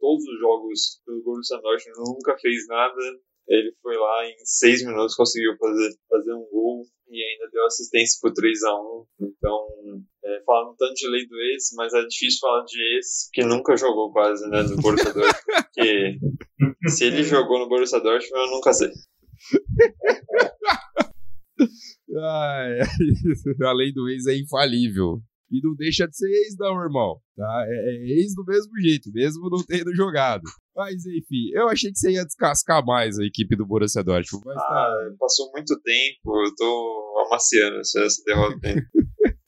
todos 0.00 0.24
os 0.24 0.40
jogos 0.40 1.00
pelo 1.04 1.22
Borussia 1.22 1.58
Dortmund 1.58 2.10
nunca 2.10 2.38
fez 2.38 2.66
nada, 2.68 2.94
ele 3.48 3.72
foi 3.82 3.96
lá 3.96 4.26
em 4.26 4.36
seis 4.44 4.84
minutos 4.84 5.14
conseguiu 5.14 5.56
fazer, 5.58 5.90
fazer 6.08 6.34
um 6.34 6.46
gol 6.50 6.82
e 7.08 7.22
ainda 7.22 7.48
deu 7.52 7.64
assistência 7.66 8.18
por 8.22 8.32
3 8.32 8.62
a 8.64 8.74
1 8.74 9.06
Então, 9.20 9.66
é, 10.24 10.42
falando 10.46 10.74
tanto 10.78 10.94
de 10.94 11.08
lei 11.08 11.26
do 11.26 11.36
ex, 11.36 11.70
mas 11.76 11.92
é 11.92 12.02
difícil 12.06 12.38
falar 12.40 12.64
de 12.64 12.80
ex 12.96 13.28
que 13.32 13.44
nunca 13.44 13.76
jogou 13.76 14.10
quase 14.12 14.48
né, 14.48 14.62
no 14.62 14.76
Borussia 14.76 15.12
Dortmund. 15.12 15.34
porque 15.74 16.16
se 16.88 17.04
ele 17.04 17.22
jogou 17.22 17.58
no 17.58 17.68
Borussia 17.68 18.00
Dortmund, 18.00 18.46
eu 18.46 18.50
nunca 18.50 18.72
sei. 18.72 18.88
Ai, 22.14 22.80
a 23.64 23.72
lei 23.72 23.92
do 23.92 24.08
ex 24.08 24.26
é 24.26 24.36
infalível. 24.36 25.20
E 25.52 25.60
não 25.62 25.74
deixa 25.74 26.08
de 26.08 26.16
ser 26.16 26.30
ex, 26.30 26.56
não, 26.58 26.82
irmão. 26.82 27.20
Tá? 27.36 27.64
É, 27.68 27.90
é 27.90 28.20
ex 28.20 28.34
do 28.34 28.44
mesmo 28.44 28.72
jeito, 28.80 29.12
mesmo 29.12 29.50
não 29.50 29.62
tendo 29.62 29.94
jogado. 29.94 30.44
Mas 30.74 31.04
enfim, 31.04 31.50
eu 31.52 31.68
achei 31.68 31.92
que 31.92 31.98
você 31.98 32.12
ia 32.12 32.24
descascar 32.24 32.84
mais 32.84 33.18
a 33.18 33.24
equipe 33.24 33.54
do 33.54 33.66
Borussia 33.66 34.02
Dortmund. 34.02 34.46
Mas 34.46 34.56
tá. 34.56 34.62
ah, 34.62 35.10
tá... 35.10 35.16
passou 35.18 35.52
muito 35.52 35.78
tempo, 35.82 36.44
eu 36.46 36.54
tô 36.56 37.24
amaciando 37.26 37.80
essa 37.80 38.00
derrota. 38.26 38.58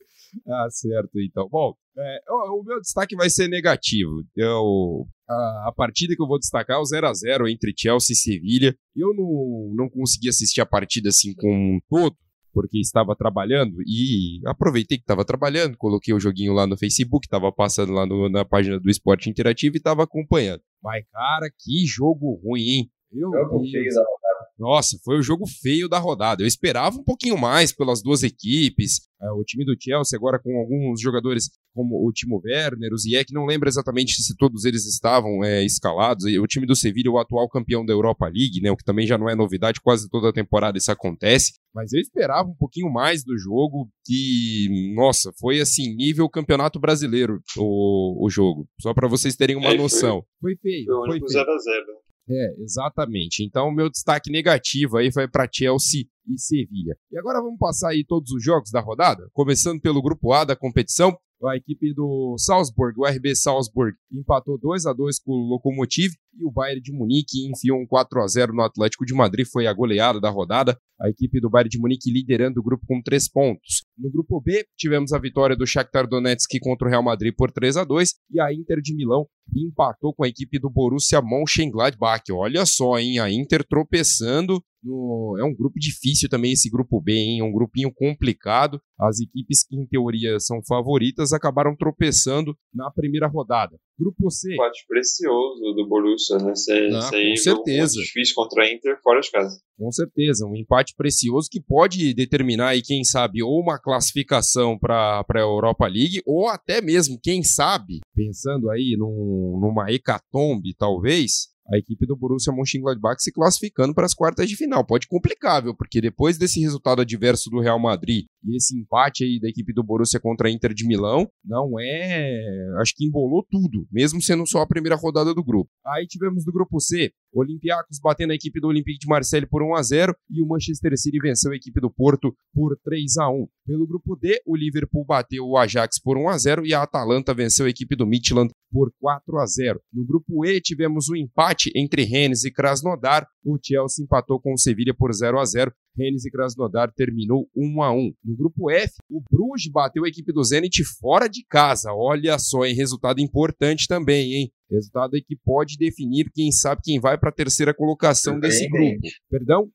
Ah, 0.46 0.66
certo, 0.68 1.20
então. 1.20 1.48
Bom, 1.48 1.74
é, 1.96 2.18
o, 2.28 2.60
o, 2.60 2.64
meu 2.64 2.80
destaque 2.80 3.14
vai 3.14 3.30
ser 3.30 3.48
negativo. 3.48 4.22
Eu, 4.36 5.06
a, 5.28 5.68
a 5.68 5.72
partida 5.74 6.14
que 6.14 6.22
eu 6.22 6.26
vou 6.26 6.38
destacar 6.38 6.76
é 6.76 6.80
o 6.80 6.84
0 6.84 7.06
a 7.06 7.14
0 7.14 7.48
entre 7.48 7.72
Chelsea 7.76 8.12
e 8.12 8.16
Sevilha. 8.16 8.76
Eu 8.96 9.14
não, 9.14 9.72
não 9.74 9.88
consegui 9.88 10.28
assistir 10.28 10.60
a 10.60 10.66
partida 10.66 11.08
assim 11.08 11.34
com 11.34 11.48
um 11.48 11.80
todo, 11.88 12.16
porque 12.54 12.78
estava 12.78 13.16
trabalhando 13.16 13.82
e 13.82 14.40
aproveitei 14.46 14.96
que 14.96 15.02
estava 15.02 15.24
trabalhando, 15.24 15.76
coloquei 15.76 16.14
o 16.14 16.20
joguinho 16.20 16.52
lá 16.52 16.66
no 16.66 16.78
Facebook, 16.78 17.26
estava 17.26 17.50
passando 17.50 17.92
lá 17.92 18.06
no, 18.06 18.28
na 18.28 18.44
página 18.44 18.78
do 18.78 18.88
Esporte 18.88 19.28
Interativo 19.28 19.74
e 19.74 19.78
estava 19.78 20.04
acompanhando. 20.04 20.62
Mas, 20.82 21.04
cara, 21.10 21.50
que 21.58 21.84
jogo 21.84 22.40
ruim, 22.44 22.62
hein? 22.62 22.90
Meu 23.12 23.30
jogo 23.30 23.60
feio 23.70 23.92
da 23.92 24.00
rodada. 24.00 24.24
Nossa, 24.58 24.98
foi 25.04 25.18
o 25.18 25.22
jogo 25.22 25.46
feio 25.46 25.88
da 25.88 25.98
rodada. 25.98 26.42
Eu 26.42 26.46
esperava 26.46 26.96
um 26.96 27.02
pouquinho 27.02 27.36
mais 27.36 27.72
pelas 27.72 28.02
duas 28.02 28.22
equipes. 28.22 29.08
É, 29.24 29.32
o 29.32 29.42
time 29.42 29.64
do 29.64 29.74
Chelsea 29.80 30.18
agora 30.18 30.38
com 30.38 30.58
alguns 30.58 31.00
jogadores 31.00 31.50
como 31.74 32.06
o 32.06 32.12
Timo 32.12 32.40
Werner, 32.44 32.92
o 32.92 32.98
Ziyech, 32.98 33.32
não 33.32 33.46
lembro 33.46 33.68
exatamente 33.68 34.22
se 34.22 34.36
todos 34.36 34.64
eles 34.64 34.84
estavam 34.86 35.42
é, 35.42 35.64
escalados. 35.64 36.24
O 36.24 36.46
time 36.46 36.66
do 36.66 36.76
Sevilla, 36.76 37.10
o 37.10 37.18
atual 37.18 37.48
campeão 37.48 37.84
da 37.84 37.92
Europa 37.92 38.26
League, 38.26 38.60
né, 38.62 38.70
o 38.70 38.76
que 38.76 38.84
também 38.84 39.06
já 39.06 39.16
não 39.16 39.28
é 39.28 39.34
novidade, 39.34 39.80
quase 39.80 40.08
toda 40.08 40.28
a 40.28 40.32
temporada 40.32 40.76
isso 40.76 40.92
acontece. 40.92 41.54
Mas 41.74 41.92
eu 41.92 42.00
esperava 42.00 42.48
um 42.48 42.54
pouquinho 42.54 42.92
mais 42.92 43.24
do 43.24 43.36
jogo 43.36 43.88
e, 44.08 44.92
nossa, 44.94 45.32
foi 45.40 45.60
assim, 45.60 45.94
nível 45.96 46.28
campeonato 46.28 46.78
brasileiro 46.78 47.40
o, 47.56 48.26
o 48.26 48.30
jogo. 48.30 48.68
Só 48.80 48.92
para 48.92 49.08
vocês 49.08 49.34
terem 49.34 49.56
uma 49.56 49.72
é, 49.72 49.76
noção. 49.76 50.22
Foi, 50.40 50.54
foi 50.54 50.70
feio. 50.70 50.86
Foi, 50.86 51.18
foi 51.18 51.28
0 51.28 51.50
a 51.50 51.58
0 51.58 52.03
é, 52.28 52.62
exatamente. 52.62 53.44
Então, 53.44 53.70
meu 53.72 53.90
destaque 53.90 54.30
negativo 54.30 54.96
aí 54.96 55.10
vai 55.10 55.28
para 55.28 55.48
Chelsea 55.50 56.04
e 56.26 56.38
Sevilha. 56.38 56.96
E 57.10 57.18
agora 57.18 57.40
vamos 57.40 57.58
passar 57.58 57.90
aí 57.90 58.04
todos 58.06 58.30
os 58.32 58.42
jogos 58.42 58.70
da 58.70 58.80
rodada, 58.80 59.28
começando 59.32 59.80
pelo 59.80 60.02
grupo 60.02 60.32
A 60.32 60.44
da 60.44 60.56
competição. 60.56 61.16
A 61.46 61.56
equipe 61.56 61.92
do 61.92 62.36
Salzburg, 62.38 62.98
o 62.98 63.04
RB 63.04 63.34
Salzburg, 63.36 63.94
empatou 64.12 64.58
2 64.58 64.86
a 64.86 64.92
2 64.92 65.18
com 65.20 65.32
o 65.32 65.48
Lokomotiv 65.48 66.12
e 66.38 66.44
o 66.44 66.50
Bayern 66.50 66.80
de 66.80 66.92
Munique 66.92 67.46
enfiou 67.48 67.80
um 67.80 67.86
4 67.86 68.22
a 68.22 68.26
0 68.26 68.54
no 68.54 68.62
Atlético 68.62 69.04
de 69.04 69.14
Madrid, 69.14 69.46
foi 69.46 69.66
a 69.66 69.72
goleada 69.72 70.20
da 70.20 70.30
rodada. 70.30 70.78
A 71.00 71.08
equipe 71.08 71.40
do 71.40 71.50
Bayern 71.50 71.68
de 71.68 71.78
Munique 71.78 72.10
liderando 72.10 72.60
o 72.60 72.62
grupo 72.62 72.84
com 72.86 73.02
3 73.02 73.28
pontos. 73.30 73.84
No 73.98 74.10
grupo 74.10 74.40
B, 74.40 74.64
tivemos 74.76 75.12
a 75.12 75.18
vitória 75.18 75.56
do 75.56 75.66
Shakhtar 75.66 76.08
Donetsk 76.08 76.58
contra 76.60 76.86
o 76.86 76.90
Real 76.90 77.02
Madrid 77.02 77.34
por 77.36 77.50
3 77.50 77.76
a 77.76 77.84
2 77.84 78.14
e 78.30 78.40
a 78.40 78.52
Inter 78.52 78.80
de 78.80 78.94
Milão 78.94 79.26
empatou 79.54 80.14
com 80.14 80.24
a 80.24 80.28
equipe 80.28 80.58
do 80.58 80.70
Borussia 80.70 81.20
Mönchengladbach. 81.20 82.22
Olha 82.32 82.64
só, 82.64 82.98
hein, 82.98 83.18
a 83.18 83.30
Inter 83.30 83.64
tropeçando 83.64 84.62
no, 84.84 85.36
é 85.38 85.44
um 85.44 85.54
grupo 85.54 85.78
difícil 85.78 86.28
também 86.28 86.52
esse 86.52 86.70
grupo 86.70 87.00
B, 87.00 87.12
hein? 87.12 87.40
É 87.40 87.44
um 87.44 87.52
grupinho 87.52 87.92
complicado. 87.92 88.80
As 89.00 89.18
equipes 89.20 89.66
que 89.66 89.76
em 89.76 89.86
teoria 89.86 90.38
são 90.38 90.60
favoritas 90.66 91.32
acabaram 91.32 91.74
tropeçando 91.76 92.56
na 92.72 92.90
primeira 92.90 93.26
rodada. 93.26 93.76
Grupo 93.98 94.30
C. 94.30 94.52
Empate 94.52 94.84
precioso 94.86 95.74
do 95.74 95.86
Borussia, 95.88 96.36
né? 96.38 96.54
Cê, 96.54 96.88
ah, 96.92 97.10
com 97.10 97.36
certeza. 97.36 98.00
difícil 98.00 98.34
contra 98.34 98.64
a 98.64 98.72
Inter 98.72 98.98
fora 99.02 99.20
de 99.20 99.30
casa. 99.30 99.58
Com 99.76 99.90
certeza, 99.90 100.46
um 100.46 100.56
empate 100.56 100.94
precioso 100.96 101.48
que 101.50 101.60
pode 101.60 102.14
determinar 102.14 102.68
aí, 102.68 102.82
quem 102.82 103.02
sabe, 103.02 103.42
ou 103.42 103.60
uma 103.60 103.78
classificação 103.78 104.78
para 104.78 105.24
a 105.28 105.38
Europa 105.38 105.86
League, 105.86 106.22
ou 106.24 106.48
até 106.48 106.80
mesmo, 106.80 107.18
quem 107.22 107.42
sabe, 107.42 108.00
pensando 108.14 108.70
aí 108.70 108.96
num, 108.96 109.58
numa 109.60 109.90
hecatombe, 109.90 110.74
talvez, 110.76 111.53
a 111.66 111.78
equipe 111.78 112.06
do 112.06 112.16
Borussia 112.16 112.52
Mönchengladbach 112.52 113.22
se 113.22 113.32
classificando 113.32 113.94
para 113.94 114.06
as 114.06 114.14
quartas 114.14 114.48
de 114.48 114.56
final. 114.56 114.84
Pode 114.84 115.06
complicar, 115.06 115.62
viu? 115.62 115.74
Porque 115.74 116.00
depois 116.00 116.36
desse 116.36 116.60
resultado 116.60 117.02
adverso 117.02 117.50
do 117.50 117.60
Real 117.60 117.78
Madrid 117.78 118.26
e 118.44 118.56
esse 118.56 118.78
empate 118.78 119.24
aí 119.24 119.40
da 119.40 119.48
equipe 119.48 119.72
do 119.72 119.82
Borussia 119.82 120.20
contra 120.20 120.48
a 120.48 120.50
Inter 120.50 120.74
de 120.74 120.86
Milão, 120.86 121.28
não 121.44 121.78
é... 121.78 122.76
Acho 122.80 122.94
que 122.96 123.06
embolou 123.06 123.44
tudo, 123.50 123.86
mesmo 123.90 124.20
sendo 124.20 124.46
só 124.46 124.60
a 124.60 124.66
primeira 124.66 124.96
rodada 124.96 125.34
do 125.34 125.42
grupo. 125.42 125.70
Aí 125.86 126.06
tivemos 126.06 126.44
do 126.44 126.52
grupo 126.52 126.80
C, 126.80 127.12
Olympiacos 127.32 127.98
batendo 128.02 128.32
a 128.32 128.34
equipe 128.34 128.60
do 128.60 128.68
Olympique 128.68 128.98
de 128.98 129.08
Marseille 129.08 129.46
por 129.46 129.62
1 129.62 129.74
a 129.74 129.82
0 129.82 130.16
e 130.30 130.42
o 130.42 130.46
Manchester 130.46 130.96
City 130.96 131.18
venceu 131.18 131.52
a 131.52 131.56
equipe 131.56 131.80
do 131.80 131.90
Porto 131.90 132.34
por 132.54 132.78
3 132.84 133.18
a 133.18 133.28
1. 133.28 133.46
Pelo 133.66 133.86
grupo 133.86 134.16
D, 134.16 134.40
o 134.46 134.56
Liverpool 134.56 135.04
bateu 135.04 135.44
o 135.44 135.56
Ajax 135.56 136.00
por 136.00 136.16
1 136.16 136.28
a 136.28 136.38
0 136.38 136.66
e 136.66 136.74
a 136.74 136.82
Atalanta 136.82 137.34
venceu 137.34 137.66
a 137.66 137.70
equipe 137.70 137.96
do 137.96 138.06
Midland 138.06 138.50
por 138.70 138.92
4 139.00 139.38
a 139.38 139.46
0. 139.46 139.80
No 139.92 140.04
grupo 140.04 140.44
E, 140.44 140.60
tivemos 140.60 141.08
o 141.08 141.12
um 141.12 141.16
empate 141.16 141.70
entre 141.74 142.04
Rennes 142.04 142.44
e 142.44 142.52
Krasnodar. 142.52 143.26
O 143.44 143.58
Chelsea 143.62 144.04
empatou 144.04 144.40
com 144.40 144.52
o 144.52 144.58
Sevilla 144.58 144.94
por 144.96 145.12
0 145.12 145.38
a 145.38 145.44
0. 145.44 145.72
Rennes 145.96 146.24
e 146.24 146.30
Krasnodar 146.30 146.92
terminou 146.92 147.48
1 147.56 147.82
a 147.82 147.92
1. 147.92 148.12
No 148.24 148.36
grupo 148.36 148.70
F, 148.70 148.94
o 149.08 149.22
Bruges 149.30 149.70
bateu 149.70 150.04
a 150.04 150.08
equipe 150.08 150.32
do 150.32 150.42
Zenit 150.42 150.82
fora 151.00 151.28
de 151.28 151.44
casa. 151.48 151.92
Olha 151.92 152.38
só, 152.38 152.64
hein? 152.64 152.74
resultado 152.74 153.20
importante 153.20 153.86
também, 153.86 154.34
hein? 154.34 154.52
Resultado 154.70 155.14
aí 155.14 155.22
que 155.22 155.36
pode 155.36 155.76
definir 155.76 156.30
quem 156.34 156.50
sabe 156.50 156.80
quem 156.82 157.00
vai 157.00 157.18
para 157.18 157.30
a 157.30 157.34
terceira 157.34 157.72
colocação 157.72 158.38
desse 158.38 158.68
grupo. 158.68 159.00
Perdão? 159.30 159.68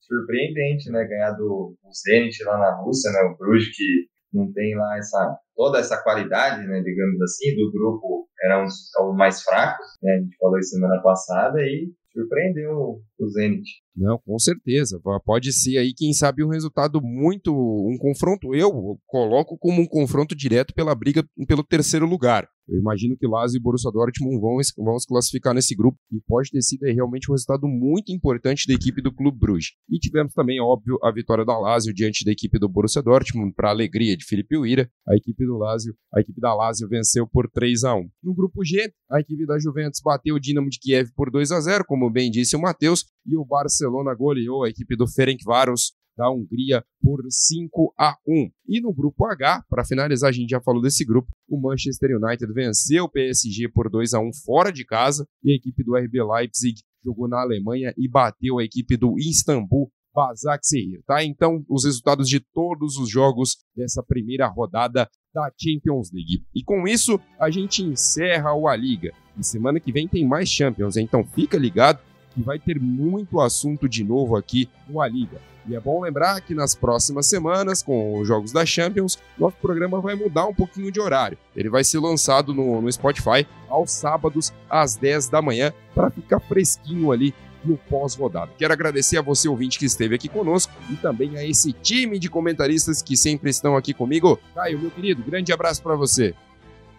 Surpreendente, 0.00 0.90
né? 0.90 1.04
Ganhar 1.04 1.32
do, 1.32 1.76
do 1.82 1.90
Zenit 1.92 2.42
lá 2.44 2.58
na 2.58 2.82
Rússia, 2.82 3.10
né? 3.10 3.20
O 3.30 3.36
Bruges 3.36 3.74
que 3.74 4.06
não 4.32 4.52
tem 4.52 4.76
lá 4.76 4.98
essa 4.98 5.38
toda 5.54 5.78
essa 5.78 6.02
qualidade, 6.02 6.66
né, 6.66 6.82
digamos 6.82 7.20
assim, 7.22 7.54
do 7.54 7.70
grupo 7.70 8.28
eram 8.42 8.64
os, 8.64 8.74
os 9.00 9.16
mais 9.16 9.42
fracos, 9.42 9.86
né, 10.02 10.14
a 10.14 10.20
gente 10.20 10.36
falou 10.36 10.58
isso 10.58 10.70
semana 10.70 11.00
passada 11.00 11.60
e 11.60 11.92
surpreendeu 12.14 13.02
o 13.18 13.28
Zenit. 13.28 13.68
Não, 13.94 14.18
com 14.18 14.38
certeza. 14.38 15.00
Pode 15.24 15.52
ser 15.52 15.78
aí, 15.78 15.92
quem 15.94 16.12
sabe, 16.12 16.44
um 16.44 16.48
resultado 16.48 17.00
muito. 17.02 17.52
Um 17.52 17.98
confronto. 17.98 18.54
Eu 18.54 18.98
coloco 19.06 19.58
como 19.58 19.82
um 19.82 19.86
confronto 19.86 20.34
direto 20.34 20.72
pela 20.72 20.94
briga 20.94 21.24
pelo 21.46 21.64
terceiro 21.64 22.06
lugar. 22.06 22.48
Eu 22.68 22.78
imagino 22.78 23.16
que 23.16 23.26
Lazio 23.26 23.58
e 23.58 23.60
Borussia 23.60 23.90
Dortmund 23.90 24.40
vão, 24.40 24.56
vão 24.78 24.98
se 24.98 25.06
classificar 25.06 25.54
nesse 25.54 25.74
grupo 25.74 25.98
e 26.10 26.20
pode 26.26 26.50
ter 26.50 26.62
sido 26.62 26.84
realmente 26.84 27.30
um 27.30 27.34
resultado 27.34 27.68
muito 27.68 28.10
importante 28.10 28.66
da 28.66 28.74
equipe 28.74 29.02
do 29.02 29.12
Clube 29.12 29.38
Bruges. 29.38 29.72
E 29.88 29.98
tivemos 29.98 30.32
também, 30.32 30.60
óbvio, 30.60 30.98
a 31.02 31.12
vitória 31.12 31.44
da 31.44 31.58
Lazio 31.58 31.92
diante 31.92 32.24
da 32.24 32.32
equipe 32.32 32.58
do 32.58 32.68
Borussia 32.68 33.02
Dortmund, 33.02 33.52
para 33.54 33.70
alegria 33.70 34.16
de 34.16 34.24
Felipe 34.24 34.56
Uira. 34.56 34.90
A 35.06 35.14
equipe 35.14 35.44
do 35.44 35.58
Lazio, 35.58 35.94
a 36.14 36.20
equipe 36.20 36.40
da 36.40 36.54
Lazio 36.54 36.88
venceu 36.88 37.26
por 37.26 37.50
3 37.50 37.84
a 37.84 37.94
1. 37.94 38.08
No 38.22 38.34
grupo 38.34 38.64
G, 38.64 38.92
a 39.10 39.20
equipe 39.20 39.46
da 39.46 39.58
Juventus 39.58 40.00
bateu 40.02 40.34
o 40.34 40.40
Dinamo 40.40 40.70
de 40.70 40.78
Kiev 40.78 41.10
por 41.14 41.30
2 41.30 41.52
a 41.52 41.60
0, 41.60 41.84
como 41.86 42.10
bem 42.10 42.30
disse 42.30 42.56
o 42.56 42.60
Matheus, 42.60 43.04
e 43.26 43.36
o 43.36 43.44
Barcelona 43.44 44.14
goleou 44.14 44.64
a 44.64 44.68
equipe 44.68 44.96
do 44.96 45.06
Ferencváros 45.06 45.92
da 46.16 46.30
Hungria 46.30 46.84
por 47.02 47.20
5 47.28 47.94
a 47.98 48.16
1. 48.26 48.50
E 48.68 48.80
no 48.80 48.92
grupo 48.92 49.26
H, 49.26 49.64
para 49.68 49.84
finalizar, 49.84 50.30
a 50.30 50.32
gente 50.32 50.50
já 50.50 50.60
falou 50.60 50.82
desse 50.82 51.04
grupo, 51.04 51.28
o 51.48 51.60
Manchester 51.60 52.16
United 52.16 52.52
venceu 52.52 53.04
o 53.04 53.08
PSG 53.08 53.68
por 53.68 53.90
2 53.90 54.14
a 54.14 54.20
1 54.20 54.32
fora 54.44 54.72
de 54.72 54.84
casa 54.84 55.26
e 55.42 55.52
a 55.52 55.54
equipe 55.54 55.82
do 55.84 55.96
RB 55.96 56.22
Leipzig 56.22 56.80
jogou 57.04 57.28
na 57.28 57.40
Alemanha 57.40 57.92
e 57.96 58.08
bateu 58.08 58.58
a 58.58 58.64
equipe 58.64 58.96
do 58.96 59.18
Istambul 59.18 59.90
Basaksehir, 60.14 61.02
tá? 61.04 61.24
Então, 61.24 61.64
os 61.68 61.84
resultados 61.84 62.28
de 62.28 62.38
todos 62.38 62.96
os 62.96 63.10
jogos 63.10 63.56
dessa 63.76 64.00
primeira 64.00 64.46
rodada 64.46 65.10
da 65.34 65.50
Champions 65.60 66.12
League. 66.12 66.44
E 66.54 66.62
com 66.62 66.86
isso, 66.86 67.20
a 67.38 67.50
gente 67.50 67.82
encerra 67.82 68.54
o 68.54 68.68
A 68.68 68.76
Liga. 68.76 69.12
E 69.36 69.44
semana 69.44 69.80
que 69.80 69.90
vem 69.90 70.06
tem 70.06 70.24
mais 70.24 70.48
Champions, 70.48 70.96
então 70.96 71.24
fica 71.24 71.58
ligado 71.58 71.98
que 72.34 72.42
vai 72.42 72.58
ter 72.58 72.80
muito 72.80 73.40
assunto 73.40 73.88
de 73.88 74.02
novo 74.02 74.36
aqui 74.36 74.68
no 74.88 75.00
A 75.00 75.08
Liga. 75.08 75.40
E 75.66 75.74
é 75.74 75.80
bom 75.80 76.02
lembrar 76.02 76.40
que 76.42 76.54
nas 76.54 76.74
próximas 76.74 77.26
semanas, 77.26 77.82
com 77.82 78.18
os 78.18 78.28
jogos 78.28 78.52
da 78.52 78.66
Champions, 78.66 79.18
nosso 79.38 79.56
programa 79.56 79.98
vai 80.00 80.14
mudar 80.14 80.46
um 80.46 80.54
pouquinho 80.54 80.92
de 80.92 81.00
horário. 81.00 81.38
Ele 81.56 81.70
vai 81.70 81.82
ser 81.82 81.98
lançado 82.00 82.52
no, 82.52 82.82
no 82.82 82.92
Spotify 82.92 83.46
aos 83.68 83.90
sábados, 83.90 84.52
às 84.68 84.94
10 84.94 85.28
da 85.28 85.40
manhã, 85.40 85.72
para 85.94 86.10
ficar 86.10 86.38
fresquinho 86.40 87.10
ali 87.10 87.32
no 87.64 87.78
pós-rodada. 87.78 88.52
Quero 88.58 88.74
agradecer 88.74 89.16
a 89.16 89.22
você, 89.22 89.48
ouvinte, 89.48 89.78
que 89.78 89.86
esteve 89.86 90.14
aqui 90.14 90.28
conosco 90.28 90.70
e 90.90 90.96
também 90.96 91.38
a 91.38 91.44
esse 91.44 91.72
time 91.72 92.18
de 92.18 92.28
comentaristas 92.28 93.00
que 93.00 93.16
sempre 93.16 93.48
estão 93.48 93.74
aqui 93.74 93.94
comigo. 93.94 94.38
Caio, 94.54 94.78
meu 94.78 94.90
querido, 94.90 95.22
grande 95.22 95.50
abraço 95.50 95.82
para 95.82 95.96
você. 95.96 96.34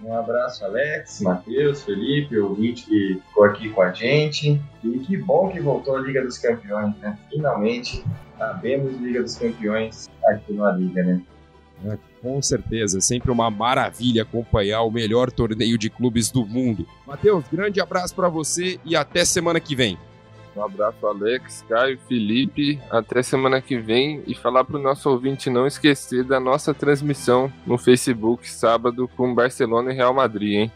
Um 0.03 0.13
abraço, 0.13 0.63
Alex, 0.63 1.21
Matheus, 1.21 1.83
Felipe, 1.83 2.37
o 2.37 2.49
Mitch 2.49 2.85
que 2.85 3.21
ficou 3.27 3.45
aqui 3.45 3.69
com 3.69 3.81
a 3.81 3.91
gente. 3.91 4.61
E 4.83 4.99
que 4.99 5.17
bom 5.17 5.49
que 5.49 5.59
voltou 5.59 5.95
a 5.95 6.01
Liga 6.01 6.21
dos 6.21 6.37
Campeões, 6.37 6.95
né? 6.97 7.17
Finalmente, 7.29 8.03
sabemos 8.37 8.99
Liga 8.99 9.23
dos 9.23 9.35
Campeões 9.35 10.07
aqui 10.27 10.53
na 10.53 10.71
Liga, 10.71 11.03
né? 11.03 11.21
É, 11.85 11.97
com 12.21 12.41
certeza, 12.41 12.97
é 12.97 13.01
sempre 13.01 13.31
uma 13.31 13.51
maravilha 13.51 14.23
acompanhar 14.23 14.81
o 14.83 14.91
melhor 14.91 15.31
torneio 15.31 15.77
de 15.77 15.89
clubes 15.89 16.31
do 16.31 16.45
mundo. 16.45 16.87
Matheus, 17.05 17.45
grande 17.51 17.81
abraço 17.81 18.15
para 18.15 18.29
você 18.29 18.79
e 18.85 18.95
até 18.95 19.25
semana 19.25 19.59
que 19.59 19.75
vem. 19.75 19.97
Um 20.55 20.63
abraço, 20.63 21.05
Alex, 21.05 21.65
Caio, 21.67 21.99
Felipe. 22.07 22.79
Até 22.89 23.21
semana 23.21 23.61
que 23.61 23.77
vem. 23.77 24.23
E 24.25 24.33
falar 24.33 24.63
para 24.63 24.77
o 24.77 24.81
nosso 24.81 25.09
ouvinte 25.09 25.49
não 25.49 25.67
esquecer 25.67 26.23
da 26.23 26.39
nossa 26.39 26.73
transmissão 26.73 27.51
no 27.65 27.77
Facebook 27.77 28.49
sábado 28.49 29.09
com 29.17 29.35
Barcelona 29.35 29.91
e 29.91 29.95
Real 29.95 30.13
Madrid, 30.13 30.53
hein? 30.53 30.71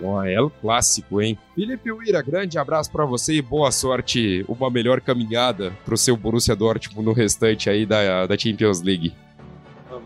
Bom, 0.00 0.22
é 0.22 0.40
o 0.40 0.48
clássico, 0.48 1.20
hein? 1.20 1.36
Felipe 1.56 1.90
Uira, 1.90 2.22
grande 2.22 2.56
abraço 2.56 2.92
para 2.92 3.04
você 3.04 3.34
e 3.34 3.42
boa 3.42 3.72
sorte, 3.72 4.44
uma 4.46 4.70
melhor 4.70 5.00
caminhada 5.00 5.72
para 5.84 5.94
o 5.94 5.98
seu 5.98 6.16
Borussia 6.16 6.54
Dortmund 6.54 7.04
no 7.04 7.12
restante 7.12 7.68
aí 7.68 7.84
da, 7.84 8.24
da 8.24 8.38
Champions 8.38 8.80
League 8.80 9.12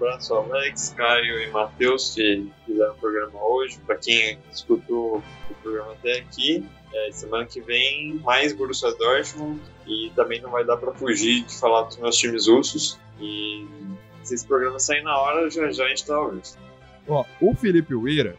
abraço 0.03 0.35
ao 0.35 0.45
Alex, 0.45 0.95
Caio 0.97 1.41
e 1.41 1.51
Matheus 1.51 2.15
que 2.15 2.51
fizeram 2.67 2.93
o 2.93 2.97
programa 2.97 3.45
hoje. 3.45 3.79
Para 3.87 3.97
quem 3.97 4.39
escutou 4.53 5.23
o 5.51 5.55
programa 5.63 5.93
até 5.93 6.19
aqui, 6.19 6.65
é, 6.95 7.13
semana 7.13 7.47
que 7.47 7.61
vem 7.61 8.15
mais 8.25 8.53
Borussia 8.53 8.93
Dortmund 8.95 9.61
e 9.87 10.11
também 10.15 10.41
não 10.41 10.51
vai 10.51 10.65
dar 10.65 10.77
para 10.77 10.93
fugir 10.93 11.45
de 11.45 11.59
falar 11.59 11.83
dos 11.83 11.97
meus 11.97 12.17
times 12.17 12.47
russos. 12.47 12.99
E 13.21 13.67
se 14.23 14.35
esse 14.35 14.47
programa 14.47 14.79
sair 14.79 15.03
na 15.03 15.17
hora, 15.17 15.51
já 15.51 15.71
já 15.73 15.85
a 15.85 15.89
gente 15.89 16.05
tá 16.05 16.21
ouvindo. 16.21 16.43
Ó, 17.09 17.25
o 17.41 17.55
Felipe 17.55 17.95
Ueira, 17.95 18.37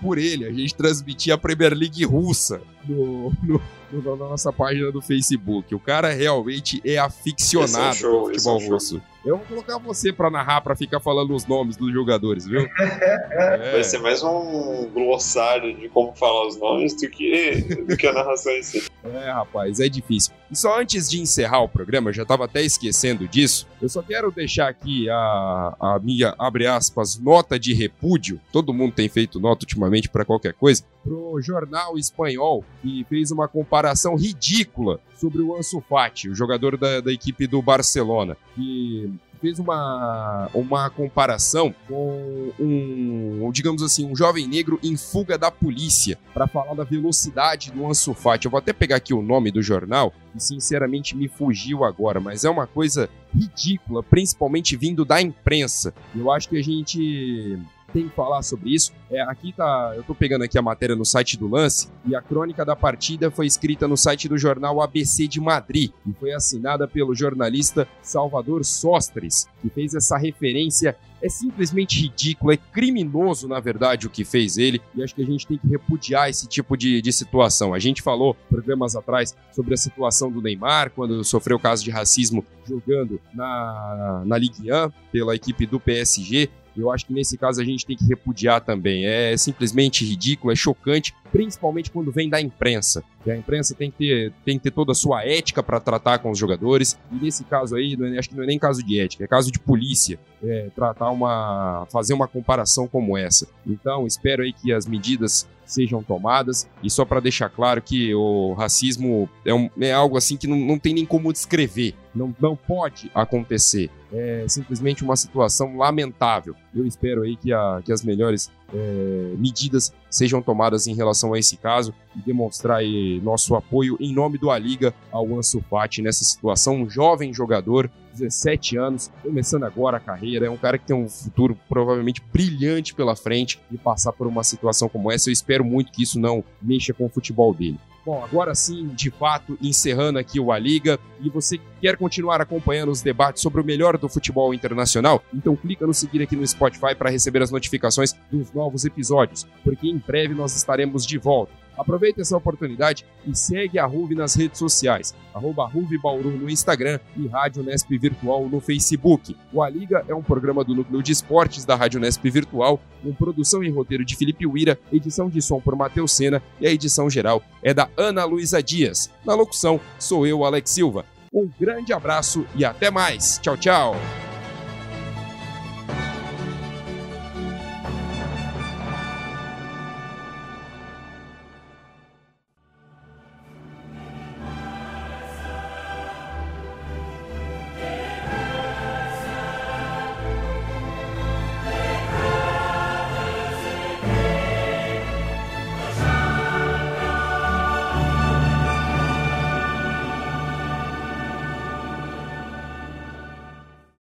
por 0.00 0.18
ele, 0.18 0.46
a 0.46 0.52
gente 0.52 0.74
transmitia 0.74 1.34
a 1.34 1.38
Premier 1.38 1.74
League 1.74 2.04
russa 2.04 2.60
no, 2.88 3.32
no, 3.42 3.60
no, 3.90 4.16
na 4.16 4.28
nossa 4.28 4.52
página 4.52 4.92
do 4.92 5.02
Facebook. 5.02 5.74
O 5.74 5.80
cara 5.80 6.12
realmente 6.12 6.80
é 6.84 6.98
aficionado 6.98 7.86
é 7.86 7.90
um 7.90 7.92
show, 7.92 8.26
futebol 8.26 8.60
é 8.60 8.64
um 8.64 8.68
russo. 8.68 9.02
Eu 9.26 9.38
vou 9.38 9.46
colocar 9.46 9.76
você 9.78 10.12
pra 10.12 10.30
narrar, 10.30 10.60
pra 10.60 10.76
ficar 10.76 11.00
falando 11.00 11.34
os 11.34 11.44
nomes 11.44 11.76
dos 11.76 11.92
jogadores, 11.92 12.46
viu? 12.46 12.60
é. 12.78 13.72
Vai 13.72 13.82
ser 13.82 13.98
mais 13.98 14.22
um 14.22 14.88
glossário 14.94 15.76
de 15.76 15.88
como 15.88 16.14
falar 16.14 16.46
os 16.46 16.56
nomes 16.56 16.94
do 16.94 17.10
que, 17.10 17.56
do 17.88 17.96
que 17.96 18.06
a 18.06 18.12
narração 18.12 18.52
em 18.52 18.62
si. 18.62 18.86
É, 19.02 19.32
rapaz, 19.32 19.80
é 19.80 19.88
difícil. 19.88 20.32
E 20.48 20.56
só 20.56 20.80
antes 20.80 21.10
de 21.10 21.20
encerrar 21.20 21.60
o 21.60 21.68
programa, 21.68 22.10
eu 22.10 22.14
já 22.14 22.24
tava 22.24 22.44
até 22.44 22.62
esquecendo 22.62 23.26
disso, 23.26 23.66
eu 23.82 23.88
só 23.88 24.00
quero 24.00 24.30
deixar 24.30 24.68
aqui 24.68 25.10
a, 25.10 25.76
a 25.80 25.98
minha, 26.00 26.32
abre 26.38 26.68
aspas, 26.68 27.18
nota 27.18 27.58
de 27.58 27.74
repúdio. 27.74 28.40
Todo 28.52 28.72
mundo 28.72 28.92
tem 28.94 29.08
feito 29.08 29.40
nota 29.40 29.64
ultimamente 29.64 30.08
para 30.08 30.24
qualquer 30.24 30.52
coisa. 30.52 30.84
Pro 31.06 31.40
jornal 31.40 31.96
espanhol, 31.96 32.64
que 32.82 33.06
fez 33.08 33.30
uma 33.30 33.46
comparação 33.46 34.16
ridícula 34.16 35.00
sobre 35.16 35.40
o 35.40 35.56
Ansu 35.56 35.80
Fati, 35.88 36.28
o 36.28 36.34
jogador 36.34 36.76
da, 36.76 37.00
da 37.00 37.12
equipe 37.12 37.46
do 37.46 37.62
Barcelona, 37.62 38.36
que 38.54 39.10
fez 39.40 39.58
uma, 39.58 40.48
uma 40.54 40.90
comparação 40.90 41.74
com 41.86 42.52
um, 42.58 43.50
digamos 43.52 43.82
assim, 43.82 44.04
um 44.04 44.16
jovem 44.16 44.46
negro 44.46 44.78
em 44.82 44.96
fuga 44.96 45.38
da 45.38 45.50
polícia 45.50 46.18
para 46.32 46.46
falar 46.46 46.74
da 46.74 46.84
velocidade 46.84 47.70
do 47.70 47.86
Ansu 47.86 48.14
Fati. 48.14 48.46
Eu 48.46 48.50
vou 48.50 48.58
até 48.58 48.72
pegar 48.72 48.96
aqui 48.96 49.14
o 49.14 49.22
nome 49.22 49.50
do 49.50 49.62
jornal, 49.62 50.12
que 50.32 50.42
sinceramente 50.42 51.16
me 51.16 51.28
fugiu 51.28 51.84
agora, 51.84 52.18
mas 52.18 52.44
é 52.44 52.50
uma 52.50 52.66
coisa 52.66 53.08
ridícula, 53.34 54.02
principalmente 54.02 54.76
vindo 54.76 55.04
da 55.04 55.20
imprensa. 55.20 55.94
Eu 56.14 56.30
acho 56.30 56.48
que 56.48 56.58
a 56.58 56.62
gente 56.62 57.58
tem 57.96 58.10
que 58.10 58.14
falar 58.14 58.42
sobre 58.42 58.74
isso. 58.74 58.92
É, 59.10 59.22
aqui 59.22 59.54
tá, 59.54 59.94
eu 59.96 60.02
tô 60.02 60.14
pegando 60.14 60.44
aqui 60.44 60.58
a 60.58 60.62
matéria 60.62 60.94
no 60.94 61.04
site 61.04 61.38
do 61.38 61.48
Lance 61.48 61.88
e 62.04 62.14
a 62.14 62.20
crônica 62.20 62.62
da 62.62 62.76
partida 62.76 63.30
foi 63.30 63.46
escrita 63.46 63.88
no 63.88 63.96
site 63.96 64.28
do 64.28 64.36
jornal 64.36 64.82
ABC 64.82 65.26
de 65.26 65.40
Madrid 65.40 65.90
e 66.06 66.12
foi 66.12 66.32
assinada 66.32 66.86
pelo 66.86 67.14
jornalista 67.14 67.88
Salvador 68.02 68.66
Sostres, 68.66 69.48
que 69.62 69.70
fez 69.70 69.94
essa 69.94 70.18
referência 70.18 70.94
é 71.22 71.30
simplesmente 71.30 72.02
ridículo, 72.02 72.52
é 72.52 72.58
criminoso, 72.58 73.48
na 73.48 73.58
verdade, 73.58 74.06
o 74.06 74.10
que 74.10 74.22
fez 74.22 74.58
ele, 74.58 74.82
e 74.94 75.02
acho 75.02 75.14
que 75.14 75.22
a 75.22 75.26
gente 75.26 75.46
tem 75.46 75.56
que 75.56 75.66
repudiar 75.66 76.28
esse 76.28 76.46
tipo 76.46 76.76
de, 76.76 77.00
de 77.00 77.10
situação. 77.10 77.72
A 77.72 77.78
gente 77.78 78.02
falou 78.02 78.36
programas 78.50 78.94
atrás 78.94 79.34
sobre 79.52 79.72
a 79.72 79.78
situação 79.78 80.30
do 80.30 80.42
Neymar, 80.42 80.90
quando 80.90 81.24
sofreu 81.24 81.58
caso 81.58 81.82
de 81.82 81.90
racismo 81.90 82.44
jogando 82.68 83.18
na, 83.32 84.22
na 84.26 84.36
Ligue 84.36 84.70
1 84.70 84.92
pela 85.10 85.34
equipe 85.34 85.64
do 85.66 85.80
PSG, 85.80 86.50
eu 86.76 86.90
acho 86.90 87.06
que 87.06 87.12
nesse 87.12 87.36
caso 87.36 87.60
a 87.60 87.64
gente 87.64 87.86
tem 87.86 87.96
que 87.96 88.04
repudiar 88.06 88.60
também. 88.60 89.06
É 89.06 89.36
simplesmente 89.36 90.04
ridículo, 90.04 90.52
é 90.52 90.56
chocante, 90.56 91.14
principalmente 91.32 91.90
quando 91.90 92.12
vem 92.12 92.28
da 92.28 92.40
imprensa. 92.40 93.02
a 93.26 93.36
imprensa 93.36 93.74
tem 93.74 93.90
que 93.90 93.98
ter, 93.98 94.32
tem 94.44 94.58
que 94.58 94.64
ter 94.64 94.70
toda 94.70 94.92
a 94.92 94.94
sua 94.94 95.24
ética 95.24 95.62
para 95.62 95.80
tratar 95.80 96.18
com 96.18 96.30
os 96.30 96.38
jogadores. 96.38 96.98
E 97.10 97.16
nesse 97.16 97.44
caso 97.44 97.76
aí, 97.76 97.96
é, 98.00 98.18
acho 98.18 98.28
que 98.28 98.36
não 98.36 98.44
é 98.44 98.46
nem 98.46 98.58
caso 98.58 98.82
de 98.82 99.00
ética, 99.00 99.24
é 99.24 99.26
caso 99.26 99.50
de 99.50 99.58
polícia. 99.58 100.18
É, 100.42 100.68
tratar 100.74 101.10
uma. 101.10 101.86
fazer 101.90 102.12
uma 102.12 102.28
comparação 102.28 102.86
como 102.86 103.16
essa. 103.16 103.48
Então, 103.66 104.06
espero 104.06 104.42
aí 104.42 104.52
que 104.52 104.72
as 104.72 104.86
medidas 104.86 105.48
sejam 105.66 106.02
tomadas. 106.02 106.68
E 106.82 106.88
só 106.88 107.04
para 107.04 107.20
deixar 107.20 107.50
claro 107.50 107.82
que 107.82 108.14
o 108.14 108.54
racismo 108.54 109.28
é, 109.44 109.52
um, 109.52 109.68
é 109.80 109.92
algo 109.92 110.16
assim 110.16 110.36
que 110.36 110.46
não, 110.46 110.56
não 110.56 110.78
tem 110.78 110.94
nem 110.94 111.04
como 111.04 111.32
descrever. 111.32 111.94
Não, 112.14 112.34
não 112.40 112.56
pode 112.56 113.10
acontecer. 113.14 113.90
É 114.12 114.46
simplesmente 114.48 115.04
uma 115.04 115.16
situação 115.16 115.76
lamentável. 115.76 116.54
Eu 116.74 116.86
espero 116.86 117.22
aí 117.22 117.36
que, 117.36 117.52
a, 117.52 117.82
que 117.84 117.92
as 117.92 118.02
melhores 118.02 118.50
é, 118.72 119.34
medidas 119.36 119.92
sejam 120.10 120.40
tomadas 120.40 120.86
em 120.86 120.94
relação 120.94 121.34
a 121.34 121.38
esse 121.38 121.56
caso 121.56 121.92
e 122.14 122.20
demonstrar 122.20 122.80
nosso 123.22 123.54
apoio 123.54 123.96
em 124.00 124.14
nome 124.14 124.38
do 124.38 124.54
Liga 124.56 124.94
ao 125.10 125.36
Ansu 125.36 125.62
Fati 125.68 126.00
nessa 126.00 126.24
situação. 126.24 126.76
Um 126.76 126.88
jovem 126.88 127.34
jogador, 127.34 127.90
17 128.18 128.76
anos, 128.76 129.10
começando 129.22 129.64
agora 129.64 129.96
a 129.98 130.00
carreira, 130.00 130.46
é 130.46 130.50
um 130.50 130.56
cara 130.56 130.78
que 130.78 130.86
tem 130.86 130.96
um 130.96 131.08
futuro 131.08 131.58
provavelmente 131.68 132.22
brilhante 132.32 132.94
pela 132.94 133.16
frente 133.16 133.60
e 133.70 133.76
passar 133.76 134.12
por 134.12 134.26
uma 134.26 134.44
situação 134.44 134.88
como 134.88 135.10
essa, 135.10 135.28
eu 135.28 135.32
espero 135.32 135.64
muito 135.64 135.92
que 135.92 136.02
isso 136.02 136.18
não 136.18 136.42
mexa 136.60 136.92
com 136.92 137.06
o 137.06 137.08
futebol 137.08 137.52
dele. 137.54 137.78
Bom, 138.06 138.22
agora 138.22 138.54
sim, 138.54 138.86
de 138.94 139.10
fato, 139.10 139.58
encerrando 139.60 140.16
aqui 140.16 140.38
o 140.38 140.52
A 140.52 140.58
Liga, 140.60 140.96
e 141.20 141.28
você 141.28 141.58
quer 141.80 141.96
continuar 141.96 142.40
acompanhando 142.40 142.92
os 142.92 143.02
debates 143.02 143.42
sobre 143.42 143.60
o 143.60 143.64
melhor 143.64 143.98
do 143.98 144.08
futebol 144.08 144.54
internacional? 144.54 145.20
Então 145.34 145.56
clica 145.56 145.84
no 145.84 145.92
seguir 145.92 146.22
aqui 146.22 146.36
no 146.36 146.46
Spotify 146.46 146.94
para 146.94 147.10
receber 147.10 147.42
as 147.42 147.50
notificações 147.50 148.14
dos 148.30 148.52
novos 148.52 148.84
episódios, 148.84 149.44
porque 149.64 149.88
em 149.88 149.98
breve 149.98 150.34
nós 150.34 150.54
estaremos 150.54 151.04
de 151.04 151.18
volta. 151.18 151.52
Aproveite 151.76 152.20
essa 152.20 152.36
oportunidade 152.36 153.04
e 153.26 153.36
segue 153.36 153.78
a 153.78 153.86
Ruve 153.86 154.14
nas 154.14 154.34
redes 154.34 154.58
sociais, 154.58 155.14
arroba 155.34 155.66
Ruve 155.66 155.98
Bauru 155.98 156.30
no 156.30 156.48
Instagram 156.48 156.98
e 157.16 157.26
Rádio 157.26 157.62
Nesp 157.62 157.96
Virtual 157.98 158.48
no 158.48 158.60
Facebook. 158.60 159.36
O 159.52 159.62
A 159.62 159.68
Liga 159.68 160.04
é 160.08 160.14
um 160.14 160.22
programa 160.22 160.64
do 160.64 160.74
Núcleo 160.74 161.02
de 161.02 161.12
Esportes 161.12 161.64
da 161.64 161.74
Rádio 161.74 162.00
Nesp 162.00 162.28
Virtual, 162.30 162.80
com 163.02 163.12
produção 163.12 163.62
e 163.62 163.70
roteiro 163.70 164.04
de 164.04 164.16
Felipe 164.16 164.46
Uira, 164.46 164.78
edição 164.92 165.28
de 165.28 165.42
som 165.42 165.60
por 165.60 165.76
Matheus 165.76 166.12
Sena 166.12 166.42
e 166.60 166.66
a 166.66 166.70
edição 166.70 167.10
geral 167.10 167.42
é 167.62 167.74
da 167.74 167.88
Ana 167.96 168.24
Luísa 168.24 168.62
Dias. 168.62 169.10
Na 169.24 169.34
locução, 169.34 169.80
sou 169.98 170.26
eu, 170.26 170.44
Alex 170.44 170.70
Silva. 170.70 171.04
Um 171.32 171.50
grande 171.60 171.92
abraço 171.92 172.46
e 172.54 172.64
até 172.64 172.90
mais. 172.90 173.38
Tchau, 173.42 173.56
tchau. 173.56 174.25